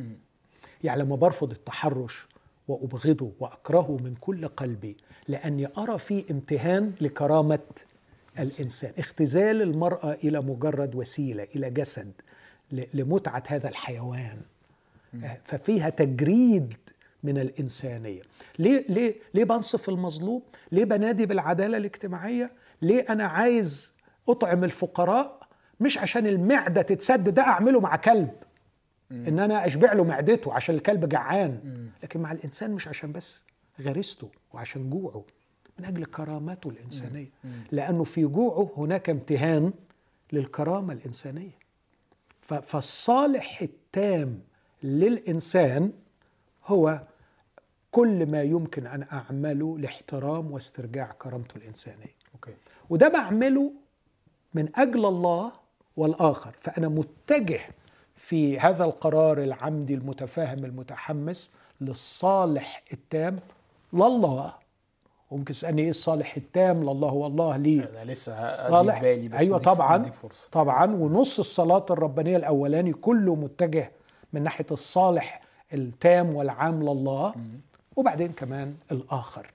يعني 0.84 1.02
لما 1.02 1.16
برفض 1.16 1.52
التحرش 1.52 2.28
وأبغضه 2.68 3.32
وأكرهه 3.40 3.98
من 4.04 4.16
كل 4.22 4.48
قلبي 4.48 4.98
لأني 5.28 5.68
أرى 5.78 5.98
فيه 6.00 6.24
امتهان 6.32 6.94
لكرامة 7.02 7.60
الإنسان. 8.40 8.92
اختزال 9.00 9.62
المرأة 9.62 10.14
إلى 10.24 10.42
مجرد 10.42 10.96
وسيلة 10.96 11.48
إلى 11.56 11.70
جسد 11.70 12.12
ل- 12.72 12.84
لمتعة 12.94 13.44
هذا 13.48 13.70
الحيوان. 13.70 14.42
آه، 15.24 15.38
ففيها 15.44 15.90
تجريد 15.90 16.74
من 17.24 17.38
الإنسانية. 17.38 18.22
ليه 18.60 18.86
ليه 18.90 19.16
ليه 19.34 19.44
بنصف 19.44 19.90
المظلوم؟ 19.90 20.42
ليه 20.72 20.86
بنادي 20.86 21.26
بالعدالة 21.26 21.78
الاجتماعية؟ 21.78 22.52
ليه 22.82 23.06
أنا 23.10 23.24
عايز 23.28 23.94
أطعم 24.30 24.64
الفقراء؟ 24.64 25.40
مش 25.80 25.98
عشان 25.98 26.28
المعدة 26.28 26.82
تتسد 26.82 27.30
ده 27.30 27.42
أعمله 27.42 27.80
مع 27.80 27.96
كلب. 27.96 28.30
إن 29.12 29.39
أنا 29.39 29.66
أشبع 29.66 29.93
له 29.93 30.03
معدته 30.03 30.53
عشان 30.53 30.76
الكلب 30.76 31.10
جعان. 31.10 31.89
لكن 32.03 32.20
مع 32.20 32.32
الإنسان 32.32 32.72
مش 32.72 32.88
عشان 32.88 33.12
بس 33.12 33.43
غريزته 33.82 34.30
وعشان 34.53 34.89
جوعه 34.89 35.26
من 35.80 35.86
أجل 35.86 36.05
كرامته 36.05 36.70
الإنسانية. 36.70 37.30
لأنه 37.72 38.03
في 38.03 38.26
جوعه 38.26 38.72
هناك 38.78 39.10
امتهان 39.10 39.74
للكرامة 40.34 40.93
الإنسانية. 40.93 41.58
فالصالح 42.41 43.62
التام 43.62 44.39
للإنسان 44.84 45.91
هو 46.66 47.01
كل 47.91 48.26
ما 48.26 48.43
يمكن 48.43 48.88
أن 48.88 49.05
أعمله 49.12 49.80
لاحترام 49.80 50.51
واسترجاع 50.51 51.12
كرامته 51.12 51.58
الإنسانية. 51.58 52.16
أوكي. 52.34 52.53
وده 52.89 53.08
بعمله 53.08 53.74
من 54.53 54.70
أجل 54.76 55.05
الله 55.05 55.51
والآخر. 55.97 56.51
فأنا 56.51 56.88
متجه 56.88 57.62
في 58.18 58.59
هذا 58.59 58.84
القرار 58.84 59.43
العمدي 59.43 59.93
المتفاهم 59.93 60.65
المتحمس 60.65 61.53
للصالح 61.82 62.84
التام 62.93 63.39
لله. 63.93 64.53
وممكن 65.32 65.53
تسألني 65.53 65.82
إيه 65.82 65.89
الصالح 65.89 66.36
التام؟ 66.38 66.84
لله 66.84 67.13
والله 67.13 67.57
ليه 67.57 67.89
أنا 67.89 68.11
لسه 68.11 68.68
صالح. 68.70 69.01
بالي 69.01 69.28
بس 69.28 69.39
أيوه 69.39 69.57
طبعا 69.57 70.03
فرصة. 70.03 70.49
طبعا. 70.51 70.86
ونص 70.86 71.39
الصلاة 71.39 71.86
الربانية 71.89 72.38
الأولاني 72.38 72.93
كله 72.93 73.36
متجه 73.36 73.91
من 74.34 74.43
ناحية 74.43 74.65
الصالح 74.72 75.41
التام 75.74 76.36
والعام 76.36 76.84
لله. 76.84 77.36
وبعدين 77.95 78.28
كمان 78.32 78.76
الآخر 78.91 79.51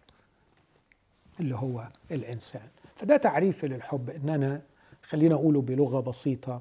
اللي 1.40 1.54
هو 1.54 1.88
الإنسان. 2.10 2.68
فده 2.96 3.16
تعريفي 3.16 3.68
للحب. 3.68 4.10
إن 4.10 4.28
أنا 4.28 4.62
خلينا 5.02 5.34
أقوله 5.34 5.60
بلغة 5.60 6.00
بسيطة 6.00 6.58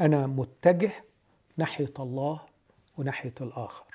أنا 0.00 0.26
متجه 0.26 0.90
ناحية 1.56 1.92
الله 2.00 2.40
وناحية 2.98 3.34
الآخر. 3.40 3.86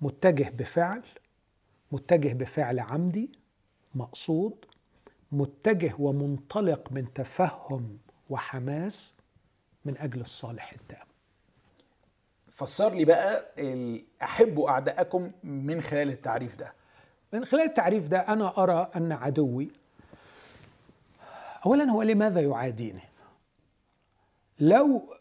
متجه 0.00 0.48
بفعل 0.50 1.02
متجه 1.92 2.32
بفعل 2.32 2.80
عمدي 2.80 3.38
مقصود 3.94 4.64
متجه 5.32 5.94
ومنطلق 5.98 6.92
من 6.92 7.12
تفهم 7.12 7.98
وحماس 8.30 9.14
من 9.84 9.98
أجل 9.98 10.20
الصالح 10.20 10.72
التام. 10.72 11.06
فسر 12.48 12.94
لي 12.94 13.04
بقى 13.04 13.46
احبوا 14.22 14.70
أعدائكم 14.70 15.32
من 15.44 15.80
خلال 15.80 16.10
التعريف 16.10 16.56
ده. 16.56 16.72
من 17.32 17.44
خلال 17.44 17.62
التعريف 17.62 18.08
ده 18.08 18.18
أنا 18.18 18.62
أرى 18.62 18.90
أن 18.96 19.12
عدوي 19.12 19.70
اولا 21.66 21.84
هو 21.84 22.02
لماذا 22.02 22.40
يعاديني؟ 22.40 23.02
لو 24.60 25.15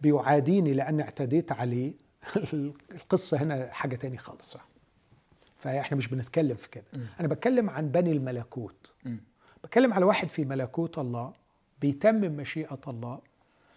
بيعاديني 0.00 0.72
لأن 0.74 1.00
اعتديت 1.00 1.52
عليه. 1.52 1.92
القصة 2.94 3.42
هنا 3.42 3.68
حاجة 3.72 3.96
تاني 3.96 4.18
خالص. 4.18 4.56
فإحنا 5.58 5.96
مش 5.96 6.08
بنتكلم 6.08 6.56
في 6.56 6.68
كده. 6.68 6.84
أنا 7.20 7.28
بتكلم 7.28 7.70
عن 7.70 7.88
بني 7.88 8.12
الملكوت. 8.12 8.90
بتكلم 9.64 9.92
على 9.92 10.04
واحد 10.04 10.28
في 10.28 10.44
ملكوت 10.44 10.98
الله 10.98 11.32
بيتمم 11.80 12.36
مشيئة 12.36 12.80
الله. 12.88 13.18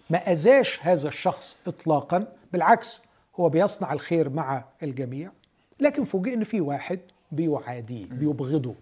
ما 0.10 0.18
أذاش 0.18 0.80
هذا 0.82 1.08
الشخص 1.08 1.58
إطلاقا. 1.68 2.34
بالعكس 2.54 3.02
هو 3.36 3.50
بيصنع 3.50 3.94
الخير 3.94 4.30
مع 4.30 4.64
الجميع. 4.84 5.32
لكن 5.80 6.04
فوجئ 6.04 6.34
إن 6.34 6.44
في 6.44 6.62
واحد 6.62 7.00
بيعاديه 7.32 8.06
بيبغضه. 8.06 8.76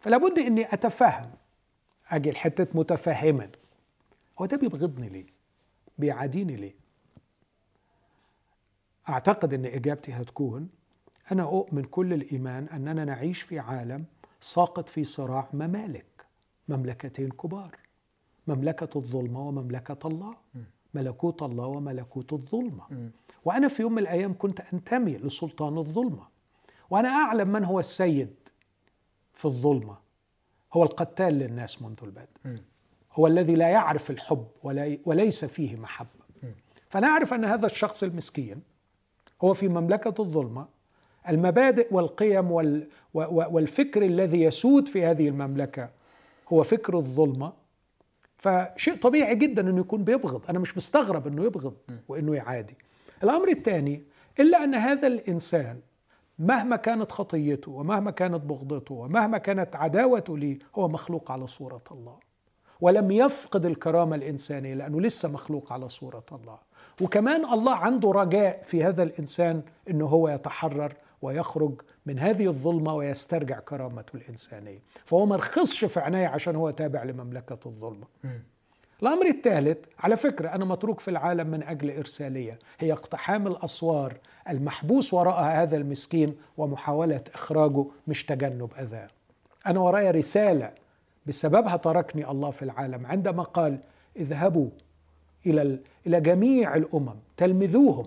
فلا 0.00 0.16
بد 0.16 0.38
إني 0.38 0.74
أتفهم. 0.74 1.30
أجي 2.10 2.30
لحتة 2.30 2.66
متفهما. 2.74 3.48
هو 4.38 4.46
ده 4.46 4.56
بيبغضني 4.56 5.08
ليه؟ 5.08 5.39
بيعاديني 6.00 6.56
ليه 6.56 6.74
أعتقد 9.08 9.54
أن 9.54 9.66
إجابتي 9.66 10.12
هتكون 10.12 10.68
أنا 11.32 11.42
أؤمن 11.42 11.84
كل 11.84 12.12
الإيمان 12.12 12.64
أننا 12.68 13.04
نعيش 13.04 13.42
في 13.42 13.58
عالم 13.58 14.04
ساقط 14.40 14.88
في 14.88 15.04
صراع 15.04 15.48
ممالك 15.52 16.26
مملكتين 16.68 17.28
كبار 17.30 17.76
مملكة 18.46 18.98
الظلمة 18.98 19.48
ومملكة 19.48 20.06
الله 20.08 20.36
ملكوت 20.94 21.42
الله 21.42 21.66
وملكوت 21.66 22.32
الظلمة. 22.32 22.84
وأنا 23.44 23.68
في 23.68 23.82
يوم 23.82 23.92
من 23.92 23.98
الأيام 23.98 24.34
كنت 24.38 24.60
أنتمي 24.60 25.16
لسلطان 25.16 25.78
الظلمة 25.78 26.28
وأنا 26.90 27.08
أعلم 27.08 27.48
من 27.48 27.64
هو 27.64 27.80
السيد 27.80 28.34
في 29.34 29.44
الظلمة 29.44 29.96
هو 30.72 30.82
القتال 30.82 31.34
للناس 31.34 31.82
منذ 31.82 31.96
البدء. 32.02 32.60
هو 33.12 33.26
الذي 33.26 33.54
لا 33.54 33.68
يعرف 33.68 34.10
الحب 34.10 34.46
وليس 35.04 35.44
فيه 35.44 35.76
محبة. 35.76 36.20
فأنا 36.88 37.06
أعرف 37.06 37.34
أن 37.34 37.44
هذا 37.44 37.66
الشخص 37.66 38.02
المسكين 38.02 38.62
هو 39.42 39.54
في 39.54 39.68
مملكة 39.68 40.14
الظلمة. 40.22 40.66
المبادئ 41.28 41.94
والقيم 41.94 42.50
وال 42.50 42.88
والفكر 43.14 44.02
الذي 44.02 44.42
يسود 44.42 44.88
في 44.88 45.04
هذه 45.04 45.28
المملكة 45.28 45.90
هو 46.48 46.62
فكر 46.62 46.98
الظلمة. 46.98 47.52
فشيء 48.36 48.96
طبيعي 48.96 49.34
جدا 49.34 49.70
إنه 49.70 49.80
يكون 49.80 50.04
بيبغض. 50.04 50.42
أنا 50.50 50.58
مش 50.58 50.76
مستغرب 50.76 51.26
إنه 51.26 51.44
يبغض 51.44 51.74
وإنه 52.08 52.34
يعادي. 52.34 52.76
الأمر 53.22 53.48
الثاني 53.48 54.02
إلا 54.40 54.64
أن 54.64 54.74
هذا 54.74 55.06
الإنسان 55.06 55.80
مهما 56.38 56.76
كانت 56.76 57.12
خطيته 57.12 57.72
ومهما 57.72 58.10
كانت 58.10 58.44
بغضته 58.44 58.94
ومهما 58.94 59.38
كانت 59.38 59.76
عداوته 59.76 60.38
لي 60.38 60.58
هو 60.74 60.88
مخلوق 60.88 61.30
على 61.30 61.46
صورة 61.46 61.82
الله. 61.90 62.29
ولم 62.80 63.10
يفقد 63.10 63.66
الكرامة 63.66 64.16
الإنسانية 64.16 64.74
لأنه 64.74 65.00
لسه 65.00 65.28
مخلوق 65.28 65.72
على 65.72 65.88
صورة 65.88 66.24
الله. 66.32 66.58
وكمان 67.00 67.44
الله 67.52 67.74
عنده 67.76 68.10
رجاء 68.10 68.60
في 68.62 68.84
هذا 68.84 69.02
الإنسان 69.02 69.62
أنه 69.90 70.06
هو 70.06 70.28
يتحرر 70.28 70.92
ويخرج 71.22 71.80
من 72.06 72.18
هذه 72.18 72.46
الظلمة 72.46 72.94
ويسترجع 72.94 73.58
كرامته 73.60 74.16
الإنسانية. 74.16 74.78
فهو 75.04 75.26
ما 75.26 75.36
رخصش 75.36 75.84
في 75.84 76.00
عينيه 76.00 76.28
عشان 76.28 76.56
هو 76.56 76.70
تابع 76.70 77.02
لمملكة 77.02 77.58
الظلمة. 77.66 78.06
الأمر 79.02 79.26
الثالث 79.26 79.78
على 79.98 80.16
فكرة 80.16 80.48
أنا 80.48 80.64
متروك 80.64 81.00
في 81.00 81.08
العالم 81.08 81.46
من 81.46 81.62
أجل 81.62 81.96
إرسالية 81.96 82.58
هي 82.78 82.92
اقتحام 82.92 83.46
الأسوار 83.46 84.14
المحبوس 84.48 85.14
وراء 85.14 85.42
هذا 85.42 85.76
المسكين 85.76 86.36
ومحاولة 86.56 87.24
إخراجه 87.34 87.84
مش 88.06 88.24
تجنب 88.26 88.70
أذاه. 88.78 89.08
أنا 89.66 89.80
ورايا 89.80 90.10
رسالة 90.10 90.72
بسببها 91.30 91.76
تركني 91.76 92.30
الله 92.30 92.50
في 92.50 92.62
العالم. 92.62 93.06
عندما 93.06 93.42
قال 93.42 93.78
اذهبوا 94.16 94.68
إلى 95.46 95.78
إلى 96.06 96.20
جميع 96.20 96.76
الأمم 96.76 97.14
تلمذوهم 97.36 98.06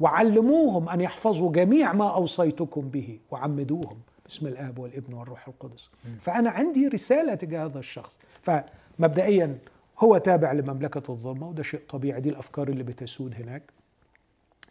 وعلموهم 0.00 0.88
أن 0.88 1.00
يحفظوا 1.00 1.52
جميع 1.52 1.92
ما 1.92 2.14
أوصيتكم 2.14 2.80
به 2.80 3.18
وعمدوهم. 3.30 3.98
باسم 4.24 4.46
الآب 4.46 4.78
والابن 4.78 5.14
والروح 5.14 5.48
القدس. 5.48 5.90
فأنا 6.20 6.50
عندي 6.50 6.88
رسالة 6.88 7.34
تجاه 7.34 7.64
هذا 7.64 7.78
الشخص. 7.78 8.18
فمبدئيا 8.42 9.58
هو 9.98 10.18
تابع 10.18 10.52
لمملكة 10.52 11.12
الظلمة 11.12 11.48
وده 11.48 11.62
شيء 11.62 11.80
طبيعي 11.88 12.20
دي 12.20 12.28
الأفكار 12.28 12.68
اللي 12.68 12.82
بتسود 12.82 13.34
هناك. 13.34 13.62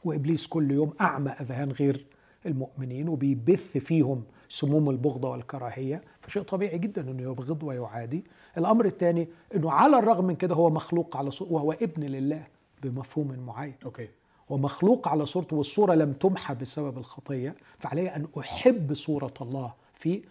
وإبليس 0.04 0.48
كل 0.48 0.72
يوم 0.72 0.94
أعمى 1.02 1.32
أذهان 1.32 1.72
غير 1.72 2.06
المؤمنين 2.46 3.10
وبيبث 3.10 3.78
فيهم 3.78 4.24
سموم 4.50 4.90
البغضة 4.90 5.30
والكراهية 5.30 6.02
فشيء 6.20 6.42
طبيعي 6.42 6.78
جدا 6.78 7.02
إنه 7.12 7.24
يبغض 7.24 7.64
ويعادي. 7.64 8.24
الأمر 8.58 8.86
الثاني 8.86 9.28
إنه 9.56 9.72
على 9.72 10.00
الرغم 10.00 10.26
من 10.26 10.36
كده 10.36 10.56
هو 10.56 10.70
مخلوق 10.70 11.18
على 11.18 11.32
صورة 11.32 11.52
وهو 11.52 11.72
ابن 11.72 12.04
لله 12.04 12.48
بمفهوم 12.84 13.40
معين. 13.46 13.76
أوكي. 13.86 14.10
ومخلوق 14.50 15.08
على 15.08 15.26
صورته 15.26 15.56
والصورة 15.56 15.94
لم 15.94 16.14
تمحى 16.14 16.56
بسبب 16.56 16.98
الخطية 16.98 17.56
فعلي 17.80 18.16
أن 18.16 18.28
أحب 18.40 18.94
صورة 18.94 19.34
الله 19.42 19.74
فيه. 19.94 20.22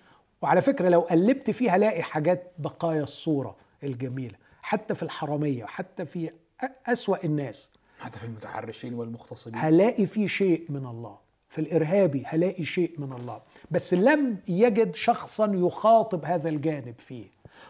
وعلى 0.42 0.60
فكرة 0.60 0.88
لو 0.88 1.00
قلبت 1.00 1.50
فيها 1.50 1.76
هلاقي 1.76 2.02
حاجات 2.02 2.52
بقايا 2.58 3.02
الصورة 3.02 3.56
الجميلة 3.84 4.34
حتى 4.62 4.94
في 4.94 5.02
الحرامية 5.02 5.64
حتى 5.64 6.06
في 6.06 6.30
أسوأ 6.86 7.24
الناس. 7.24 7.70
حتى 7.98 8.18
في 8.18 8.24
المتحرشين 8.24 8.94
والمغتصبين. 8.94 9.58
هلاقي 9.58 10.06
فيه 10.06 10.26
شيء 10.26 10.66
من 10.68 10.86
الله. 10.86 11.29
في 11.50 11.60
الإرهابي 11.60 12.22
هلاقي 12.26 12.64
شيء 12.64 12.94
من 12.98 13.12
الله. 13.12 13.40
بس 13.70 13.94
لم 13.94 14.36
يجد 14.48 14.94
شخصا 14.94 15.52
يخاطب 15.54 16.24
هذا 16.24 16.48
الجانب 16.48 16.94
فيه. 16.98 17.26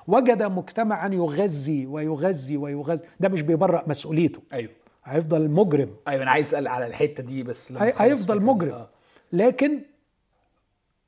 وجد 0.07 0.43
مجتمعا 0.43 1.09
يغذي 1.09 1.87
ويغذي 1.87 2.57
ويغذي. 2.57 3.03
ده 3.21 3.29
مش 3.29 3.43
بيبرأ 3.43 3.85
مسؤوليته. 3.87 4.41
أيوه. 4.53 4.73
هيفضل 5.05 5.51
مجرم. 5.51 5.91
أيوه 6.09 6.23
أنا 6.23 6.31
عايز 6.31 6.47
أسأل 6.47 6.69
على 6.69 6.87
الحتة 6.87 7.23
دي 7.23 7.43
بس 7.43 7.73
هيفضل. 7.73 8.43
مجرم. 8.43 8.73
آه. 8.73 8.89
لكن 9.33 9.81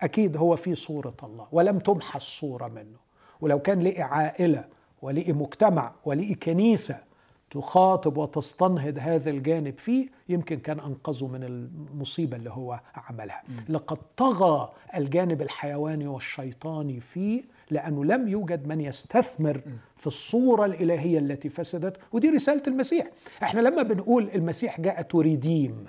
أكيد 0.01 0.37
هو 0.37 0.57
في 0.57 0.75
صورة 0.75 1.17
الله 1.23 1.47
ولم 1.53 1.79
تمحى 1.79 2.17
الصورة 2.17 2.69
منه. 2.69 2.99
ولو 3.41 3.59
كان 3.59 3.83
لقي 3.83 4.03
عائلة 4.03 4.65
ولقي 5.03 5.33
مجتمع 5.33 5.93
ولقي 6.05 6.35
كنيسة 6.35 7.12
تخاطب 7.53 8.17
وتستنهض 8.17 8.99
هذا 9.01 9.31
الجانب 9.31 9.79
فيه 9.79 10.09
يمكن 10.29 10.59
كان 10.59 10.81
أنقذه 10.81 11.27
من 11.27 11.45
المصيبة 11.45 12.37
اللي 12.37 12.51
هو 12.51 12.81
عملها. 12.95 13.43
لقد 13.69 13.99
طغى 14.17 14.73
الجانب 14.97 15.43
الحيواني 15.43 16.07
والشيطاني 16.07 17.01
فيه 17.01 17.43
لأنه 17.71 18.05
لم 18.05 18.29
يوجد 18.29 18.67
من 18.67 18.81
يستثمر 18.81 19.61
في 19.97 20.07
الصورة 20.07 20.65
الإلهية 20.65 21.19
التي 21.19 21.49
فسدت 21.49 21.97
ودي 22.13 22.31
رسالة 22.31 22.63
المسيح. 22.67 23.07
إحنا 23.43 23.61
لما 23.61 23.83
بنقول 23.83 24.31
المسيح 24.35 24.81
جاء 24.81 25.03
تريديم 25.03 25.85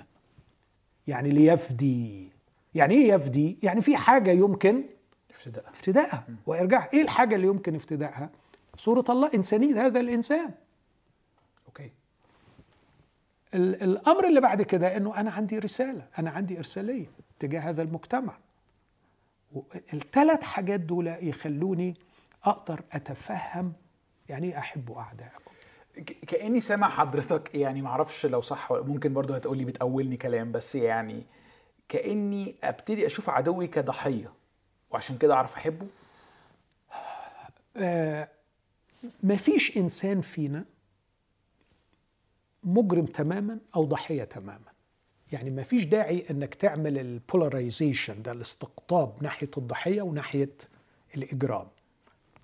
يعني 1.06 1.30
ليفدي. 1.30 2.28
يعني 2.74 2.94
إيه 2.94 3.12
يفدي؟ 3.14 3.58
يعني 3.62 3.80
في 3.80 3.96
حاجة 3.96 4.30
يمكن 4.30 4.84
افتداء. 5.30 5.64
افتدائها 5.74 6.26
وارجاع 6.46 6.90
إيه 6.94 7.02
الحاجة 7.02 7.34
اللي 7.34 7.46
يمكن 7.46 7.74
افتدائها 7.74 8.30
صورة 8.76 9.04
الله 9.08 9.30
إنسانية. 9.34 9.86
هذا 9.86 10.00
الإنسان. 10.00 10.50
الأمر 13.54 14.26
اللي 14.28 14.40
بعد 14.40 14.62
كده 14.62 14.96
إنه 14.96 15.20
أنا 15.20 15.30
عندي 15.30 15.58
رسالة 15.58 16.06
أنا 16.18 16.30
عندي 16.30 16.58
إرسالية 16.58 17.06
تجاه 17.38 17.60
هذا 17.60 17.82
المجتمع. 17.82 18.36
الثلاث 19.92 20.42
حاجات 20.42 20.80
دول 20.80 21.06
يخلوني 21.06 21.94
أقدر 22.44 22.82
أتفهم 22.92 23.72
يعني 24.28 24.46
إيه 24.46 24.58
أحب 24.58 24.92
أعدائكم. 24.92 25.50
كأني 26.26 26.60
سامع 26.60 26.88
حضرتك 26.88 27.54
يعني 27.54 27.82
ما 27.82 27.88
أعرفش 27.88 28.26
لو 28.26 28.40
صح 28.40 28.72
ممكن 28.72 29.14
برضو 29.14 29.34
هتقولي 29.34 29.64
بتأولني 29.64 30.16
كلام 30.16 30.52
بس 30.52 30.74
يعني 30.74 31.26
كأني 31.88 32.54
أبتدي 32.64 33.06
أشوف 33.06 33.30
عدوي 33.30 33.66
كضحية 33.66 34.32
وعشان 34.90 35.18
كده 35.18 35.34
أعرف 35.34 35.54
أحبه؟ 35.56 35.86
آه 37.76 38.28
مفيش 39.22 39.76
إنسان 39.76 40.20
فينا 40.20 40.64
مجرم 42.64 43.06
تماما 43.06 43.58
أو 43.76 43.84
ضحية 43.84 44.24
تماما. 44.24 44.74
يعني 45.32 45.50
ما 45.50 45.62
فيش 45.62 45.84
داعي 45.84 46.24
إنك 46.30 46.54
تعمل 46.54 46.98
البولاريزيشن 46.98 48.22
ده 48.22 48.32
الاستقطاب 48.32 49.22
ناحية 49.22 49.50
الضحية 49.58 50.02
وناحية 50.02 50.50
الإجرام. 51.16 51.66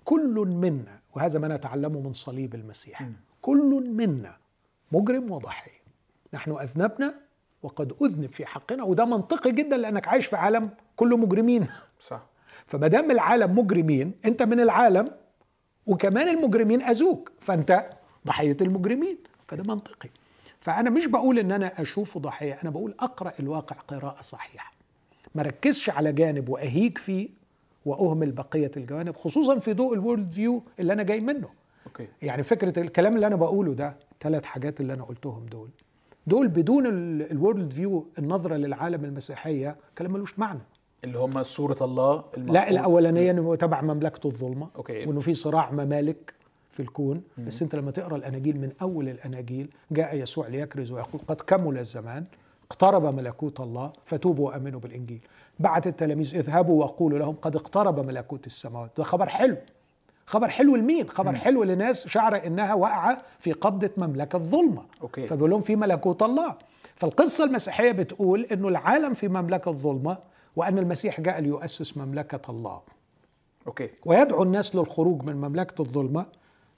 كل 0.05 0.45
منا 0.47 0.99
وهذا 1.15 1.39
ما 1.39 1.47
نتعلمه 1.47 1.99
من 1.99 2.13
صليب 2.13 2.55
المسيح 2.55 3.09
كل 3.41 3.89
منا 3.95 4.37
مجرم 4.91 5.31
وضحيه 5.31 5.81
نحن 6.33 6.51
أذنبنا 6.51 7.13
وقد 7.63 7.93
أذنب 8.01 8.31
في 8.31 8.45
حقنا 8.45 8.83
وده 8.83 9.05
منطقي 9.05 9.51
جدا 9.51 9.77
لأنك 9.77 10.07
عايش 10.07 10.25
في 10.25 10.35
عالم 10.35 10.69
كله 10.95 11.17
مجرمين. 11.17 11.67
صح. 11.99 12.21
فما 12.67 12.87
دام 12.87 13.11
العالم 13.11 13.59
مجرمين 13.59 14.11
أنت 14.25 14.43
من 14.43 14.59
العالم 14.59 15.11
وكمان 15.87 16.27
المجرمين 16.27 16.81
أذوك 16.81 17.31
فأنت 17.39 17.89
ضحية 18.27 18.57
المجرمين. 18.61 19.17
فده 19.51 19.63
منطقي. 19.63 20.09
فأنا 20.59 20.89
مش 20.89 21.05
بقول 21.05 21.39
إن 21.39 21.51
أنا 21.51 21.81
أشوفه 21.81 22.19
ضحية 22.19 22.53
أنا 22.53 22.69
بقول 22.69 22.95
أقرأ 22.99 23.33
الواقع 23.39 23.75
قراءة 23.75 24.21
صحيحة. 24.21 24.73
ما 25.35 25.43
ركزش 25.43 25.89
على 25.89 26.13
جانب 26.13 26.49
وأهيج 26.49 26.97
فيه 26.97 27.29
وأهمل 27.85 28.31
بقية 28.31 28.71
الجوانب 28.77 29.15
خصوصا 29.15 29.59
في 29.59 29.73
ضوء 29.73 29.93
ال 29.93 30.31
worldview 30.31 30.63
اللي 30.79 30.93
أنا 30.93 31.03
جاي 31.03 31.19
منه. 31.19 31.49
Okay. 31.87 32.07
يعني 32.21 32.43
فكرة 32.43 32.79
الكلام 32.79 33.15
اللي 33.15 33.27
أنا 33.27 33.35
بقوله 33.35 33.73
ده 33.73 33.95
ثلاث 34.21 34.45
حاجات 34.45 34.81
اللي 34.81 34.93
أنا 34.93 35.03
قلتهم 35.03 35.45
دول. 35.45 35.69
دول 36.27 36.47
بدون 36.47 36.85
ال 37.21 37.73
worldview 37.73 38.07
النظرة 38.19 38.55
للعالم 38.55 39.05
المسيحية 39.05 39.75
كلام 39.97 40.13
ملوش 40.13 40.39
معنى. 40.39 40.59
اللي 41.03 41.19
هم 41.19 41.43
صوره 41.43 41.77
الله 41.81 42.23
لا 42.37 42.69
الأولانية 42.69 43.31
إنه 43.31 43.55
تبع 43.55 43.81
مملكته 43.81 44.27
الظلمة 44.27 44.69
okay. 44.75 45.05
وإنه 45.05 45.19
في 45.19 45.33
صراع 45.33 45.71
ممالك. 45.71 46.33
في 46.71 46.79
الكون 46.79 47.21
بس 47.37 47.61
أنت 47.61 47.75
لما 47.75 47.91
تقرأ 47.91 48.15
الأناجيل 48.15 48.59
من 48.59 48.71
أول 48.81 49.09
الأناجيل 49.09 49.69
جاء 49.91 50.15
يسوع 50.15 50.47
ليكرز 50.47 50.91
ويقول 50.91 51.21
قد 51.27 51.41
كمل 51.41 51.77
الزمان 51.77 52.25
اقترب 52.71 53.15
ملكوت 53.15 53.59
الله 53.59 53.93
فتوبوا 54.05 54.47
وآمنوا 54.47 54.79
بالإنجيل. 54.79 55.19
بعت 55.59 55.87
التلاميذ 55.87 56.35
اذهبوا 56.35 56.83
وقولوا 56.83 57.19
لهم 57.19 57.35
قد 57.41 57.55
اقترب 57.55 57.99
ملكوت 57.99 58.47
السماوات. 58.47 58.91
ده 58.97 59.03
خبر 59.03 59.29
حلو. 59.29 59.57
خبر 60.25 60.49
حلو 60.49 60.75
لمين؟ 60.75 61.09
خبر 61.09 61.35
حلو 61.35 61.63
لناس 61.63 62.07
شعر 62.07 62.45
إنها 62.45 62.73
واقعة 62.73 63.21
في 63.39 63.51
قبضة 63.51 63.89
مملكة 63.97 64.35
الظلمة. 64.35 64.83
Okay. 65.01 65.27
فبيقول 65.27 65.49
لهم 65.49 65.61
في 65.61 65.75
ملكوت 65.75 66.23
الله. 66.23 66.55
فالقصة 66.95 67.43
المسيحية 67.43 67.91
بتقول 67.91 68.47
إنه 68.51 68.67
العالم 68.67 69.13
في 69.13 69.27
مملكة 69.27 69.69
الظلمة 69.69 70.17
وأن 70.55 70.77
المسيح 70.77 71.21
جاء 71.21 71.39
ليؤسس 71.39 71.97
مملكة 71.97 72.51
الله. 72.51 72.81
Okay. 73.67 73.89
ويدعو 74.05 74.43
الناس 74.43 74.75
للخروج 74.75 75.23
من 75.23 75.35
مملكة 75.35 75.81
الظلمة. 75.81 76.25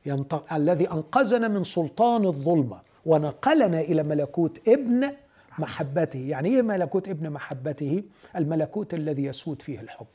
ينط... 0.05 0.51
الذي 0.53 0.91
أنقذنا 0.91 1.47
من 1.47 1.63
سلطان 1.63 2.25
الظلمة 2.25 2.79
ونقلنا 3.05 3.81
إلى 3.81 4.03
ملكوت 4.03 4.67
ابن 4.67 5.11
محبته. 5.59 6.19
يعني 6.19 6.49
إيه 6.49 6.61
ملكوت 6.61 7.09
ابن 7.09 7.29
محبته؟ 7.29 8.03
الملكوت 8.35 8.93
الذي 8.93 9.23
يسود 9.23 9.61
فيه 9.61 9.79
الحب 9.79 10.05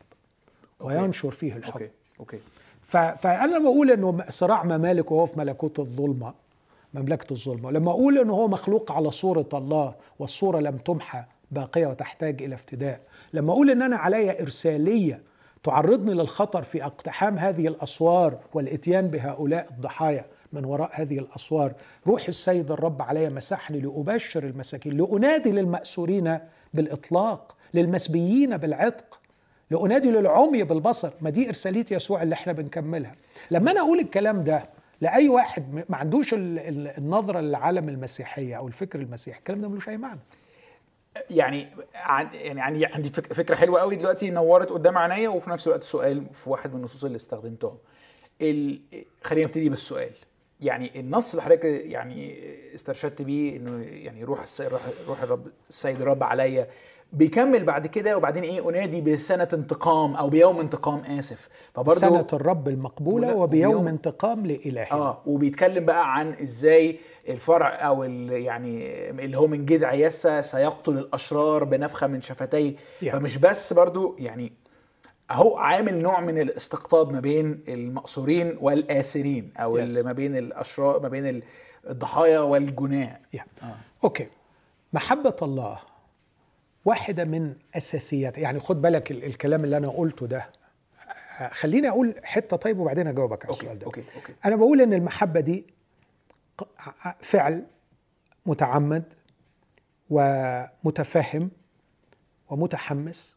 وينشر 0.80 1.30
فيه 1.30 1.56
الحب. 1.56 1.72
Okay. 1.72 1.90
Okay. 2.20 2.38
ف... 2.82 2.96
فأنا 2.96 3.58
بقول 3.58 3.90
أنه 3.90 4.24
صراع 4.28 4.64
ممالك 4.64 5.10
وهو 5.12 5.26
في 5.26 5.38
ملكوت 5.38 5.78
الظلمة 5.78 6.34
مملكة 6.94 7.32
الظلمة 7.32 7.70
لما 7.70 7.90
أقول 7.90 8.18
أنه 8.18 8.32
هو 8.32 8.48
مخلوق 8.48 8.92
على 8.92 9.10
صورة 9.10 9.48
الله 9.54 9.94
والصورة 10.18 10.60
لم 10.60 10.76
تمحى 10.76 11.24
باقية 11.50 11.86
وتحتاج 11.86 12.42
إلى 12.42 12.54
افتداء 12.54 13.00
لما 13.32 13.52
أقول 13.52 13.70
أن 13.70 13.82
أنا 13.82 13.96
علي 13.96 14.40
إرسالية 14.40 15.22
تعرضني 15.64 16.14
للخطر 16.14 16.62
في 16.62 16.84
اقتحام 16.84 17.38
هذه 17.38 17.68
الاسوار 17.68 18.38
والاتيان 18.54 19.08
بهؤلاء 19.08 19.66
الضحايا 19.70 20.24
من 20.52 20.64
وراء 20.64 20.90
هذه 20.92 21.18
الاسوار. 21.18 21.72
روح 22.06 22.28
السيد 22.28 22.70
الرب 22.70 23.02
علي 23.02 23.30
مسحني 23.30 23.80
لابشر 23.80 24.44
المساكين 24.44 24.92
لأنادي 24.96 25.50
للمأسورين 25.50 26.38
بالإطلاق 26.74 27.56
للمسبيين 27.74 28.56
بالعتق 28.56 29.20
لأنادي 29.70 30.10
للعمي 30.10 30.62
بالبصر 30.62 31.10
ما 31.20 31.30
دي 31.30 31.48
ارساليه 31.48 31.84
يسوع 31.90 32.22
اللي 32.22 32.34
إحنا 32.34 32.52
بنكملها. 32.52 33.14
لما 33.50 33.70
أنا 33.70 33.80
أقول 33.80 33.98
الكلام 34.00 34.44
ده 34.44 34.64
لأي 35.00 35.28
واحد 35.28 35.84
ما 35.88 35.96
عندوش 35.96 36.34
ال- 36.34 36.58
ال- 36.58 36.88
النظرة 36.98 37.40
للعالم 37.40 37.88
المسيحية 37.88 38.54
أو 38.56 38.66
الفكر 38.68 38.98
المسيحي 39.00 39.38
الكلام 39.38 39.60
ده 39.60 39.68
ملوش 39.68 39.88
أي 39.88 39.96
معنى. 39.96 40.20
يعني 41.30 41.68
عن 41.94 42.28
يعني 42.34 42.60
عندي 42.60 42.86
عندي 42.86 43.08
فك- 43.08 43.32
فكرة 43.32 43.54
حلوة 43.54 43.80
قوي 43.80 43.96
دلوقتي 43.96 44.30
نورت 44.30 44.68
قدام 44.70 44.98
عينيا 44.98 45.28
وفي 45.28 45.50
نفس 45.50 45.66
الوقت 45.66 45.82
سؤال 45.82 46.26
في 46.32 46.50
واحد 46.50 46.72
من 46.72 46.78
النصوص 46.78 47.04
اللي 47.04 47.16
استخدمتهم. 47.16 47.78
ال... 48.42 48.80
خلينا 49.22 49.46
نبتدي 49.46 49.68
بالسؤال. 49.68 50.10
يعني 50.60 51.00
النص 51.00 51.30
اللي 51.30 51.42
حضرتك 51.42 51.64
يعني 51.64 52.38
استرشدت 52.74 53.22
بيه 53.22 53.56
إنه 53.56 53.84
يعني 53.84 54.24
روح 54.24 54.42
الس... 54.42 54.60
روح, 54.60 54.80
روح 55.08 55.22
الرب 55.22 55.46
السيد 55.68 56.00
الرب 56.00 56.22
عليا 56.22 56.68
بيكمل 57.12 57.64
بعد 57.64 57.86
كده 57.86 58.16
وبعدين 58.16 58.42
إيه 58.42 58.68
أنادي 58.70 59.00
بسنة 59.00 59.48
انتقام 59.52 60.14
أو 60.14 60.28
بيوم 60.28 60.60
انتقام 60.60 60.98
آسف 61.18 61.48
فبرضه 61.74 61.98
سنة 62.00 62.26
الرب 62.32 62.68
المقبولة 62.68 63.26
ولا- 63.28 63.36
وبيوم 63.36 63.72
وبيوم- 63.74 63.88
انتقام 63.88 64.46
لإلهنا 64.46 64.92
آه 64.92 65.22
وبيتكلم 65.26 65.84
بقى 65.84 66.14
عن 66.14 66.32
إزاي 66.42 66.98
الفرع 67.28 67.68
أو 67.74 68.04
ال- 68.04 68.32
يعني 68.32 68.84
اللي 69.10 69.38
هو 69.38 69.46
من 69.46 69.66
جذع 69.66 69.92
يسا 69.94 70.42
سيقتل 70.42 70.98
الأشرار 70.98 71.64
بنفخة 71.64 72.06
من 72.06 72.22
شفتيه 72.22 72.76
يعني. 73.02 73.20
فمش 73.20 73.38
بس 73.38 73.72
برضو 73.72 74.16
يعني 74.18 74.52
أهو 75.30 75.56
عامل 75.56 76.02
نوع 76.02 76.20
من 76.20 76.38
الاستقطاب 76.38 77.12
ما 77.12 77.20
بين 77.20 77.64
المأسورين 77.68 78.58
والآسرين 78.60 79.52
أو 79.56 79.76
Yes. 79.76 79.80
اللي 79.80 80.02
ما 80.02 80.12
بين 80.12 80.36
الأشرار 80.36 81.00
ما 81.02 81.08
بين 81.08 81.42
الضحايا 81.88 82.40
والجناة 82.40 83.18
يعني. 83.32 83.48
Okay 84.04 84.26
محبة 84.92 85.36
الله 85.42 85.78
واحدة 86.84 87.24
من 87.24 87.54
أساسيات 87.74 88.38
يعني 88.38 88.60
خد 88.60 88.82
بالك 88.82 89.10
ال- 89.10 89.24
الكلام 89.24 89.64
اللي 89.64 89.76
أنا 89.76 89.88
قلته 89.88 90.26
ده 90.26 90.50
خليني 91.50 91.88
أقول 91.88 92.14
حتة 92.24 92.56
طيب 92.56 92.78
وبعدين 92.78 93.06
أجاوبك 93.06 93.44
على 93.46 93.54
السؤال 93.54 93.78
ده. 93.78 93.86
Okay 93.86 94.04
okay. 94.16 94.34
أنا 94.44 94.56
بقول 94.56 94.80
إن 94.80 94.92
المحبة 94.94 95.40
دي 95.40 95.66
فعل 97.20 97.64
متعمد 98.46 99.04
ومتفهم 100.10 101.50
ومتحمس 102.50 103.36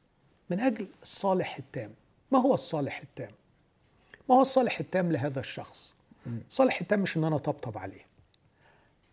من 0.49 0.59
أجل 0.59 0.87
الصالح 1.01 1.57
التام. 1.57 1.91
ما 2.31 2.39
هو 2.41 2.53
الصالح 2.53 2.99
التام؟ 3.01 3.31
ما 4.29 4.35
هو 4.35 4.41
الصالح 4.41 4.79
التام 4.79 5.11
لهذا 5.11 5.39
الشخص؟ 5.39 5.95
الصالح 6.49 6.81
التام 6.81 6.99
مش 6.99 7.17
إن 7.17 7.23
أنا 7.23 7.35
أطبطب 7.35 7.77
عليه. 7.77 8.05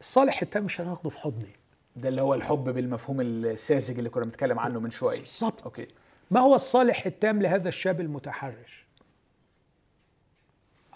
الصالح 0.00 0.42
التام 0.42 0.64
مش 0.64 0.80
إن 0.80 0.84
أنا 0.84 0.94
أخده 0.94 1.10
في 1.10 1.18
حضني. 1.18 1.52
ده 1.98 2.08
اللي 2.08 2.22
هو 2.22 2.34
الحب 2.34 2.64
بالمفهوم 2.64 3.20
الساذج 3.20 3.98
اللي 3.98 4.10
كنا 4.10 4.24
بنتكلم 4.24 4.58
عنه 4.58 4.80
من 4.80 4.90
شوية. 4.90 5.20
بالظبط. 5.20 5.62
أوكي. 5.62 5.86
ما 6.30 6.40
هو 6.40 6.54
الصالح 6.54 7.06
التام 7.06 7.42
لهذا 7.42 7.68
الشاب 7.68 8.00
المتحرش؟ 8.00 8.86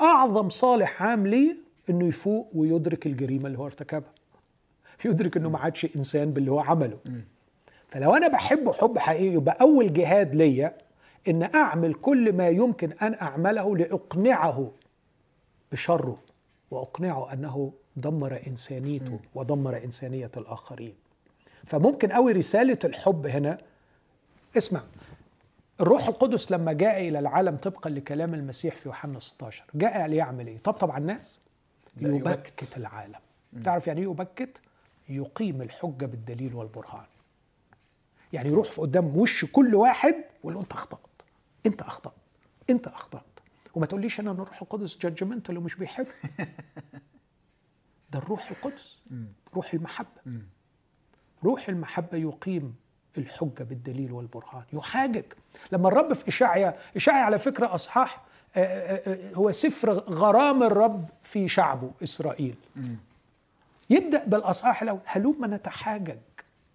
أعظم 0.01 0.49
صالح 0.49 1.03
عام 1.03 1.27
ليه 1.27 1.57
إنه 1.91 2.07
يفوق 2.09 2.51
ويدرك 2.55 3.07
الجريمة 3.07 3.47
اللي 3.47 3.59
هو 3.59 3.67
ارتكبها. 3.67 4.13
يدرك 5.05 5.37
إنه 5.37 5.51
ما 5.51 5.59
عادش 5.59 5.87
إنسان 5.97 6.33
باللي 6.33 6.51
هو 6.51 6.61
عمله. 6.61 6.99
فلو 7.89 8.15
أنا 8.15 8.29
بحبه 8.29 8.73
حب 8.73 8.99
حقيقي 8.99 9.35
يبقى 9.35 9.59
أول 9.61 9.93
جهاد 9.93 10.35
ليا 10.35 10.79
إن 11.29 11.55
أعمل 11.55 11.95
كل 11.95 12.33
ما 12.33 12.49
يمكن 12.49 12.93
أن 12.93 13.15
أعمله 13.15 13.77
لأقنعه 13.77 14.73
بشره 15.73 16.19
وأقنعه 16.71 17.33
أنه 17.33 17.73
دمر 17.97 18.43
إنسانيته 18.47 19.21
ودمر 19.35 19.85
إنسانية 19.85 20.31
الآخرين. 20.37 20.95
فممكن 21.67 22.13
قوي 22.13 22.33
رسالة 22.33 22.79
الحب 22.85 23.27
هنا. 23.27 23.59
اسمع 24.57 24.83
الروح 25.81 26.09
القدس 26.09 26.53
لما 26.53 26.73
جاء 26.73 27.09
إلى 27.09 27.19
العالم 27.19 27.57
طبقا 27.57 27.91
لكلام 27.91 28.35
المسيح 28.35 28.77
في 28.77 28.89
يوحنا 28.89 29.21
16 29.21 29.65
جاء 29.75 30.07
ليعمل 30.07 30.47
إيه؟ 30.47 30.59
طبطب 30.59 30.91
على 30.91 31.01
الناس. 31.01 31.39
يبكت. 32.01 32.77
العالم. 32.77 33.21
تعرف 33.65 33.87
يعني 33.87 34.01
إيه 34.01 34.07
يبكت؟ 34.07 34.61
يقيم 35.09 35.63
الحجة 35.63 36.07
بالدليل 36.07 36.55
والبرهان. 36.55 37.07
يعني 38.33 38.49
يروح 38.49 38.71
في 38.71 38.81
قدام 38.81 39.17
وش 39.17 39.45
كل 39.45 39.75
واحد 39.75 40.15
ويقول 40.43 40.55
له 40.55 40.61
أنت 40.61 40.73
أخطأت. 40.73 41.23
أنت 41.67 41.83
أخطأت. 41.83 42.13
أنت 42.71 42.87
أخطأت. 42.87 43.23
وما 43.75 43.87
تقوليش 43.87 44.21
أنا 44.21 44.31
ان 44.31 44.35
الروح 44.35 44.63
القدس 44.63 44.99
جادجمنتال 44.99 45.59
ومش 45.59 45.75
بيحب. 45.75 46.07
ده 48.13 48.19
الروح 48.19 48.51
القدس 48.51 48.99
روح 49.55 49.75
المحبة. 49.75 50.41
روح 51.45 51.69
المحبة 51.69 52.19
يقيم 52.19 52.75
الحجة 53.19 53.63
بالدليل 53.63 54.13
والبرهان 54.13 54.65
يحاجج. 54.73 55.25
لما 55.73 55.89
الرب 55.89 56.13
في 56.13 56.29
إشعيا 56.29 56.79
إشعيا 56.97 57.23
على 57.23 57.39
فكرة 57.39 57.75
أصحاح 57.75 58.23
آه، 58.57 58.59
آه، 58.61 59.31
آه، 59.31 59.35
هو 59.35 59.53
سفر 59.53 59.93
غرام 59.93 60.63
الرب 60.63 61.09
في 61.23 61.49
شعبه 61.49 61.91
إسرائيل. 62.03 62.57
يبدأ 63.91 64.25
بالأصحاح 64.25 64.83
الأول 64.83 65.01
هلم 65.05 65.55
نتحاجج 65.55 66.19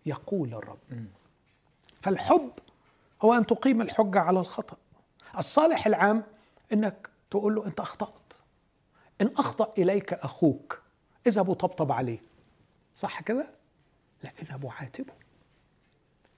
يقول 0.06 0.54
الرب. 0.54 0.80
فالحب 2.02 2.52
هو 3.22 3.34
أن 3.34 3.46
تقيم 3.46 3.82
الحجة 3.82 4.20
على 4.20 4.40
الخطأ. 4.40 4.78
الصالح 5.38 5.88
العام 5.88 6.24
إنك 6.74 7.10
تقول 7.32 7.56
له 7.56 7.66
أنت 7.66 7.80
أخطأت. 7.80 8.34
إن 9.22 9.32
أخطأ 9.38 9.74
إليك 9.78 10.14
أخوك. 10.14 10.82
اذهب 11.28 11.50
وطبطب 11.50 11.92
عليه. 11.92 12.20
صح 12.96 13.22
كده؟ 13.22 13.48
لا 14.24 14.32
اذهب 14.42 14.64
وعاتبه 14.64 15.14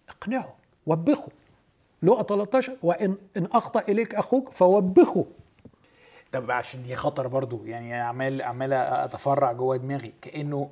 اقنعه 0.09 0.55
وبخه. 0.85 1.31
لقى 2.03 2.25
13 2.29 2.77
وإن 2.83 3.17
إن 3.37 3.45
أخطأ 3.45 3.79
إليك 3.79 4.15
أخوك 4.15 4.49
فوبخه. 4.49 5.25
طب 6.31 6.51
عشان 6.51 6.83
دي 6.83 6.95
خطر 6.95 7.27
برضو 7.27 7.65
يعني 7.65 7.93
عمال 7.93 8.41
عمال 8.41 8.73
أتفرع 8.73 9.51
جوه 9.51 9.77
دماغي. 9.77 10.13
كأنه 10.21 10.69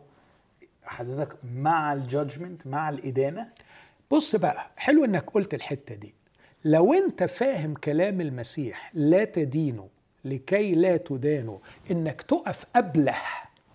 حضرتك 0.83 1.37
مع 1.55 1.93
الجادجمنت 1.93 2.67
مع 2.67 2.89
الإدانة. 2.89 3.49
بص 4.11 4.35
بقى 4.35 4.71
حلو 4.77 5.05
إنك 5.05 5.29
قلت 5.29 5.53
الحتة 5.53 5.95
دي. 5.95 6.13
لو 6.65 6.93
أنت 6.93 7.23
فاهم 7.23 7.73
كلام 7.73 8.21
المسيح 8.21 8.91
لا 8.93 9.23
تدينوا 9.25 9.87
لكي 10.25 10.75
لا 10.75 10.97
تدانوا 10.97 11.57
إنك 11.91 12.21
تقف 12.21 12.65
ابله 12.75 13.15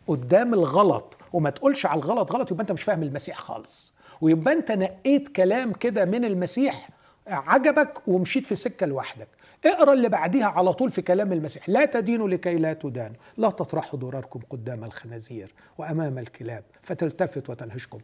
قدام 0.06 0.54
الغلط 0.54 1.16
وما 1.32 1.50
تقولش 1.50 1.86
على 1.86 1.98
الغلط 1.98 2.32
غلط 2.32 2.50
يبقى 2.50 2.62
انت 2.62 2.72
مش 2.72 2.82
فاهم 2.82 3.02
المسيح 3.02 3.38
خالص. 3.38 3.92
ويبقى 4.20 4.54
انت 4.54 4.72
نقيت 4.72 5.28
كلام 5.28 5.72
كده 5.72 6.04
من 6.04 6.24
المسيح 6.24 6.88
عجبك 7.26 8.08
ومشيت 8.08 8.46
في 8.46 8.54
سكة 8.54 8.86
لوحدك. 8.86 9.28
اقرأ 9.66 9.92
اللي 9.92 10.08
بعديها 10.08 10.46
على 10.46 10.72
طول 10.72 10.90
في 10.90 11.02
كلام 11.02 11.32
المسيح. 11.32 11.68
لا 11.68 11.84
تدينوا 11.84 12.28
لكي 12.28 12.54
لا 12.54 12.72
تدانوا 12.72 13.16
لا 13.36 13.50
تطرحوا 13.50 13.98
ضراركم 13.98 14.40
قدام 14.50 14.84
الخنازير 14.84 15.54
وأمام 15.78 16.18
الكلاب 16.18 16.64
فتلتفت 16.82 17.50
وتنهشكم. 17.50 18.00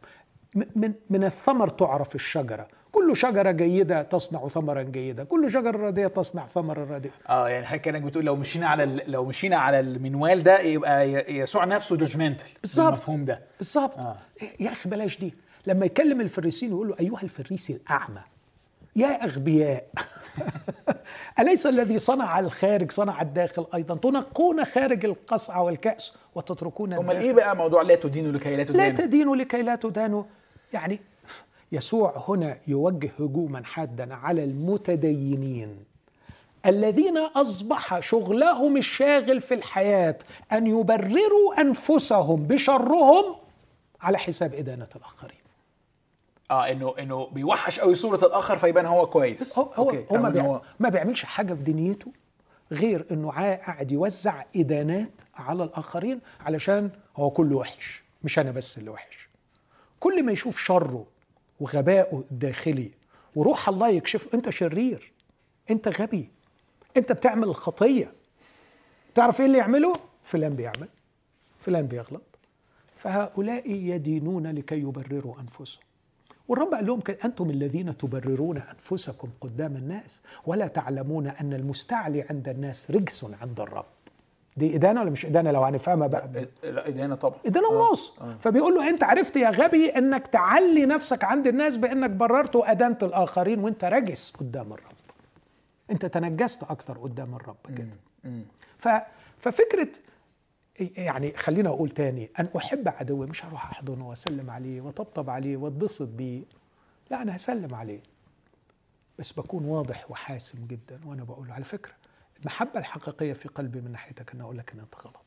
من 0.54 0.92
من 1.10 1.24
الثمر 1.24 1.68
تعرف 1.68 2.14
الشجرة. 2.14 2.68
كل 2.98 3.16
شجرة 3.16 3.50
جيدة 3.50 4.02
تصنع 4.02 4.48
ثمرا 4.48 4.82
جيدا 4.82 5.24
كل 5.24 5.52
شجرة 5.52 5.86
رديئه 5.86 6.06
تصنع 6.06 6.46
ثمرا 6.46 6.84
رديئا 6.84 7.14
آه 7.28 7.48
يعني 7.48 7.66
حضرتك 7.66 7.84
كأنك 7.84 8.02
بتقول 8.02 8.24
لو 8.24 8.36
مشينا 8.36 8.66
على 8.68 9.02
لو 9.06 9.24
مشينا 9.24 9.56
على 9.56 9.80
المنوال 9.80 10.42
ده 10.42 10.60
يبقى 10.60 11.12
يسوع 11.34 11.64
نفسه 11.64 11.96
judgmental 11.96 12.48
بالظبط. 12.62 12.86
المفهوم 12.86 13.24
ده. 13.24 13.40
بالظبط. 13.58 13.98
آه. 13.98 14.16
يا 14.60 14.72
أخي 14.72 14.88
بلاش 14.88 15.18
دي. 15.18 15.34
لما 15.66 15.86
يكلم 15.86 16.20
الفريسين 16.20 16.70
يقول 16.70 16.88
له 16.88 16.96
أيها 17.00 17.22
الفريسي 17.22 17.72
الأعمى 17.72 18.20
يا 18.96 19.24
أغبياء. 19.24 19.84
أليس 21.40 21.66
الذي 21.66 21.98
صنع 21.98 22.38
الخارج 22.38 22.92
صنع 22.92 23.22
الداخل 23.22 23.66
أيضا؟ 23.74 23.94
تنقون 23.94 24.64
خارج 24.64 25.04
القصعه 25.04 25.62
والكأس 25.62 26.12
وتتركون 26.34 26.92
أمال 26.92 27.16
إيه 27.16 27.32
بقى 27.32 27.56
موضوع 27.56 27.82
لا 27.82 27.94
تدينوا 27.94 28.32
لكي 28.32 28.50
لا 28.50 28.56
لا 28.56 28.64
تدانوا؟ 28.64 28.96
تدينوا 28.96 29.36
لكي 29.36 29.62
لا 29.62 29.74
تدانوا. 29.74 30.22
يعني 30.72 31.00
يسوع 31.72 32.24
هنا 32.28 32.58
يوجه 32.66 33.10
هجوما 33.18 33.64
حادا 33.64 34.14
على 34.14 34.44
المتدينين 34.44 35.84
الذين 36.66 37.18
أصبح 37.18 38.00
شغلهم 38.00 38.76
الشاغل 38.76 39.40
في 39.40 39.54
الحياة 39.54 40.18
أن 40.52 40.66
يبرروا 40.66 41.60
أنفسهم 41.60 42.42
بشرهم 42.42 43.36
على 44.00 44.18
حساب 44.18 44.54
إدانة 44.54 44.88
الآخرين. 44.96 45.38
آه 46.50 46.70
إنه 46.72 46.94
إنه 46.98 47.26
بيوحش 47.26 47.80
قوي 47.80 47.94
صورة 47.94 48.26
الآخر 48.26 48.56
فيبان 48.56 48.86
هو 48.86 49.06
كويس. 49.06 49.58
هو 49.58 49.64
هو, 49.64 49.90
أوكي، 49.90 50.04
هو, 50.12 50.16
ما, 50.16 50.28
إن 50.28 50.32
بيع 50.32 50.60
ما 50.80 50.88
بيعملش 50.88 51.24
حاجة 51.24 51.54
في 51.54 51.62
دنيته 51.62 52.12
غير 52.72 53.06
إنه 53.10 53.30
قاعد 53.30 53.92
يوزع 53.92 54.44
إدانات 54.56 55.12
على 55.34 55.64
الآخرين 55.64 56.20
علشان 56.40 56.90
هو 57.16 57.30
كله 57.30 57.56
وحش 57.56 58.02
مش 58.22 58.38
أنا 58.38 58.50
بس 58.50 58.78
اللي 58.78 58.90
وحش. 58.90 59.28
كل 60.00 60.22
ما 60.24 60.32
يشوف 60.32 60.58
شره 60.58 61.06
وغبائه 61.60 62.24
الداخلي. 62.30 62.90
وروح 63.34 63.68
الله 63.68 63.88
يكشف 63.88 64.34
انت 64.34 64.50
شرير. 64.50 65.12
انت 65.70 66.00
غبي. 66.00 66.28
انت 66.96 67.12
بتعمل 67.12 67.48
الخطية. 67.48 68.12
تعرف 69.14 69.40
إيه 69.40 69.46
اللي 69.46 69.58
يعمله؟ 69.58 69.92
فلان 70.24 70.56
بيعمل. 70.56 70.88
فلان 71.60 71.86
بيغلط. 71.86 72.22
فهؤلاء 72.96 73.70
يدينون 73.70 74.46
لكي 74.46 74.80
يبرروا 74.80 75.34
أنفسهم. 75.40 75.82
والرب 76.48 76.74
قال 76.74 76.86
لهم 76.86 77.00
أنتم 77.24 77.50
الذين 77.50 77.96
تبررون 77.96 78.58
أنفسكم 78.58 79.28
قدام 79.40 79.76
الناس 79.76 80.20
ولا 80.46 80.66
تعلمون 80.66 81.26
أن 81.26 81.52
المستعلي 81.52 82.22
عند 82.22 82.48
الناس 82.48 82.90
رجس 82.90 83.26
عند 83.40 83.60
الرب. 83.60 83.86
دي 84.58 84.76
إدانة 84.76 85.00
ولا 85.00 85.10
مش 85.10 85.26
إدانة؟ 85.26 85.50
لو 85.50 85.62
هنفهمها 85.64 86.06
بقى. 86.06 86.48
لا 86.62 86.88
إدانة 86.88 87.14
طبعا. 87.14 87.38
إدانة 87.46 87.68
ونص. 87.68 88.14
فبيقول 88.40 88.74
له 88.74 88.88
أنت 88.88 89.04
عرفت 89.04 89.36
يا 89.36 89.50
غبي 89.50 89.88
إنك 89.88 90.26
تعلي 90.26 90.86
نفسك 90.86 91.24
عند 91.24 91.46
الناس 91.46 91.76
بإنك 91.76 92.10
بررت 92.10 92.56
وأدنت 92.56 93.02
الآخرين 93.04 93.58
وأنت 93.58 93.84
رجس 93.84 94.30
قدام 94.30 94.72
الرب. 94.72 94.92
أنت 95.90 96.06
تنجست 96.06 96.62
أكتر 96.62 96.98
قدام 96.98 97.34
الرب 97.34 97.56
كده. 97.76 97.96
ف 98.78 98.88
ففكرة 99.38 99.88
يعني 100.96 101.32
خلينا 101.36 101.68
أقول 101.68 101.90
تاني 101.90 102.30
أن 102.40 102.48
أحب 102.56 102.88
عدوي 102.88 103.26
مش 103.26 103.44
هروح 103.44 103.70
أحضنه 103.70 104.08
وأسلم 104.08 104.50
عليه 104.50 104.80
وطبطب 104.80 105.30
عليه 105.30 105.56
وأتبسط 105.56 106.08
بيه. 106.08 106.42
لا 107.10 107.22
أنا 107.22 107.36
هسلم 107.36 107.74
عليه. 107.74 108.00
بس 109.18 109.32
بكون 109.32 109.64
واضح 109.64 110.10
وحاسم 110.10 110.58
جدا 110.66 111.00
وأنا 111.06 111.24
بقول 111.24 111.50
على 111.50 111.64
فكرة 111.64 111.92
المحبة 112.40 112.78
الحقيقية 112.80 113.32
في 113.32 113.48
قلبي 113.48 113.80
من 113.80 113.92
ناحيتك 113.92 114.34
إن 114.34 114.40
أقول 114.40 114.58
لك 114.58 114.72
إن 114.72 114.80
أنت 114.80 114.94
غلط. 114.96 115.24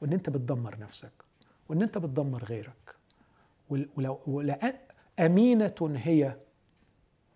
وإن 0.00 0.12
أنت 0.12 0.30
بتدمر 0.30 0.78
نفسك. 0.78 1.12
وإن 1.68 1.82
أنت 1.82 1.98
بتدمر 1.98 2.44
غيرك. 2.44 2.94
ول- 3.70 3.88
ولو 3.96 4.20
ولا 4.26 4.74
أمينة 5.20 5.74
هي 5.96 6.36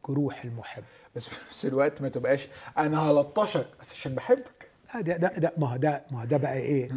جروح 0.09 0.45
المحب. 0.45 0.85
بس 1.16 1.29
في 1.29 1.45
نفس 1.47 1.66
الوقت 1.66 2.03
ما 2.03 2.09
تبقاش 2.09 2.49
أنا 2.79 2.99
هلطشك 2.99 3.66
بس 3.81 3.93
عشان 3.93 4.14
بحبك. 4.14 4.71
آه 4.95 5.01
ده 5.01 5.16
ده 5.16 5.29
ده 5.29 5.53
ما 5.59 5.77
ده 5.77 6.05
ما 6.11 6.25
ده 6.25 6.37
بقى 6.37 6.57
إيه؟ 6.57 6.93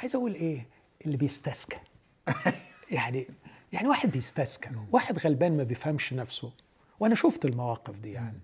عايز 0.00 0.14
أقول 0.16 0.34
إيه؟ 0.34 0.66
اللي 1.06 1.16
بيستسكى 1.16 1.76
يعني 2.90 3.26
يعني 3.72 3.88
واحد 3.88 4.10
بيستسكى 4.10 4.70
واحد 4.92 5.18
غلبان 5.18 5.56
ما 5.56 5.62
بيفهمش 5.62 6.12
نفسه. 6.12 6.52
وأنا 7.00 7.14
شفت 7.14 7.44
المواقف 7.44 7.96
دي 7.96 8.12
يعني. 8.12 8.38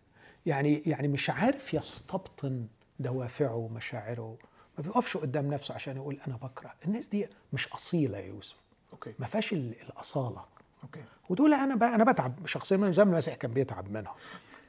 يعني 0.49 0.83
يعني 0.87 1.09
مش 1.09 1.31
عارف 1.31 1.75
يستبطن 1.75 2.67
دوافعه 3.01 3.55
ومشاعره. 3.55 4.37
ما 4.79 4.85
بيقفش 4.85 5.17
قدام 5.17 5.55
نفسه 5.55 5.75
عشان 5.75 5.97
يقول 5.97 6.19
أنا 6.27 6.37
بكره. 6.37 6.75
الناس 6.85 7.07
دي 7.09 7.27
مش 7.53 7.69
أصيلة 7.73 8.19
يا 8.19 8.27
يوسف. 8.27 8.57
Okay. 8.93 9.15
ما 9.19 9.27
فيهاش 9.27 9.53
ال- 9.53 9.83
الأصالة. 9.83 10.45
Okay. 10.83 11.01
ودول 11.31 11.55
أنا 11.55 11.75
بقى 11.75 11.95
أنا 11.95 12.13
بتعب 12.13 12.47
شخصيا 12.47 12.77
من 12.77 12.93
زي 12.93 13.05
ما 13.05 13.13
المسيح 13.13 13.35
كان 13.35 13.51
بيتعب 13.53 13.91
منهم. 13.91 14.15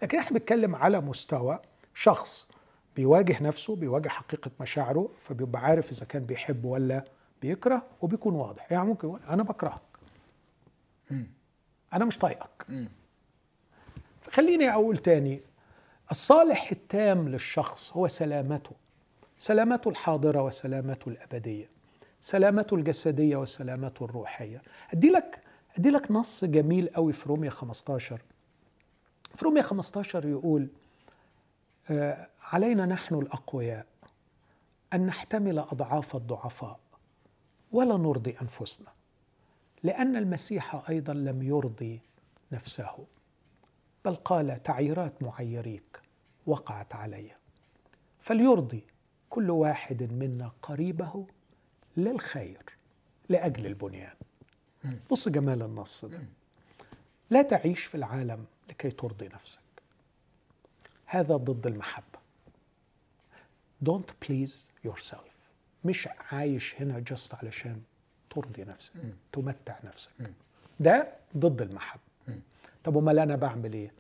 لكن 0.02 0.18
إحنا 0.18 0.38
بنتكلم 0.40 0.76
على 0.76 1.02
مستوى 1.02 1.60
شخص 1.94 2.50
بيواجه 2.96 3.44
نفسه 3.44 3.76
بيواجه 3.76 4.08
حقيقة 4.10 4.52
مشاعره 4.60 5.10
فبيبقى 5.22 5.62
عارف 5.62 5.92
إذا 5.92 6.06
كان 6.06 6.26
بيحب 6.26 6.66
ولا 6.66 7.06
بيكره 7.42 7.86
وبيكون 8.02 8.36
واضح. 8.36 8.72
يعني 8.72 8.86
ممكن 8.88 9.08
يقول 9.08 9.20
أنا 9.30 9.44
بكرهك. 9.44 9.82
أنا 11.94 12.06
مش 12.06 12.18
طايقك. 12.18 12.68
خليني 14.32 14.70
أقول 14.74 14.98
تاني 14.98 15.42
الصالح 16.12 16.72
التام 16.72 17.30
للشخص 17.30 17.92
هو 17.94 18.08
سلامته 18.08 18.72
سلامته 19.38 19.90
الحاضرة 19.90 20.42
وسلامته 20.44 21.10
الأبدية 21.10 21.70
سلامته 22.22 22.76
الجسدية 22.76 23.38
وسلامته 23.38 24.06
الروحية. 24.06 24.62
ادي 24.94 25.10
لك 25.10 25.42
ادي 25.78 25.90
لك 25.90 26.12
نص 26.12 26.46
جميل 26.46 26.88
قوي 26.88 27.14
في 27.14 27.30
روميا 27.30 27.50
15 27.50 28.22
في 29.36 29.46
روميا 29.46 29.62
15 29.62 30.26
يقول 30.28 30.68
آه، 31.90 32.28
علينا 32.42 32.86
نحن 32.86 33.16
الأقوياء 33.16 33.86
أن 34.94 35.06
نحتمل 35.06 35.60
أضعاف 35.60 36.16
الضعفاء 36.16 36.80
ولا 37.72 37.98
نرضي 37.98 38.36
أنفسنا 38.42 38.88
لأن 39.84 40.16
المسيح 40.16 40.90
أيضا 40.90 41.14
لم 41.14 41.42
يرضي 41.44 42.02
نفسه. 42.52 42.98
بل 44.06 44.16
قال 44.16 44.64
تعييرات 44.64 45.24
معيريك 45.24 46.02
وقعت 46.46 46.96
علي. 46.96 47.32
فليرضي 48.20 48.84
كل 49.30 49.50
واحد 49.50 50.04
منا 50.04 50.52
قريبه 50.62 51.26
للخير 51.98 52.64
لأجل 53.30 53.66
البنيان. 53.66 54.16
بص 55.12 55.30
جمال 55.30 55.62
النص 55.62 56.06
ده. 56.06 56.20
لا 57.30 57.42
تعيش 57.42 57.84
في 57.84 57.96
العالم 57.96 58.46
لكي 58.70 58.92
ترضي 58.92 59.28
نفسك. 59.28 59.60
هذا 61.06 61.36
ضد 61.36 61.68
المحبة. 61.68 62.20
Don't 63.86 64.28
please 64.28 64.54
yourself. 64.88 65.32
مش 65.86 66.10
عايش 66.32 66.76
هنا 66.82 67.00
جست 67.00 67.34
علشان 67.34 67.82
ترضي 68.30 68.64
نفسك 68.64 68.94
تمتع 69.32 69.80
نفسك. 69.84 70.12
ده 70.80 71.14
ضد 71.38 71.62
المحبة. 71.62 72.09
طب 72.84 72.98
امال 72.98 73.20
أنا 73.20 73.36
بعمل 73.36 73.74
إيه؟ 73.74 73.92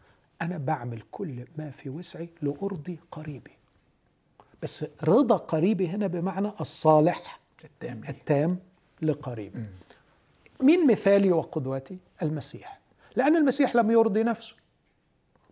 أنا 0.41 0.57
بعمل 0.57 1.01
كل 1.11 1.45
ما 1.57 1.69
في 1.71 1.89
وسعي 1.89 2.29
لأرضي 2.41 2.99
قريبي. 3.11 3.51
بس 4.63 4.85
رضا 5.03 5.37
قريبي 5.37 5.87
هنا 5.87 6.07
بمعنى 6.07 6.51
الصالح 6.61 7.39
التام. 7.63 8.01
التام 8.09 8.59
لقريبي 9.01 9.65
مين 10.61 10.87
مثالي 10.87 11.31
وقدوتي؟ 11.31 11.97
المسيح. 12.21 12.79
لأن 13.15 13.35
المسيح 13.35 13.75
لم 13.75 13.91
يرضي 13.91 14.23
نفسه. 14.23 14.55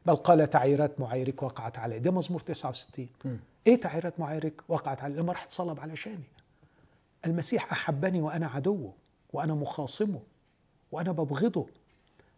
بل 0.05 0.15
قال 0.15 0.49
تعييرات 0.49 0.99
معايرك 0.99 1.43
وقعت 1.43 1.77
علي. 1.77 1.99
ده 1.99 2.11
مزمور 2.11 2.39
69 2.41 3.07
إيه 3.67 3.81
تعييرات 3.81 4.19
معايرك 4.19 4.61
وقعت 4.67 5.03
علي؟ 5.03 5.15
لما 5.15 5.33
راح 5.33 5.43
اتصلب 5.43 5.79
علشاني. 5.79 6.23
المسيح 7.25 7.71
أحبني 7.71 8.21
وأنا 8.21 8.47
عدوه 8.47 8.93
وأنا 9.33 9.53
مخاصمه 9.53 10.19
وأنا 10.91 11.11
ببغضه. 11.11 11.67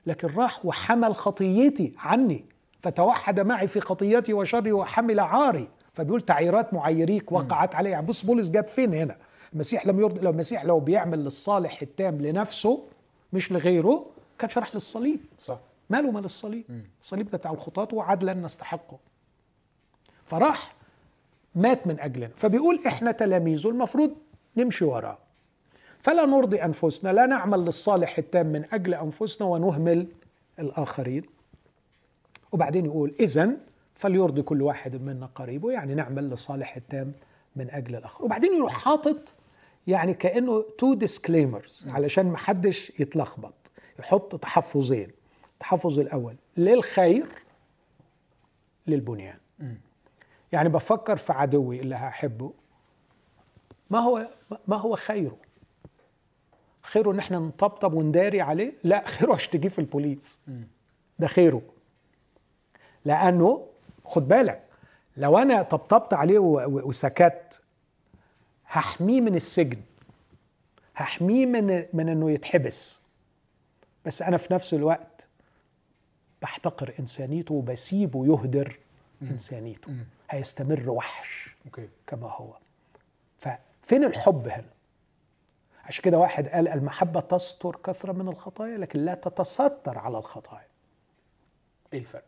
لكن 0.09 0.27
راح 0.27 0.65
وحمل 0.65 1.15
خطيتي 1.15 1.93
عني 1.97 2.45
فتوحد 2.81 3.39
معي 3.39 3.67
في 3.67 3.79
خطيتي 3.79 4.33
وشري 4.33 4.71
وحمل 4.71 5.19
عاري. 5.19 5.67
فبيقول 5.93 6.21
تعيرات 6.21 6.73
معيريك 6.73 7.31
وقعت 7.31 7.75
عليه 7.75 7.89
يعني 7.89 8.05
بص 8.05 8.25
بولس 8.25 8.49
جاب 8.49 8.67
فين 8.67 8.93
هنا؟ 8.93 9.17
المسيح 9.53 9.87
لم 9.87 9.99
يرضي 9.99 10.19
لو 10.21 10.31
المسيح 10.31 10.65
لو 10.65 10.79
بيعمل 10.79 11.23
للصالح 11.23 11.81
التام 11.81 12.21
لنفسه 12.21 12.85
مش 13.33 13.51
لغيره 13.51 14.05
كان 14.39 14.49
شرح 14.49 14.75
للصليب. 14.75 15.19
صح. 15.37 15.59
ماله 15.89 16.11
مال 16.11 16.25
الصليب؟ 16.25 16.63
الصليب 17.01 17.29
ده 17.29 17.37
بتاع 17.37 17.51
الخطاة 17.51 17.87
وعدلا 17.93 18.33
نستحقه. 18.33 18.97
فراح 20.25 20.75
مات 21.55 21.87
من 21.87 21.99
أجلنا. 21.99 22.31
فبيقول 22.35 22.81
إحنا 22.87 23.11
تلاميذه 23.11 23.69
المفروض 23.69 24.15
نمشي 24.57 24.85
وراه. 24.85 25.17
فلا 25.99 26.25
نرضي 26.25 26.63
أنفسنا 26.63 27.09
لا 27.09 27.25
نعمل 27.25 27.59
للصالح 27.59 28.17
التام 28.17 28.45
من 28.45 28.65
أجل 28.73 28.93
أنفسنا 28.93 29.47
ونهمل 29.47 30.07
الآخرين. 30.59 31.23
وبعدين 32.51 32.85
يقول 32.85 33.15
إذا 33.19 33.49
فليرضي 33.95 34.41
كل 34.41 34.61
واحد 34.61 35.01
منا 35.01 35.25
قريبه 35.25 35.71
يعني 35.71 35.93
نعمل 35.93 36.29
لصالح 36.29 36.75
التام 36.75 37.13
من 37.55 37.69
أجل 37.69 37.95
الآخر. 37.95 38.25
وبعدين 38.25 38.53
يروح 38.53 38.73
حاطط 38.73 39.33
يعني 39.87 40.13
كأنه 40.13 40.65
two 40.77 40.93
disclaimers 40.93 41.85
علشان 41.87 42.25
ما 42.25 42.37
حدش 42.37 42.91
يتلخبط 42.99 43.53
يحط 43.99 44.35
تحفظين. 44.35 45.11
التحفظ 45.53 45.99
الأول 45.99 46.35
للخير 46.57 47.27
للبنيان. 48.87 49.37
يعني 50.51 50.69
بفكر 50.69 51.15
في 51.15 51.33
عدوي 51.33 51.79
اللي 51.79 51.95
هحبه. 51.95 52.53
ما 53.89 53.99
هو 53.99 54.27
ما 54.67 54.77
هو 54.77 54.95
خيره؟ 54.95 55.37
خيره 56.89 57.11
إن 57.11 57.19
إحنا 57.19 57.39
نطبطب 57.39 57.93
ونداري 57.93 58.41
عليه 58.41 58.73
لا 58.83 59.07
خيره 59.07 59.35
اشتكيه 59.35 59.69
في 59.69 59.79
البوليس. 59.79 60.39
ده 61.19 61.27
خيره. 61.27 61.61
لأنه 63.05 63.67
خد 64.05 64.27
بالك 64.27 64.63
لو 65.17 65.37
أنا 65.37 65.61
طبطبت 65.61 66.13
عليه 66.13 66.39
وسكت 66.39 67.61
هحميه 68.67 69.21
من 69.21 69.35
السجن. 69.35 69.81
هحميه 70.95 71.45
من 71.45 71.85
من 71.93 72.09
إنه 72.09 72.31
يتحبس. 72.31 72.99
بس 74.05 74.21
أنا 74.21 74.37
في 74.37 74.53
نفس 74.53 74.73
الوقت 74.73 75.25
بحتقر 76.41 76.93
إنسانيته 76.99 77.53
وبسيبه 77.53 78.25
يهدر 78.25 78.79
إنسانيته. 79.21 79.91
هيستمر 80.29 80.89
وحش 80.89 81.55
كما 82.07 82.27
هو. 82.27 82.53
ففين 83.37 84.03
الحب 84.03 84.47
هنا؟ 84.47 84.78
عشان 85.89 86.03
كده 86.03 86.17
واحد 86.17 86.47
قال 86.47 86.67
المحبة 86.67 87.19
تستر 87.19 87.75
كثرة 87.75 88.11
من 88.11 88.27
الخطايا 88.27 88.77
لكن 88.77 88.99
لا 88.99 89.13
تتستر 89.13 89.97
على 89.97 90.17
الخطايا. 90.17 90.67
إيه 91.93 91.99
الفرق؟ 91.99 92.23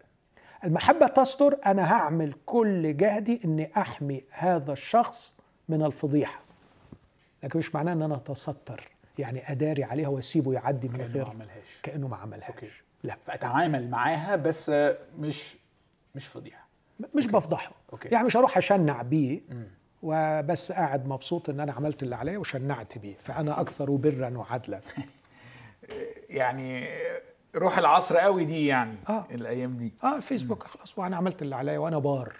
المحبة 0.64 1.08
تستر 1.08 1.58
أنا 1.66 1.94
هعمل 1.94 2.34
كل 2.46 2.98
جهدي 2.98 3.42
أني 3.46 3.72
أحمي 3.78 4.24
هذا 4.30 4.74
الشخص 4.74 5.34
من 5.70 5.86
الفضيحة. 5.86 6.40
لكن 7.44 7.60
مش 7.60 7.76
معناه 7.76 7.94
أن 7.94 8.02
أنا 8.02 8.16
أتستر 8.16 8.92
يعني 9.18 9.52
أداري 9.52 9.84
عليها 9.84 10.08
وأسيبه 10.08 10.54
يعدي 10.54 10.88
من 10.88 10.96
كأنه 10.96 11.14
غير 11.14 11.26
ما 11.26 11.30
عملهاش. 11.30 11.80
كأنه 11.84 12.08
ما 12.08 12.18
عملهاش. 12.18 12.50
Okay. 12.50 12.70
لا. 13.04 13.18
فأتعامل 13.26 13.90
معاها 13.90 14.36
بس 14.36 14.72
مش 15.20 15.58
مش 16.16 16.28
فضيحة. 16.28 16.68
مش 17.16 17.28
بفضحه. 17.28 17.72
Okay. 17.94 18.10
يعني 18.10 18.26
مش 18.26 18.38
هروح 18.38 18.58
أشنع 18.58 19.02
بيه. 19.02 19.42
وبس 20.04 20.72
قاعد 20.72 21.08
مبسوط 21.08 21.50
إن 21.50 21.60
أنا 21.60 21.72
عملت 21.74 22.04
اللي 22.04 22.16
عليا 22.16 22.38
وشنعت 22.38 22.98
بيه. 22.98 23.16
فأنا 23.24 23.62
أكثر 23.62 23.92
برا 23.92 24.38
وعدلا. 24.38 24.80
يعني 26.30 26.88
روح 27.56 27.78
العصر 27.78 28.18
قوي 28.18 28.46
دي 28.46 28.66
يعني 28.66 28.96
آه. 29.10 29.26
الأيام 29.32 29.78
دي. 29.78 29.94
آه 30.04 30.16
الفيسبوك 30.16 30.64
خلاص 30.64 30.98
وأنا 30.98 31.18
عملت 31.18 31.42
اللي 31.42 31.56
عليا 31.56 31.80
وأنا 31.80 32.00
بار. 32.00 32.34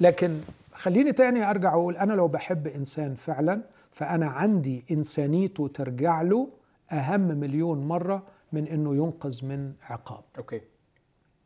لكن 0.00 0.40
خليني 0.72 1.12
تاني 1.12 1.50
أرجع 1.50 1.72
أقول 1.72 1.96
أنا 1.96 2.12
لو 2.12 2.28
بحب 2.28 2.66
إنسان 2.66 3.14
فعلا 3.14 3.62
فأنا 3.90 4.26
عندي 4.26 4.84
إنسانيته 4.90 5.68
ترجع 5.68 6.22
له 6.22 6.48
أهم 6.92 7.20
مليون 7.20 7.88
مرة 7.88 8.22
من 8.52 8.68
إنه 8.68 8.96
ينقذ 8.96 9.44
من 9.44 9.72
عقاب. 9.82 10.24
okay 10.38 10.60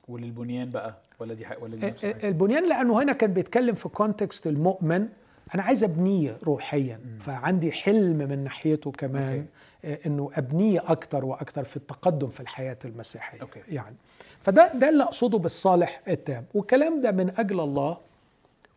وللبنيان 0.09 0.71
بقى؟ 0.71 0.95
ولا 1.19 1.35
دي 1.35 1.47
حق 1.47 1.63
ولا 1.63 1.77
دي 1.77 1.87
نفس 1.87 2.05
الحاجة؟ 2.05 2.29
البنيان 2.29 2.69
لأنه 2.69 3.03
هنا 3.03 3.13
كان 3.13 3.33
بيتكلم 3.33 3.75
في 3.75 3.89
context 3.89 4.47
المؤمن. 4.47 5.09
أنا 5.55 5.63
عايز 5.63 5.85
أبنيه 5.85 6.37
روحيا 6.45 7.01
فعندي 7.21 7.73
حلم 7.73 8.17
من 8.17 8.45
ناحيته 8.45 8.91
كمان 8.91 9.47
آه، 9.85 9.99
إنه 10.07 10.31
أبنيه 10.35 10.83
أكتر 10.87 11.25
وأكتر 11.25 11.65
في 11.65 11.77
التقدم 11.77 12.29
في 12.29 12.41
الحياة 12.41 12.79
المسيحية. 12.85 13.41
okay. 13.41 13.61
يعني. 13.69 13.97
فده 14.41 14.73
ده 14.73 14.89
اللي 14.89 15.03
أقصده 15.05 15.39
بالصالح 15.39 16.03
التام. 16.09 16.45
والكلام 16.55 17.01
ده 17.03 17.11
من 17.13 17.33
أجل 17.39 17.61
الله 17.61 17.99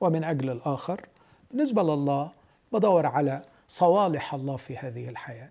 ومن 0.01 0.23
أجل 0.23 0.49
الآخر. 0.49 1.05
بالنسبة 1.51 1.83
لله 1.83 2.31
بدور 2.73 3.05
على 3.05 3.41
صوالح 3.67 4.33
الله 4.33 4.55
في 4.55 4.77
هذه 4.77 5.09
الحياة. 5.09 5.49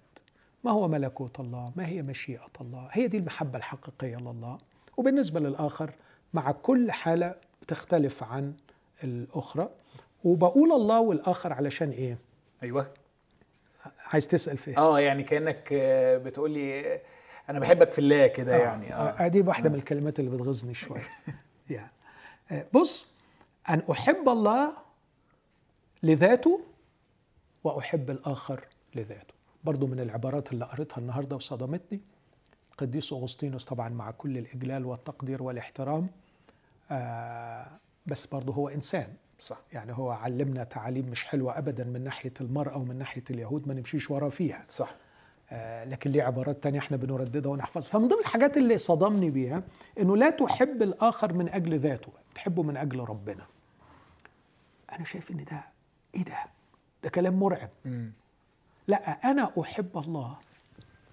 ما 0.65 0.71
هو 0.71 0.89
ملكوت 0.89 1.41
الله؟ 1.41 1.73
ما 1.77 1.87
هي 1.87 2.03
مشيئة 2.03 2.51
الله؟ 2.61 2.89
هي 2.93 3.07
دي 3.07 3.17
المحبة 3.17 3.59
الحقيقية 3.59 4.17
لله. 4.17 4.59
وبالنسبة 5.01 5.41
للآخر 5.41 5.91
مع 6.35 6.53
كل 6.53 6.93
حالة 6.93 7.35
بتختلف 7.63 8.23
عن 8.23 8.55
الأخرى. 9.05 9.69
وبقول 10.25 10.73
الله 10.73 11.01
والآخر 11.01 11.53
علشان 11.53 11.91
إيه؟ 11.91 12.19
أيوه. 12.63 12.91
عايز 14.07 14.29
تسأل 14.29 14.59
في 14.59 14.71
إيه؟ 14.71 14.79
آه 14.79 15.01
يعني 15.01 15.23
كأنك 15.23 15.69
آه، 15.73 16.19
بتقول 16.19 16.51
لي 16.51 16.95
آه، 16.95 17.01
أنا 17.51 17.59
بحبك 17.59 17.91
في 17.91 17.99
الله 17.99 18.27
كده 18.27 18.57
يعني. 18.57 18.95
آه. 18.95 19.25
آه. 19.25 19.29
دي 19.29 19.41
واحدة 19.41 19.71
من 19.71 19.75
الكلمات 19.75 20.21
اللي 20.21 20.31
بتغيظني 20.31 20.75
شوية. 20.75 21.03
يعني 21.71 21.93
آه، 22.51 22.67
بص 22.73 23.09
أن 23.69 23.83
أحب 23.91 24.29
الله 24.29 24.73
لذاته 26.03 26.61
وأحب 27.65 28.11
الآخر 28.11 28.65
لذاته. 28.95 29.35
برضو 29.65 29.87
من 29.87 30.01
العبارات 30.01 30.53
اللي 30.53 30.65
قريتها 30.65 30.99
النهارده 30.99 31.37
وصدمتني. 31.37 32.01
القديس 32.83 33.13
أغسطينوس 33.13 33.65
طبعا 33.65 33.89
مع 33.89 34.11
كل 34.11 34.39
الإجلال 34.39 34.87
والتقدير 34.87 35.43
والإحترام 35.43 36.09
آه 36.91 37.67
بس 38.07 38.27
برضه 38.27 38.53
هو 38.53 38.69
إنسان. 38.69 39.09
صح. 39.39 39.59
يعني 39.73 39.93
هو 39.93 40.11
علمنا 40.11 40.65
تعاليم 40.65 41.07
مش 41.07 41.25
حلوة 41.25 41.59
ابدا 41.59 41.85
من 41.85 42.05
ناحية 42.05 42.33
المرأة 42.41 42.77
ومن 42.79 42.99
ناحية 42.99 43.25
اليهود 43.31 43.69
ما 43.69 43.75
نمشيش 43.75 44.11
وراه 44.11 44.29
فيها. 44.29 44.65
صح. 44.69 44.95
آه، 45.51 45.85
لكن 45.85 46.11
ليه 46.11 46.23
عبارات 46.23 46.63
تانية 46.63 46.79
إحنا 46.79 46.97
بنرددها 46.97 47.53
ونحفظها؟ 47.53 47.91
فمن 47.91 48.09
ضمن 48.09 48.21
الحاجات 48.21 48.57
اللي 48.57 48.79
صدمني 48.79 49.31
بيها 49.31 49.63
إنه 50.01 50.17
لا 50.17 50.31
تحب 50.31 50.83
الآخر 50.83 51.33
من 51.33 51.49
أجل 51.49 51.79
ذاته 51.79 52.13
تحبه 52.35 52.63
من 52.63 52.77
أجل 52.77 53.01
ربنا. 53.01 53.47
أنا 54.93 55.05
شايف 55.05 55.31
إن 55.31 55.45
ده 55.45 55.63
إيه 56.15 56.25
ده؟ 56.25 56.39
ده 57.03 57.11
كلام 57.11 57.35
مرعب. 57.35 57.71
مم. 57.85 58.13
لا 58.89 59.31
أنا 59.31 59.53
أحب 59.61 59.99
الله 59.99 60.37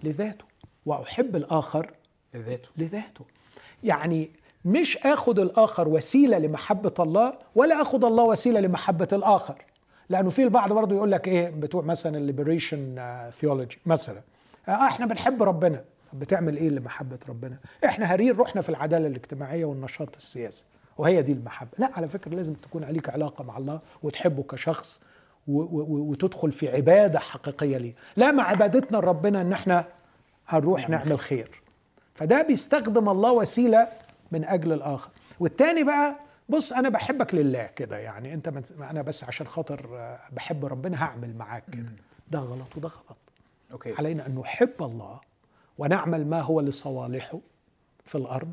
لذاته. 0.02 0.44
وأحب 0.88 1.36
الآخر 1.36 1.90
ذاته 2.36 2.68
لذاته. 2.76 3.24
يعني 3.84 4.30
مش 4.64 4.96
آخد 4.96 5.38
الآخر 5.38 5.88
وسيلة 5.88 6.38
لمحبة 6.38 6.94
الله 7.00 7.32
ولا 7.54 7.82
آخد 7.82 8.04
الله 8.04 8.24
وسيلة 8.24 8.60
لمحبة 8.60 9.08
الآخر. 9.12 9.64
لأنه 10.08 10.30
في 10.30 10.42
البعض 10.42 10.72
برضه 10.72 10.96
يقول 10.96 11.12
لك 11.12 11.28
إيه 11.28 11.50
بتوع 11.50 11.82
مثلا 11.82 12.18
ال 12.18 12.25
liberation 12.25 12.96
theology 13.30 13.78
مثلا. 13.86 14.20
آه 14.68 14.86
إحنا 14.86 15.06
بنحب 15.06 15.42
ربنا. 15.42 15.84
بتعمل 16.12 16.56
إيه 16.56 16.68
لمحبة 16.68 17.18
ربنا؟ 17.28 17.56
إحنا 17.84 18.06
هنري 18.06 18.36
روحنا 18.36 18.62
في 18.62 18.68
العدالة 18.68 19.06
الاجتماعية 19.06 19.64
والنشاط 19.64 20.16
السياسي. 20.16 20.64
وهي 20.98 21.22
دي 21.22 21.32
المحبة. 21.32 21.70
لا 21.78 21.90
على 21.94 22.08
فكرة 22.08 22.34
لازم 22.34 22.54
تكون 22.54 22.84
ليك 22.84 23.10
علاقة 23.10 23.44
مع 23.44 23.58
الله 23.58 23.80
وتحبه 24.02 24.42
كشخص 24.42 25.00
وتدخل 25.48 26.52
في 26.52 26.68
عبادة 26.68 27.18
حقيقية 27.18 27.76
ليه. 27.76 27.94
لا 28.16 28.32
مع 28.32 28.50
عبادتنا 28.50 28.96
لربنا 28.96 29.40
إن 29.40 29.52
إحنا 29.52 29.84
هنروح 30.48 30.88
نعمل 30.88 31.18
خير. 31.18 31.62
فده 32.14 32.42
بيستخدم 32.42 33.08
الله 33.08 33.32
وسيلة 33.32 33.88
من 34.32 34.44
أجل 34.44 34.72
الآخر. 34.72 35.10
والتاني 35.40 35.84
بقى 35.84 36.16
بص 36.48 36.72
أنا 36.72 36.88
بحبك 36.88 37.34
لله 37.34 37.66
كده 37.66 37.98
يعني 37.98 38.34
أنت 38.34 38.52
أنا 38.80 39.02
بس 39.02 39.24
عشان 39.24 39.46
خاطر 39.46 39.88
آه، 39.98 40.18
بحب 40.32 40.64
ربنا 40.64 41.04
هعمل 41.04 41.36
معاك 41.36 41.64
كده. 41.72 41.92
ده 42.30 42.38
غلط 42.38 42.76
وده 42.76 42.88
غلط. 42.88 43.16
okay. 43.72 43.94
علينا 43.98 44.26
أن 44.26 44.34
نحب 44.34 44.74
الله 44.82 45.20
ونعمل 45.78 46.26
ما 46.26 46.40
هو 46.40 46.60
لصالحه 46.60 47.38
في 48.06 48.14
الأرض 48.14 48.52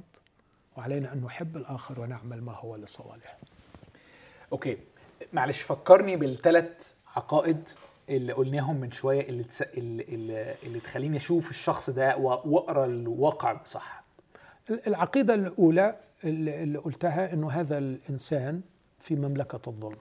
وعلينا 0.78 1.14
أن 1.14 1.22
نحب 1.26 1.58
الآخر 1.58 2.00
ونعمل 2.02 2.42
ما 2.44 2.52
هو 2.54 2.76
لصالحه 2.76 3.38
okay. 4.52 4.78
معلش 5.34 5.62
فكرني 5.62 6.16
بالثلاث 6.16 6.94
عقائد 7.16 7.70
اللي 8.10 8.34
قلناهم 8.34 8.76
من 8.80 8.92
شوية 8.92 9.30
اللي 9.30 9.44
تس... 9.44 9.62
اللي, 9.62 10.04
اللي, 10.04 10.56
اللي 10.64 10.80
تخليني 10.80 11.18
أشوف 11.18 11.50
الشخص 11.50 11.90
ده 11.90 12.18
وأقرأ 12.18 12.86
الواقع 12.86 13.64
صح 13.66 14.04
العقيدة 14.88 15.34
الأولى 15.34 15.98
اللي 16.24 16.78
قلتها 16.78 17.34
إنه 17.34 17.52
هذا 17.52 17.78
الإنسان 17.78 18.62
في 19.00 19.16
مملكة 19.16 19.70
الظلم. 19.70 19.98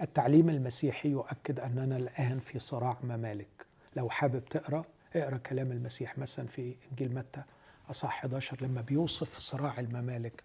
التعليم 0.00 0.48
المسيحي 0.50 1.08
يؤكد 1.08 1.60
أننا 1.60 1.96
الآن 1.96 2.38
في 2.38 2.58
صراع 2.58 2.96
ممالك 3.02 3.66
لو 3.96 4.08
حابب 4.10 4.44
تقرأ 4.44 4.84
اقرأ 5.16 5.36
كلام 5.36 5.72
المسيح 5.72 6.18
مثلا 6.18 6.46
في 6.46 6.74
إنجيل 6.90 7.14
متى 7.14 7.42
أصح 7.90 8.08
11 8.08 8.56
لما 8.60 8.80
بيوصف 8.80 9.38
صراع 9.38 9.80
الممالك. 9.80 10.42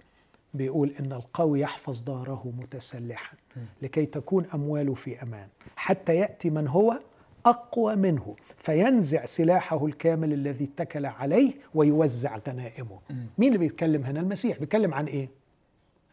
بيقول 0.53 0.93
إن 0.99 1.13
القوي 1.13 1.59
يحفظ 1.59 2.01
داره 2.01 2.53
متسلحا 2.57 3.37
لكي 3.81 4.05
تكون 4.05 4.45
أمواله 4.53 4.93
في 4.93 5.23
أمان. 5.23 5.47
حتى 5.75 6.15
يأتي 6.15 6.49
من 6.49 6.67
هو 6.67 6.99
أقوى 7.45 7.95
منه 7.95 8.35
فينزع 8.57 9.25
سلاحه 9.25 9.85
الكامل 9.85 10.33
الذي 10.33 10.65
اتكل 10.65 11.05
عليه 11.05 11.53
ويوزع 11.73 12.37
غنائمه 12.47 12.99
مين 13.37 13.47
اللي 13.47 13.57
بيتكلم 13.57 14.03
هنا؟ 14.03 14.19
المسيح. 14.19 14.59
بيتكلم 14.59 14.93
عن 14.93 15.05
إيه؟ 15.05 15.29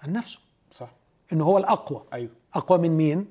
عن 0.02 0.12
نفسه. 0.12 0.40
صح. 0.70 0.90
إنه 1.32 1.44
هو 1.44 1.58
الأقوى. 1.58 2.02
أيوه. 2.12 2.30
أقوى 2.54 2.78
من 2.78 2.96
مين؟ 2.96 3.26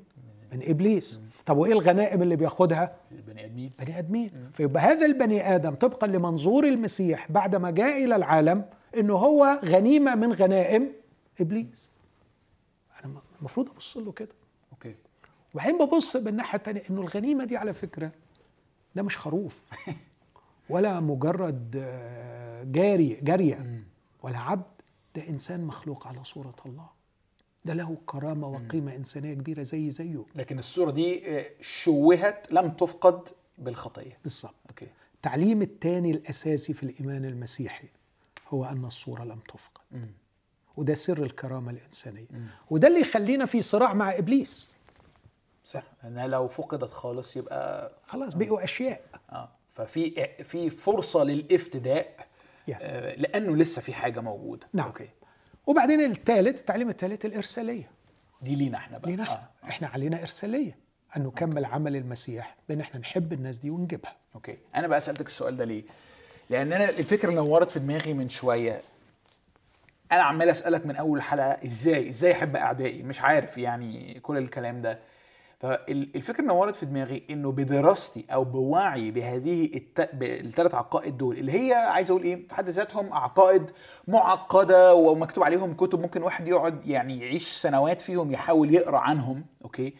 من 0.54 0.70
إبليس. 0.70 1.20
طب 1.46 1.58
وإيه 1.58 1.72
الغنائم 1.72 2.22
اللي 2.22 2.36
بياخدها؟ 2.36 2.96
البني 3.12 3.46
آدمين. 3.46 3.72
بني 3.80 4.00
آدمين. 4.00 4.32
فيبقى 4.54 4.84
هذا 4.84 5.06
البني 5.06 5.56
آدم 5.56 5.76
طبقا 5.76 6.08
لمنظور 6.08 6.66
المسيح 6.68 7.32
بعدما 7.32 7.72
جاء 7.72 8.04
إلى 8.04 8.16
العالم 8.16 8.66
إنه 9.00 9.14
هو 9.14 9.60
غنيمة 9.66 10.16
من 10.16 10.34
غنائم 10.34 10.92
إبليس. 11.42 11.92
أنا 13.06 13.22
المفروض 13.40 13.70
أبص 13.70 13.98
له 13.98 14.12
كده. 14.12 14.36
أوكي. 14.72 14.96
وبعدين 15.54 15.78
ببص 15.78 16.18
بالناحية 16.18 16.58
الثانية 16.58 16.84
إنه 16.90 17.02
الغنيمة 17.02 17.46
دي 17.46 17.58
على 17.58 17.74
فكرة 17.74 18.12
ده 18.96 19.04
مش 19.04 19.18
خروف 19.18 19.64
ولا 20.70 21.00
مجرد 21.00 21.76
آه، 21.78 22.64
جاري 22.64 23.14
جارية 23.22 23.84
ولا 24.24 24.38
عبد. 24.40 24.64
ده 25.16 25.30
إنسان 25.30 25.64
مخلوق 25.64 26.08
على 26.08 26.24
صورة 26.24 26.56
الله. 26.66 26.90
ده 27.66 27.74
له 27.74 27.98
كرامة 28.06 28.48
وقيمة 28.48 28.96
إنسانية 28.96 29.34
كبيرة 29.34 29.64
زي 29.64 29.92
زيه. 29.92 30.26
لكن 30.36 30.60
الصورة 30.60 30.92
دي 30.92 31.40
آه، 31.40 31.46
شوهت 31.62 32.48
لم 32.52 32.70
تفقد 32.72 33.28
بالخطية. 33.58 34.18
بالظبط. 34.24 34.56
أوكي. 34.70 34.88
التعليم 35.16 35.62
الثاني 35.62 36.12
الأساسي 36.12 36.74
في 36.74 36.84
الإيمان 36.84 37.26
المسيحي. 37.26 37.88
هو 38.48 38.66
أن 38.66 38.86
الصورة 38.86 39.24
لم 39.24 39.40
تفقد. 39.40 39.82
وده 40.78 40.94
سر 40.96 41.24
الكرامة 41.24 41.72
الإنسانية. 41.72 42.28
وده 42.70 42.88
اللي 42.88 43.00
يخلينا 43.00 43.46
في 43.46 43.62
صراع 43.62 43.94
مع 43.94 44.18
إبليس. 44.18 44.74
صح. 45.64 45.84
إنها 46.04 46.28
لو 46.28 46.48
فقدت 46.48 46.92
خالص 46.92 47.38
يبقى 47.38 47.92
خلاص 48.06 48.34
بقوا 48.34 48.64
أشياء. 48.64 49.02
آه. 49.30 49.50
ففي 49.72 50.28
في 50.44 50.70
فرصة 50.70 51.24
للافتداء 51.24 52.28
yes. 52.68 52.82
آه 52.84 53.16
لأنه 53.16 53.56
لسه 53.56 53.82
في 53.82 53.94
حاجة 53.94 54.20
موجودة. 54.20 54.68
نعم. 54.74 54.88
okay. 54.88 55.10
وبعدين 55.66 56.00
الثالث 56.12 56.60
التعليم 56.60 56.90
الثالث 56.90 57.26
الإرسالية. 57.26 57.92
دي 58.42 58.56
لينا 58.56 58.78
إحنا 58.78 58.98
بقى. 58.98 59.10
لينا 59.10 59.24
إحنا. 59.24 59.36
آه. 59.64 59.70
إحنا 59.70 59.88
علينا 59.88 60.22
إرسالية. 60.22 60.78
أن 61.18 61.24
نكمل 61.24 61.66
عمل 61.66 61.96
المسيح 61.96 62.58
بأن 62.70 62.80
إحنا 62.80 63.00
نحب 63.00 63.34
الناس 63.34 63.60
دي 63.60 63.70
ونجيبها. 63.70 64.16
okay. 64.36 64.58
أنا 64.76 64.88
بقى 64.88 65.02
سألتك 65.02 65.26
السؤال 65.26 65.58
ده 65.58 65.66
ليه؟ 65.66 65.84
لأن 66.50 66.74
أنا 66.74 66.90
الفكرة 66.90 67.30
اللي 67.30 67.42
نورت 67.42 67.72
في 67.72 67.80
دماغي 67.80 68.14
من 68.14 68.30
شوية. 68.30 68.82
أنا 70.12 70.24
عمال 70.24 70.50
اسالك 70.50 70.86
من 70.86 70.96
اول 70.96 71.18
الحلقة 71.18 71.58
إزاي؟ 71.66 72.10
إزاي 72.10 72.32
احب 72.32 72.56
اعدائي؟ 72.56 73.04
مش 73.04 73.22
عارف 73.22 73.58
يعني 73.58 74.20
كل 74.20 74.38
الكلام 74.38 74.82
ده. 74.82 75.00
فالفكرة 75.60 76.40
اللي 76.40 76.54
نورت 76.54 76.76
في 76.76 76.86
دماغي 76.86 77.24
انه 77.30 77.52
بدراستي 77.52 78.26
أو 78.34 78.44
بوعي 78.44 79.12
بهذه 79.12 79.66
الت... 79.76 80.10
الثلاث 80.22 80.76
عقائد 80.76 81.18
دول 81.18 81.38
اللي 81.38 81.52
هي 81.52 81.74
عايز 81.74 82.12
أقول 82.12 82.24
إيه؟ 82.24 82.48
في 82.48 82.56
حد 82.56 82.70
ذاتهم 82.70 83.14
عقائد 83.14 83.72
معقده 84.08 84.96
ومكتوب 84.96 85.44
عليهم 85.44 85.74
كتب 85.74 86.00
ممكن 86.02 86.24
واحد 86.24 86.48
يقعد 86.48 86.86
يعني 86.86 87.20
يعيش 87.20 87.48
سنوات 87.48 88.02
فيهم 88.02 88.32
يحاول 88.32 88.74
يقرأ 88.74 88.98
عنهم 88.98 89.46
okay؟ 89.64 89.94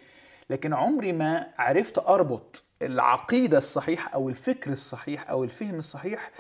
لكن 0.50 0.74
عمري 0.74 1.12
ما 1.12 1.48
عرفت 1.58 1.98
أربط 1.98 2.64
العقيدة 2.82 3.58
الصحيحة 3.58 4.10
أو 4.14 4.30
الفكر 4.30 4.72
الصحيح 4.72 5.30
أو 5.30 5.44
الفهم 5.44 5.76
الصحيح 5.76 6.32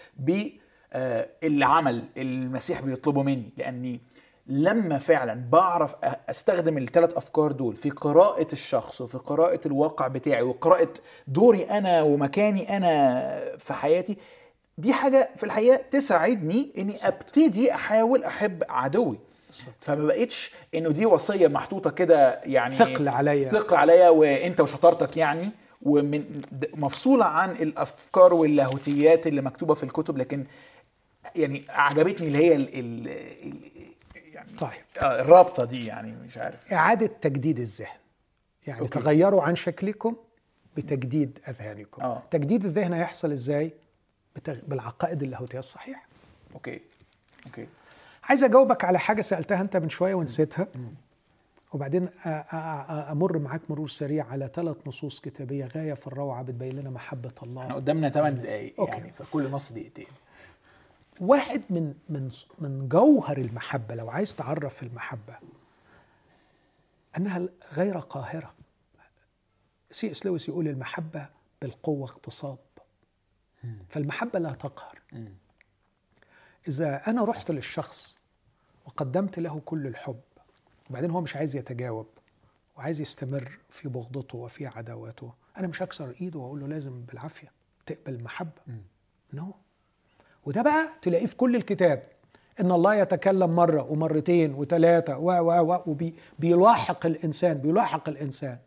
بالعمل 1.43 2.03
المسيح 2.17 2.81
بيطلبه 2.81 3.23
مني. 3.23 3.49
لأني 3.57 4.01
لما 4.47 4.97
فعلا 4.97 5.43
بعرف 5.51 5.95
أستخدم 6.29 6.77
الثلاث 6.77 7.13
أفكار 7.13 7.51
دول 7.51 7.75
في 7.75 7.89
قراءة 7.89 8.47
الشخص 8.53 9.01
وفي 9.01 9.17
قراءة 9.17 9.59
الواقع 9.65 10.07
بتاعي 10.07 10.41
وقراءة 10.41 10.93
دوري 11.27 11.63
أنا 11.63 12.01
ومكاني 12.01 12.77
أنا 12.77 13.57
في 13.57 13.73
حياتي 13.73 14.17
دي 14.77 14.93
حاجة 14.93 15.29
في 15.35 15.43
الحقيقة 15.43 15.81
تساعدني 15.91 16.71
إني 16.77 16.95
أبتدي 17.07 17.73
أحاول 17.73 18.23
أحب 18.23 18.63
عدوي. 18.69 19.19
فما 19.81 20.05
بقتش 20.05 20.51
إنه 20.75 20.89
دي 20.89 21.05
وصية 21.05 21.47
محطوطة 21.47 21.89
كده 21.89 22.41
يعني 22.43 22.75
ثقل 22.75 23.07
عليا. 23.07 23.49
ثقل 23.49 23.75
عليا 23.75 24.09
وإنت 24.09 24.61
وشطارتك 24.61 25.17
يعني 25.17 25.49
ومن 25.81 26.41
مفصولة 26.73 27.25
عن 27.25 27.51
الأفكار 27.51 28.33
واللاهوتيات 28.33 29.27
اللي 29.27 29.41
مكتوبة 29.41 29.73
في 29.73 29.83
الكتب 29.83 30.17
لكن 30.17 30.45
يعني 31.35 31.65
عجبتني 31.69 32.27
اللي 32.27 32.37
هي 32.37 32.55
ال 32.55 32.79
ال 32.79 33.07
ال 33.47 33.57
يعني 34.33 34.49
طيب. 34.59 34.71
آه، 35.03 35.21
الرابطة 35.21 35.65
دي 35.65 35.87
يعني 35.87 36.11
مش 36.11 36.37
عارف. 36.37 36.73
إعادة 36.73 37.07
تجديد 37.21 37.59
الذهن. 37.59 37.87
يعني 38.67 38.81
okay. 38.81 38.95
okay. 38.95 39.05
تغيروا 39.05 39.43
عن 39.43 39.55
شكلكم 39.55 40.15
بتجديد 40.77 41.39
أذهانكم. 41.47 42.01
آه. 42.01 42.23
تجديد 42.31 42.65
الذهن 42.65 42.93
هيحصل 42.93 43.31
إزاي؟ 43.31 43.71
بتغ... 44.35 44.57
بالعقائد 44.67 45.23
اللاهوتية 45.23 45.59
الصحيحة. 45.59 46.03
okay. 46.53 46.81
okay. 47.45 47.67
عايز 48.23 48.43
أجاوبك 48.43 48.83
على 48.85 48.99
حاجة 48.99 49.21
سألتها 49.21 49.61
أنت 49.61 49.77
من 49.77 49.89
شوية 49.89 50.13
ونسيتها. 50.15 50.67
وبعدين 51.77 52.09
أمر 53.11 53.39
معاك 53.39 53.61
مرور 53.69 53.87
سريع 53.87 54.25
على 54.25 54.49
ثلاث 54.53 54.87
نصوص 54.87 55.19
كتابية 55.19 55.65
غاية 55.65 55.93
في 55.93 56.07
الروعة 56.07 56.43
بتبين 56.43 56.75
لنا 56.79 56.89
محبة 56.89 57.31
إحنا 57.37 57.47
الله 57.49 57.73
قدامنا 57.73 58.09
8 58.09 58.41
دقايق 58.41 58.79
okay. 58.79 58.91
يعني 58.91 59.11
فكل 59.11 59.51
نص 59.51 59.71
دقيقتين. 59.71 60.07
واحد 61.21 61.61
من 61.69 61.93
من 62.09 62.29
من 62.59 62.89
جوهر 62.89 63.37
المحبة 63.37 63.95
لو 63.95 64.09
عايز 64.09 64.35
تعرف 64.35 64.83
المحبة 64.83 65.37
أنها 67.17 67.49
غير 67.73 67.97
قاهرة. 67.97 68.53
سي 69.91 70.11
إس 70.11 70.25
لويس 70.25 70.49
يقول 70.49 70.67
المحبة 70.67 71.29
بالقوة 71.61 72.09
اغتصاب. 72.09 72.57
فالمحبة 73.89 74.39
لا 74.39 74.53
تقهر. 74.53 75.01
إذا 76.67 77.01
أنا 77.07 77.25
رحت 77.25 77.51
للشخص 77.51 78.15
وقدمت 78.85 79.39
له 79.39 79.61
كل 79.65 79.87
الحب 79.87 80.19
وبعدين 80.89 81.11
هو 81.11 81.21
مش 81.21 81.35
عايز 81.35 81.55
يتجاوب 81.55 82.07
وعايز 82.77 83.01
يستمر 83.01 83.57
في 83.69 83.89
بغضته 83.89 84.37
وفي 84.37 84.67
عداوته. 84.67 85.33
أنا 85.57 85.67
مش 85.67 85.81
هكسر 85.83 86.13
إيده 86.21 86.39
وأقول 86.39 86.59
له 86.59 86.67
لازم 86.67 87.01
بالعافية 87.01 87.51
تقبل 87.85 88.13
المحبه 88.15 88.61
no 89.33 89.53
وده 90.45 90.61
بقى 90.61 90.87
تلاقيه 91.01 91.25
في 91.25 91.35
كل 91.35 91.55
الكتاب. 91.55 92.03
إن 92.59 92.71
الله 92.71 92.95
يتكلم 92.95 93.55
مرة 93.55 93.91
ومرتين 93.91 94.53
وثلاثه 94.53 95.17
و 95.17 95.31
و 95.31 95.73
و 95.73 95.97
وبيلاحق 96.37 97.05
الإنسان 97.05 97.57
بيلاحق 97.57 98.09
الإنسان. 98.09 98.57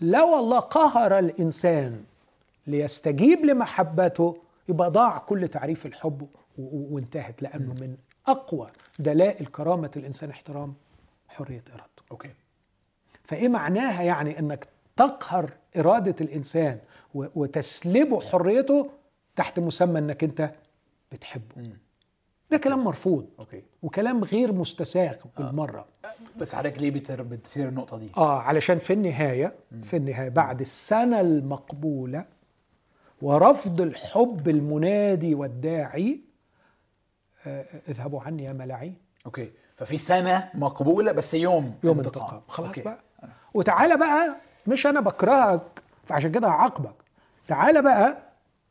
لو 0.00 0.38
الله 0.38 0.58
قهر 0.60 1.18
الإنسان 1.18 2.04
ليستجيب 2.66 3.44
لمحبته 3.44 4.36
يبقى 4.68 4.90
ضاع 4.90 5.18
كل 5.18 5.48
تعريف 5.48 5.86
الحب 5.86 6.28
وانتهت 6.58 7.42
لأنه 7.42 7.72
من 7.72 7.96
أقوى 8.26 8.66
دلائل 8.98 9.46
كرامة 9.46 9.90
الإنسان 9.96 10.30
احترام 10.30 10.74
حرية 11.28 11.64
إرادته. 11.68 12.02
okay. 12.12 12.30
فإيه 13.24 13.48
معناها 13.48 14.02
يعني 14.02 14.38
إنك 14.38 14.68
تقهر 14.96 15.50
إرادة 15.76 16.14
الإنسان 16.20 16.78
وتسلبه 17.14 18.20
حريته 18.20 18.90
تحت 19.36 19.58
مسمى 19.60 19.98
إنك 19.98 20.24
أنت 20.24 20.50
بتحبه؟ 21.12 21.70
ده 22.50 22.58
كلام 22.58 22.84
مرفوض 22.84 23.26
أوكي. 23.38 23.62
وكلام 23.82 24.24
غير 24.24 24.52
مستساغ 24.52 25.14
بالمرة. 25.38 25.86
بس 26.36 26.54
حضرتك 26.54 26.78
ليه 26.78 26.90
بتصير 26.90 27.68
النقطة 27.68 27.98
دي؟ 27.98 28.10
آه 28.16 28.40
علشان 28.40 28.78
في 28.78 28.92
النهاية 28.92 29.54
في 29.82 29.96
النهاية 29.96 30.28
بعد 30.28 30.60
السنة 30.60 31.20
المقبولة 31.20 32.24
ورفض 33.22 33.80
الحب 33.80 34.48
المنادي 34.48 35.34
والداعي 35.34 36.12
آه 36.12 36.31
اذهبوا 37.88 38.22
عني 38.22 38.44
يا 38.44 38.52
ملاعين 38.52 38.96
okay. 39.26 39.52
ففي 39.76 39.98
سنة 39.98 40.50
مقبولة 40.54 41.12
بس 41.12 41.34
يوم 41.34 41.78
يوم 41.84 41.98
انتقام. 41.98 42.42
خلاص 42.48 42.68
okay. 42.68 42.82
بقى. 42.82 42.98
وتعالى 43.54 43.96
بقى 43.96 44.36
مش 44.66 44.86
أنا 44.86 45.00
بكرهك 45.00 45.82
فعشان 46.04 46.32
كده 46.32 46.48
هعاقبك. 46.48 46.94
تعالى 47.46 47.82
بقى 47.82 48.22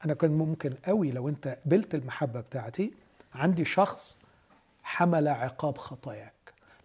أنا 0.06 0.14
كان 0.14 0.32
ممكن 0.32 0.74
قوي 0.86 1.12
لو 1.12 1.30
أنت 1.30 1.58
قبلت 1.66 1.96
المحبة 1.96 2.42
بتاعتي. 2.42 2.94
عندي 3.36 3.66
شخص 3.66 4.18
حمل 4.84 5.28
عقاب 5.28 5.78
خطاياك. 5.78 6.34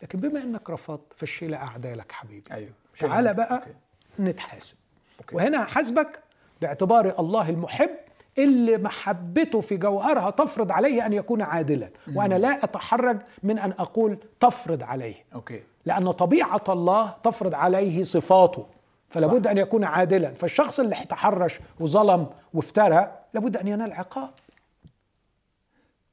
لكن 0.02 0.20
بما 0.20 0.42
إنك 0.42 0.70
رفضت 0.70 1.12
فالشيء 1.16 1.54
أعدالك 1.54 2.12
حبيبي. 2.12 2.52
أيوه. 2.54 2.72
تعالى 2.98 3.32
بقى 3.32 3.54
okay. 3.54 3.74
نتحاسب. 4.18 4.76
okay. 5.20 5.36
وهنا 5.36 5.62
هحاسبك 5.64 6.20
باعتبار 6.60 7.20
الله 7.20 7.48
المحب 7.50 7.90
اللي 8.38 8.78
محبته 8.78 9.60
في 9.60 9.76
جوهرها 9.76 10.30
تفرض 10.30 10.72
عليه 10.72 11.06
أن 11.06 11.12
يكون 11.12 11.42
عادلا. 11.42 11.90
وأنا 12.14 12.34
لا 12.34 12.64
أتحرج 12.64 13.18
من 13.42 13.58
أن 13.58 13.72
أقول 13.72 14.18
تفرض 14.40 14.82
عليه. 14.82 15.14
okay. 15.34 15.62
لأن 15.86 16.10
طبيعة 16.10 16.64
الله 16.68 17.14
تفرض 17.22 17.54
عليه 17.54 18.04
صفاته. 18.04 18.66
فلا 19.08 19.26
بد 19.26 19.46
أن 19.46 19.58
يكون 19.58 19.84
عادلا. 19.84 20.34
فالشخص 20.34 20.80
اللي 20.80 20.96
تحرش 21.08 21.60
وظلم 21.80 22.26
وافترى 22.54 23.12
لابد 23.34 23.56
أن 23.56 23.68
ينال 23.68 23.92
عقاب. 23.92 24.30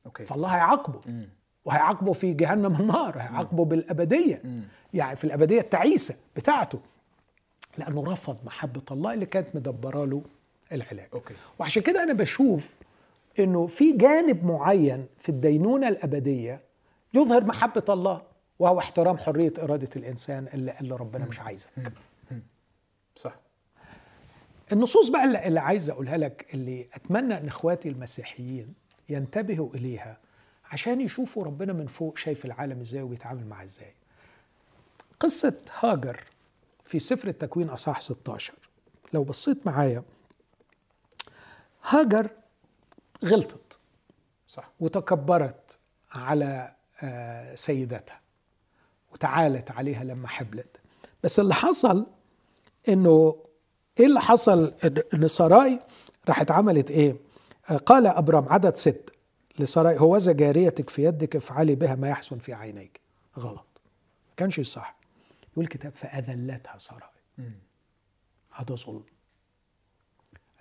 okay. 0.05 0.25
فالله 0.25 0.47
هيعاقبه. 0.49 1.01
وهيعاقبه 1.65 2.13
في 2.13 2.33
جهنم 2.33 2.75
النار. 2.75 3.17
هيعاقبه 3.17 3.65
بالأبدية. 3.65 4.41
يعني 4.93 5.15
في 5.15 5.23
الأبدية 5.23 5.61
التعيسة 5.61 6.15
بتاعته. 6.35 6.79
لأنه 7.77 8.03
رفض 8.11 8.37
محبة 8.45 8.81
الله 8.91 9.13
اللي 9.13 9.25
كانت 9.25 9.55
مدبرة 9.55 10.05
له 10.05 10.21
العلاج. 10.73 11.07
okay. 11.13 11.33
وعشان 11.59 11.81
كده 11.83 12.03
أنا 12.03 12.13
بشوف 12.13 12.75
إنه 13.39 13.67
في 13.67 13.91
جانب 13.97 14.45
معين 14.45 15.05
في 15.17 15.29
الدينونة 15.29 15.87
الأبدية 15.87 16.61
يظهر 17.13 17.43
محبة 17.43 17.83
الله 17.89 18.21
وهو 18.59 18.79
احترام 18.79 19.17
حرية 19.17 19.53
إرادة 19.59 19.89
الإنسان 19.95 20.47
اللي, 20.53 20.73
اللي 20.81 20.95
ربنا 20.95 21.25
مش 21.25 21.39
عايزك. 21.39 21.69
صح. 23.15 23.35
النصوص 24.71 25.07
بقى 25.09 25.23
اللي, 25.23 25.47
اللي 25.47 25.59
عايز 25.59 25.89
أقولها 25.89 26.17
لك 26.17 26.45
اللي 26.53 26.87
أتمنى 26.93 27.37
إن 27.37 27.47
إخواتي 27.47 27.89
المسيحيين 27.89 28.73
ينتبهوا 29.09 29.75
إليها 29.75 30.17
عشان 30.71 31.01
يشوفوا 31.01 31.43
ربنا 31.43 31.73
من 31.73 31.87
فوق 31.87 32.17
شايف 32.17 32.45
العالم 32.45 32.79
إزاي 32.79 33.01
وبيتعامل 33.01 33.45
معاه 33.47 33.63
إزاي. 33.63 33.93
قصة 35.19 35.53
هاجر 35.79 36.23
في 36.85 36.99
سفر 36.99 37.27
التكوين 37.27 37.69
أصحاح 37.69 37.99
16 38.01 38.53
لو 39.13 39.23
بصيت 39.23 39.67
معايا 39.67 40.03
هاجر 41.89 42.29
غلطت. 43.25 43.79
صح. 44.47 44.71
وتكبرت 44.79 45.77
على 46.11 46.75
آه، 47.03 47.55
سيدتها. 47.55 48.21
وتعالت 49.13 49.71
عليها 49.71 50.03
لما 50.03 50.27
حبلت. 50.27 50.81
بس 51.23 51.39
اللي 51.39 51.53
حصل 51.53 52.07
إنه 52.89 53.43
إيه 53.99 54.05
اللي 54.05 54.21
حصل؟ 54.21 54.73
إن 55.13 55.27
سراي 55.27 55.79
راحت 56.29 56.51
عملت 56.51 56.91
إيه؟ 56.91 57.15
آه، 57.69 57.77
قال 57.77 58.07
ابرام 58.07 58.49
عدد 58.49 58.75
ست. 58.75 59.13
لسراي 59.59 59.99
هوذا 59.99 60.31
جاريتك 60.31 60.89
في 60.89 61.03
يدك 61.03 61.35
افعلي 61.35 61.75
بها 61.75 61.95
ما 61.95 62.09
يحسن 62.09 62.37
في 62.37 62.53
عينيك. 62.53 62.99
غلط. 63.39 63.67
ما 64.29 64.35
كانش 64.37 64.59
صح. 64.59 64.95
يقول 65.51 65.65
الكتاب 65.65 65.93
فأذلتها 65.93 66.77
سراي. 66.77 67.09
هذا 68.51 68.75
ظلم 68.75 69.03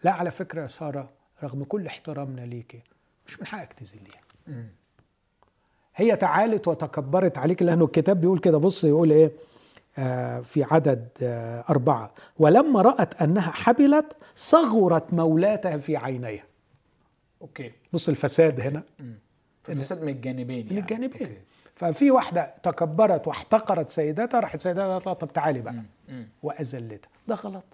لا 0.05 0.11
على 0.12 0.31
فكرة 0.31 0.62
يا 0.62 0.66
سارة 0.66 1.11
رغم 1.43 1.65
كل 1.65 1.87
احترامنا 1.87 2.41
ليكي 2.41 2.81
مش 3.27 3.41
من 3.41 3.47
حقك 3.47 3.73
تذليها. 3.73 4.20
هي 5.97 6.16
تعالت 6.16 6.69
وتكبرت 6.69 7.39
عليك 7.39 7.62
لأنه 7.62 7.85
الكتاب 7.85 8.20
بيقول 8.20 8.39
كده. 8.39 8.59
بص 8.59 8.85
يقول 8.85 9.11
إيه؟ 9.11 9.33
آه 9.99 10.41
في 10.41 10.65
عدد 10.65 11.09
آه 11.23 11.65
أربعة. 11.70 12.15
ولما 12.39 12.83
رأت 12.83 13.23
أنها 13.23 13.51
حبلت 13.51 14.16
صغرت 14.35 15.12
مولاتها 15.15 15.77
في 15.77 15.97
عينيها. 15.97 16.45
okay. 17.43 17.73
بص 17.93 18.09
الفساد 18.09 18.61
هنا. 18.61 18.83
فساد 19.62 20.03
من 20.03 20.09
الجانبين 20.09 20.66
من 20.66 20.73
يعني. 20.73 20.81
الجانبين. 20.81 21.23
okay. 21.23 21.39
ففي 21.74 22.11
واحدة 22.11 22.55
تكبرت 22.62 23.29
واحتقرت 23.29 23.91
سيدتها 23.91 24.41
راحت 24.41 24.61
سيدتها 24.61 24.93
قالت 24.93 25.07
لها 25.07 25.15
طب 25.15 25.33
تعالي 25.33 25.61
بقى. 25.61 25.83
وأذلتها. 26.43 27.09
ده 27.29 27.35
غلط. 27.35 27.65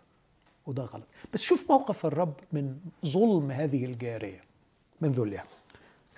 وده 0.69 0.83
غلط. 0.83 1.05
بس 1.35 1.43
شوف 1.43 1.71
موقف 1.71 2.07
الرب 2.07 2.35
من 2.53 2.77
ظلم 3.07 3.51
هذه 3.51 3.85
الجارية 3.85 4.41
من 5.01 5.13
ذلها 5.13 5.45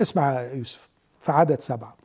اسمع 0.00 0.40
يوسف 0.42 0.88
في 1.20 1.32
عدد 1.32 1.60
سبعة. 1.60 1.96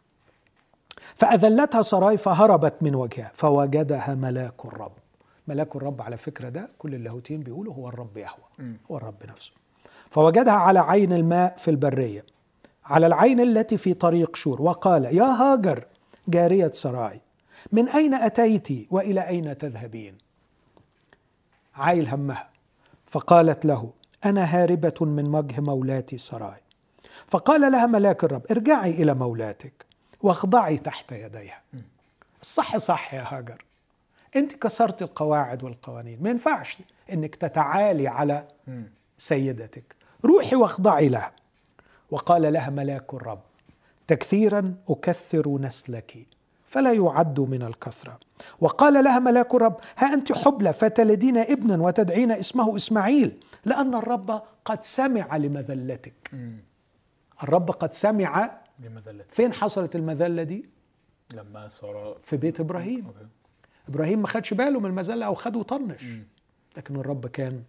فأذلتها 1.15 1.81
سراي 1.81 2.17
فهربت 2.17 2.73
من 2.81 2.95
وجهها 2.95 3.31
فوجدها 3.35 4.15
ملاك 4.15 4.65
الرب. 4.65 4.91
ملاك 5.47 5.75
الرب 5.75 6.01
على 6.01 6.17
فكرة 6.17 6.49
ده 6.49 6.69
كل 6.77 6.95
اللاهوتين 6.95 7.41
بيقولوا 7.41 7.73
هو 7.73 7.89
الرب 7.89 8.17
يهوى 8.17 8.75
هو 8.91 8.97
الرب 8.97 9.23
نفسه. 9.29 9.51
فوجدها 10.09 10.53
على 10.53 10.79
عين 10.79 11.13
الماء 11.13 11.55
في 11.57 11.71
البرية 11.71 12.25
على 12.85 13.07
العين 13.07 13.39
التي 13.39 13.77
في 13.77 13.93
طريق 13.93 14.35
شور 14.35 14.61
وقال 14.61 15.05
يا 15.05 15.23
هاجر 15.23 15.85
جارية 16.27 16.71
سراي 16.71 17.21
من 17.71 17.89
أين 17.89 18.13
أتيت 18.13 18.67
وإلى 18.91 19.27
أين 19.27 19.57
تذهبين؟ 19.57 20.17
عايل 21.75 22.07
همها. 22.09 22.49
فقالت 23.05 23.65
له 23.65 23.93
أنا 24.25 24.43
هاربة 24.43 24.93
من 25.01 25.35
وجه 25.35 25.61
مولاتي 25.61 26.17
سراي. 26.17 26.61
فقال 27.27 27.71
لها 27.71 27.85
ملاك 27.85 28.23
الرب 28.23 28.45
ارجعي 28.51 28.91
إلى 28.91 29.13
مولاتك 29.13 29.85
واخضعي 30.21 30.77
تحت 30.77 31.11
يديها. 31.11 31.61
الصح 32.41 32.77
صح 32.77 33.13
يا 33.13 33.25
هاجر. 33.27 33.65
أنت 34.35 34.55
كسرت 34.55 35.01
القواعد 35.01 35.63
والقوانين. 35.63 36.23
ما 36.23 36.29
ينفعش 36.29 36.77
إنك 37.11 37.35
تتعالي 37.35 38.07
على 38.07 38.47
سيدتك. 39.17 39.95
روحي 40.25 40.55
واخضعي 40.55 41.09
لها. 41.09 41.31
وقال 42.11 42.53
لها 42.53 42.69
ملاك 42.69 43.13
الرب 43.13 43.41
تكثيرا 44.07 44.75
أكثر 44.89 45.49
نسلك 45.49 46.27
فلا 46.65 46.93
يعد 46.93 47.39
من 47.39 47.63
الكثرة. 47.63 48.19
وقال 48.61 49.03
لها 49.03 49.19
ملاك 49.19 49.55
الرب 49.55 49.77
ها 49.97 50.13
أنت 50.13 50.31
حبلى 50.31 50.73
فتلدين 50.73 51.37
ابنا 51.37 51.83
وتدعين 51.83 52.31
اسمه 52.31 52.75
إسماعيل 52.75 53.37
لأن 53.65 53.95
الرب 53.95 54.41
قد 54.65 54.83
سمع 54.83 55.37
لمذلتك. 55.37 56.31
الرب 57.43 57.71
قد 57.71 57.93
سمع 57.93 58.51
لمذلة 58.79 59.23
فين 59.29 59.53
حصلت 59.53 59.95
المذلة 59.95 60.43
دي؟ 60.43 60.69
لما 61.33 61.67
صار 61.67 62.17
في 62.23 62.37
بيت 62.37 62.59
إبراهيم. 62.59 63.05
أوكي. 63.05 63.27
إبراهيم 63.89 64.21
ما 64.21 64.27
خدش 64.27 64.53
باله 64.53 64.79
من 64.79 64.89
المذلة 64.89 65.25
أو 65.25 65.33
خده 65.33 65.59
وطنش 65.59 66.05
لكن 66.77 66.95
الرب 66.95 67.27
كان 67.27 67.63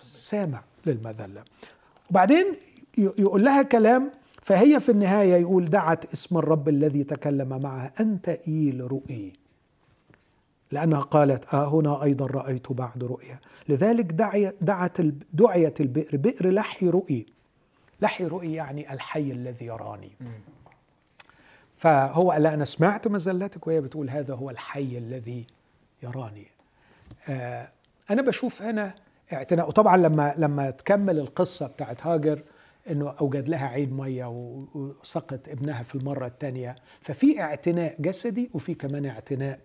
سامع 0.00 0.62
للمذلة. 0.86 1.44
وبعدين 2.10 2.46
يقول 2.98 3.44
لها 3.44 3.62
كلام 3.62 4.10
فهي 4.48 4.80
في 4.80 4.88
النهاية 4.88 5.34
يقول 5.34 5.64
دعت 5.64 6.12
اسم 6.12 6.38
الرب 6.38 6.68
الذي 6.68 7.04
تكلم 7.04 7.62
معها 7.62 7.92
أنت 8.00 8.28
إيل 8.28 8.92
رؤي. 8.92 9.32
لأنها 10.72 11.00
قالت 11.00 11.54
آه 11.54 11.68
هنا 11.68 12.02
أيضا 12.02 12.26
رأيت 12.26 12.72
بعد 12.72 13.04
رؤيا 13.04 13.38
لذلك 13.68 14.04
دعي 14.04 14.52
دعت 14.60 15.00
دعيت 15.32 15.80
البئر 15.80 16.16
بئر 16.16 16.50
لحي 16.50 16.88
رؤي. 16.88 17.26
لحي 18.00 18.24
رؤي 18.24 18.52
يعني 18.52 18.92
الحي 18.92 19.32
الذي 19.32 19.66
يراني. 19.66 20.12
فهو 21.76 22.30
قال 22.30 22.46
أنا 22.46 22.64
سمعت 22.64 23.08
مزلتك 23.08 23.66
وهي 23.66 23.80
بتقول 23.80 24.10
هذا 24.10 24.34
هو 24.34 24.50
الحي 24.50 24.98
الذي 24.98 25.46
يراني. 26.02 26.46
آه 27.28 27.68
أنا 28.10 28.22
بشوف 28.22 28.62
هنا 28.62 28.94
اعتناء. 29.32 29.68
وطبعا 29.68 29.96
لما 29.96 30.34
لما 30.38 30.70
تكمل 30.70 31.18
القصة 31.18 31.66
بتاعت 31.66 32.06
هاجر 32.06 32.42
إنه 32.90 33.14
أوجد 33.20 33.48
لها 33.48 33.66
عين 33.66 33.90
مية 33.90 34.26
وسقط 34.74 35.48
ابنها 35.48 35.82
في 35.82 35.94
المرة 35.94 36.26
الثانية 36.26 36.76
ففي 37.00 37.40
اعتناء 37.40 37.96
جسدي 37.98 38.50
وفي 38.54 38.74
كمان 38.74 39.06
اعتناء 39.06 39.58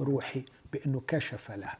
روحي 0.00 0.42
بإنه 0.72 1.02
كشف 1.08 1.50
لها. 1.50 1.78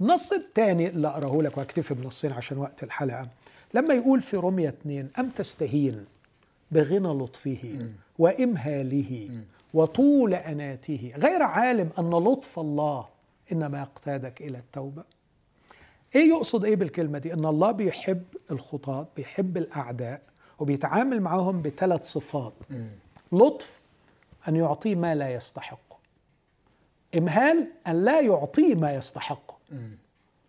النص 0.00 0.32
الثاني 0.32 0.88
اللي 0.88 1.08
أقرأه 1.08 1.42
لك 1.42 1.58
وهكتفي 1.58 1.94
بنصين 1.94 2.32
عشان 2.32 2.58
وقت 2.58 2.82
الحلقة 2.82 3.28
لما 3.74 3.94
يقول 3.94 4.20
في 4.22 4.36
رمية 4.36 4.68
اتنين 4.68 5.08
أم 5.18 5.30
تستهين 5.30 6.04
بغنى 6.70 7.08
لطفه 7.08 7.88
وإمهاله 8.18 9.30
وطول 9.74 10.34
أناته. 10.34 11.12
غير 11.16 11.42
عالم 11.42 11.90
أن 11.98 12.10
لطف 12.10 12.58
الله 12.58 13.06
إنما 13.52 13.78
يقتادك 13.80 14.40
إلى 14.40 14.58
التوبة. 14.58 15.02
إيه 16.14 16.28
يقصد 16.28 16.64
إيه 16.64 16.76
بالكلمة 16.76 17.18
دي؟ 17.18 17.32
إن 17.32 17.44
الله 17.44 17.70
بيحب 17.72 18.22
الخطاة 18.50 19.06
بيحب 19.16 19.56
الأعداء 19.56 20.22
وبيتعامل 20.58 21.20
معهم 21.20 21.62
بثلاث 21.62 22.04
صفات. 22.04 22.52
لطف 23.32 23.80
أن 24.48 24.56
يعطيه 24.56 24.94
ما 24.94 25.14
لا 25.14 25.34
يستحقه. 25.34 25.96
إمهال 27.18 27.68
أن 27.86 28.04
لا 28.04 28.20
يعطيه 28.20 28.74
ما 28.74 28.94
يستحقه. 28.94 29.56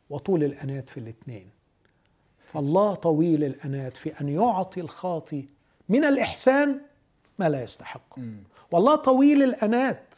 وطول 0.09 0.43
الأنات 0.43 0.89
في 0.89 0.99
الاثنين. 0.99 1.49
فالله 2.45 2.95
طويل 2.95 3.43
الأنات 3.43 3.97
في 3.97 4.21
أن 4.21 4.29
يعطي 4.29 4.81
الخاطي 4.81 5.45
من 5.89 6.05
الإحسان 6.05 6.79
ما 7.39 7.49
لا 7.49 7.63
يستحق 7.63 8.19
والله 8.71 8.95
طويل 8.95 9.43
الأناة 9.43 10.15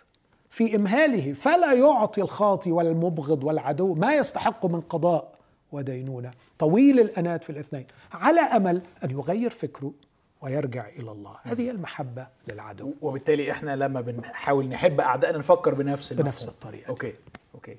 في 0.49 0.75
إمهاله 0.75 1.33
فلا 1.33 1.73
يعطي 1.73 2.21
الخاطي 2.21 2.71
والمبغض 2.71 3.43
والعدو 3.43 3.93
ما 3.93 4.15
يستحق 4.15 4.65
من 4.65 4.81
قضاء 4.81 5.35
ودينونة. 5.71 6.31
طويل 6.59 6.99
الأناة 6.99 7.43
في 7.43 7.49
الاثنين 7.49 7.87
على 8.13 8.41
أمل 8.41 8.81
أن 9.03 9.11
يغير 9.11 9.49
فكره 9.49 9.93
ويرجع 10.41 10.87
إلى 10.87 11.11
الله. 11.11 11.35
هذه 11.43 11.61
هي 11.61 11.71
المحبة 11.71 12.27
للعدو. 12.47 12.93
وبالتالي 13.01 13.51
إحنا 13.51 13.75
لما 13.75 14.01
بنحاول 14.01 14.67
نحب 14.69 14.99
اعدائنا 15.01 15.37
نفكر 15.37 15.73
بنفس 15.73 16.11
المفهوم. 16.11 16.31
بنفس 16.31 16.47
الطريقة 16.47 16.81
دي. 16.83 16.89
okay 16.89 17.13
okay. 17.55 17.77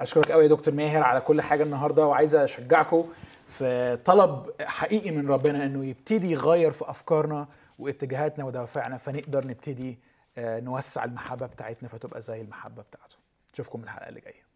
أشكرك 0.00 0.30
قوي 0.30 0.42
يا 0.42 0.48
دكتور 0.48 0.74
ماهر 0.74 1.02
على 1.02 1.20
كل 1.20 1.42
حاجة 1.42 1.62
النهارده 1.62 2.06
وعايز 2.06 2.34
أشجعكم 2.34 3.04
في 3.46 3.98
طلب 4.04 4.50
حقيقي 4.60 5.10
من 5.10 5.28
ربنا 5.28 5.66
إنه 5.66 5.84
يبتدي 5.84 6.30
يغير 6.30 6.70
في 6.72 6.90
أفكارنا 6.90 7.48
واتجاهاتنا 7.78 8.44
ودوافعنا 8.44 8.96
فنقدر 8.96 9.46
نبتدي 9.46 9.98
آه، 10.38 10.60
نوسع 10.60 11.04
المحبة 11.04 11.46
بتاعتنا 11.46 11.88
فتبقى 11.88 12.22
زي 12.22 12.40
المحبة 12.40 12.82
بتاعته. 12.82 13.16
اشوفكم 13.54 13.82
الحلقة 13.82 14.08
اللي 14.08 14.20
جاية. 14.20 14.49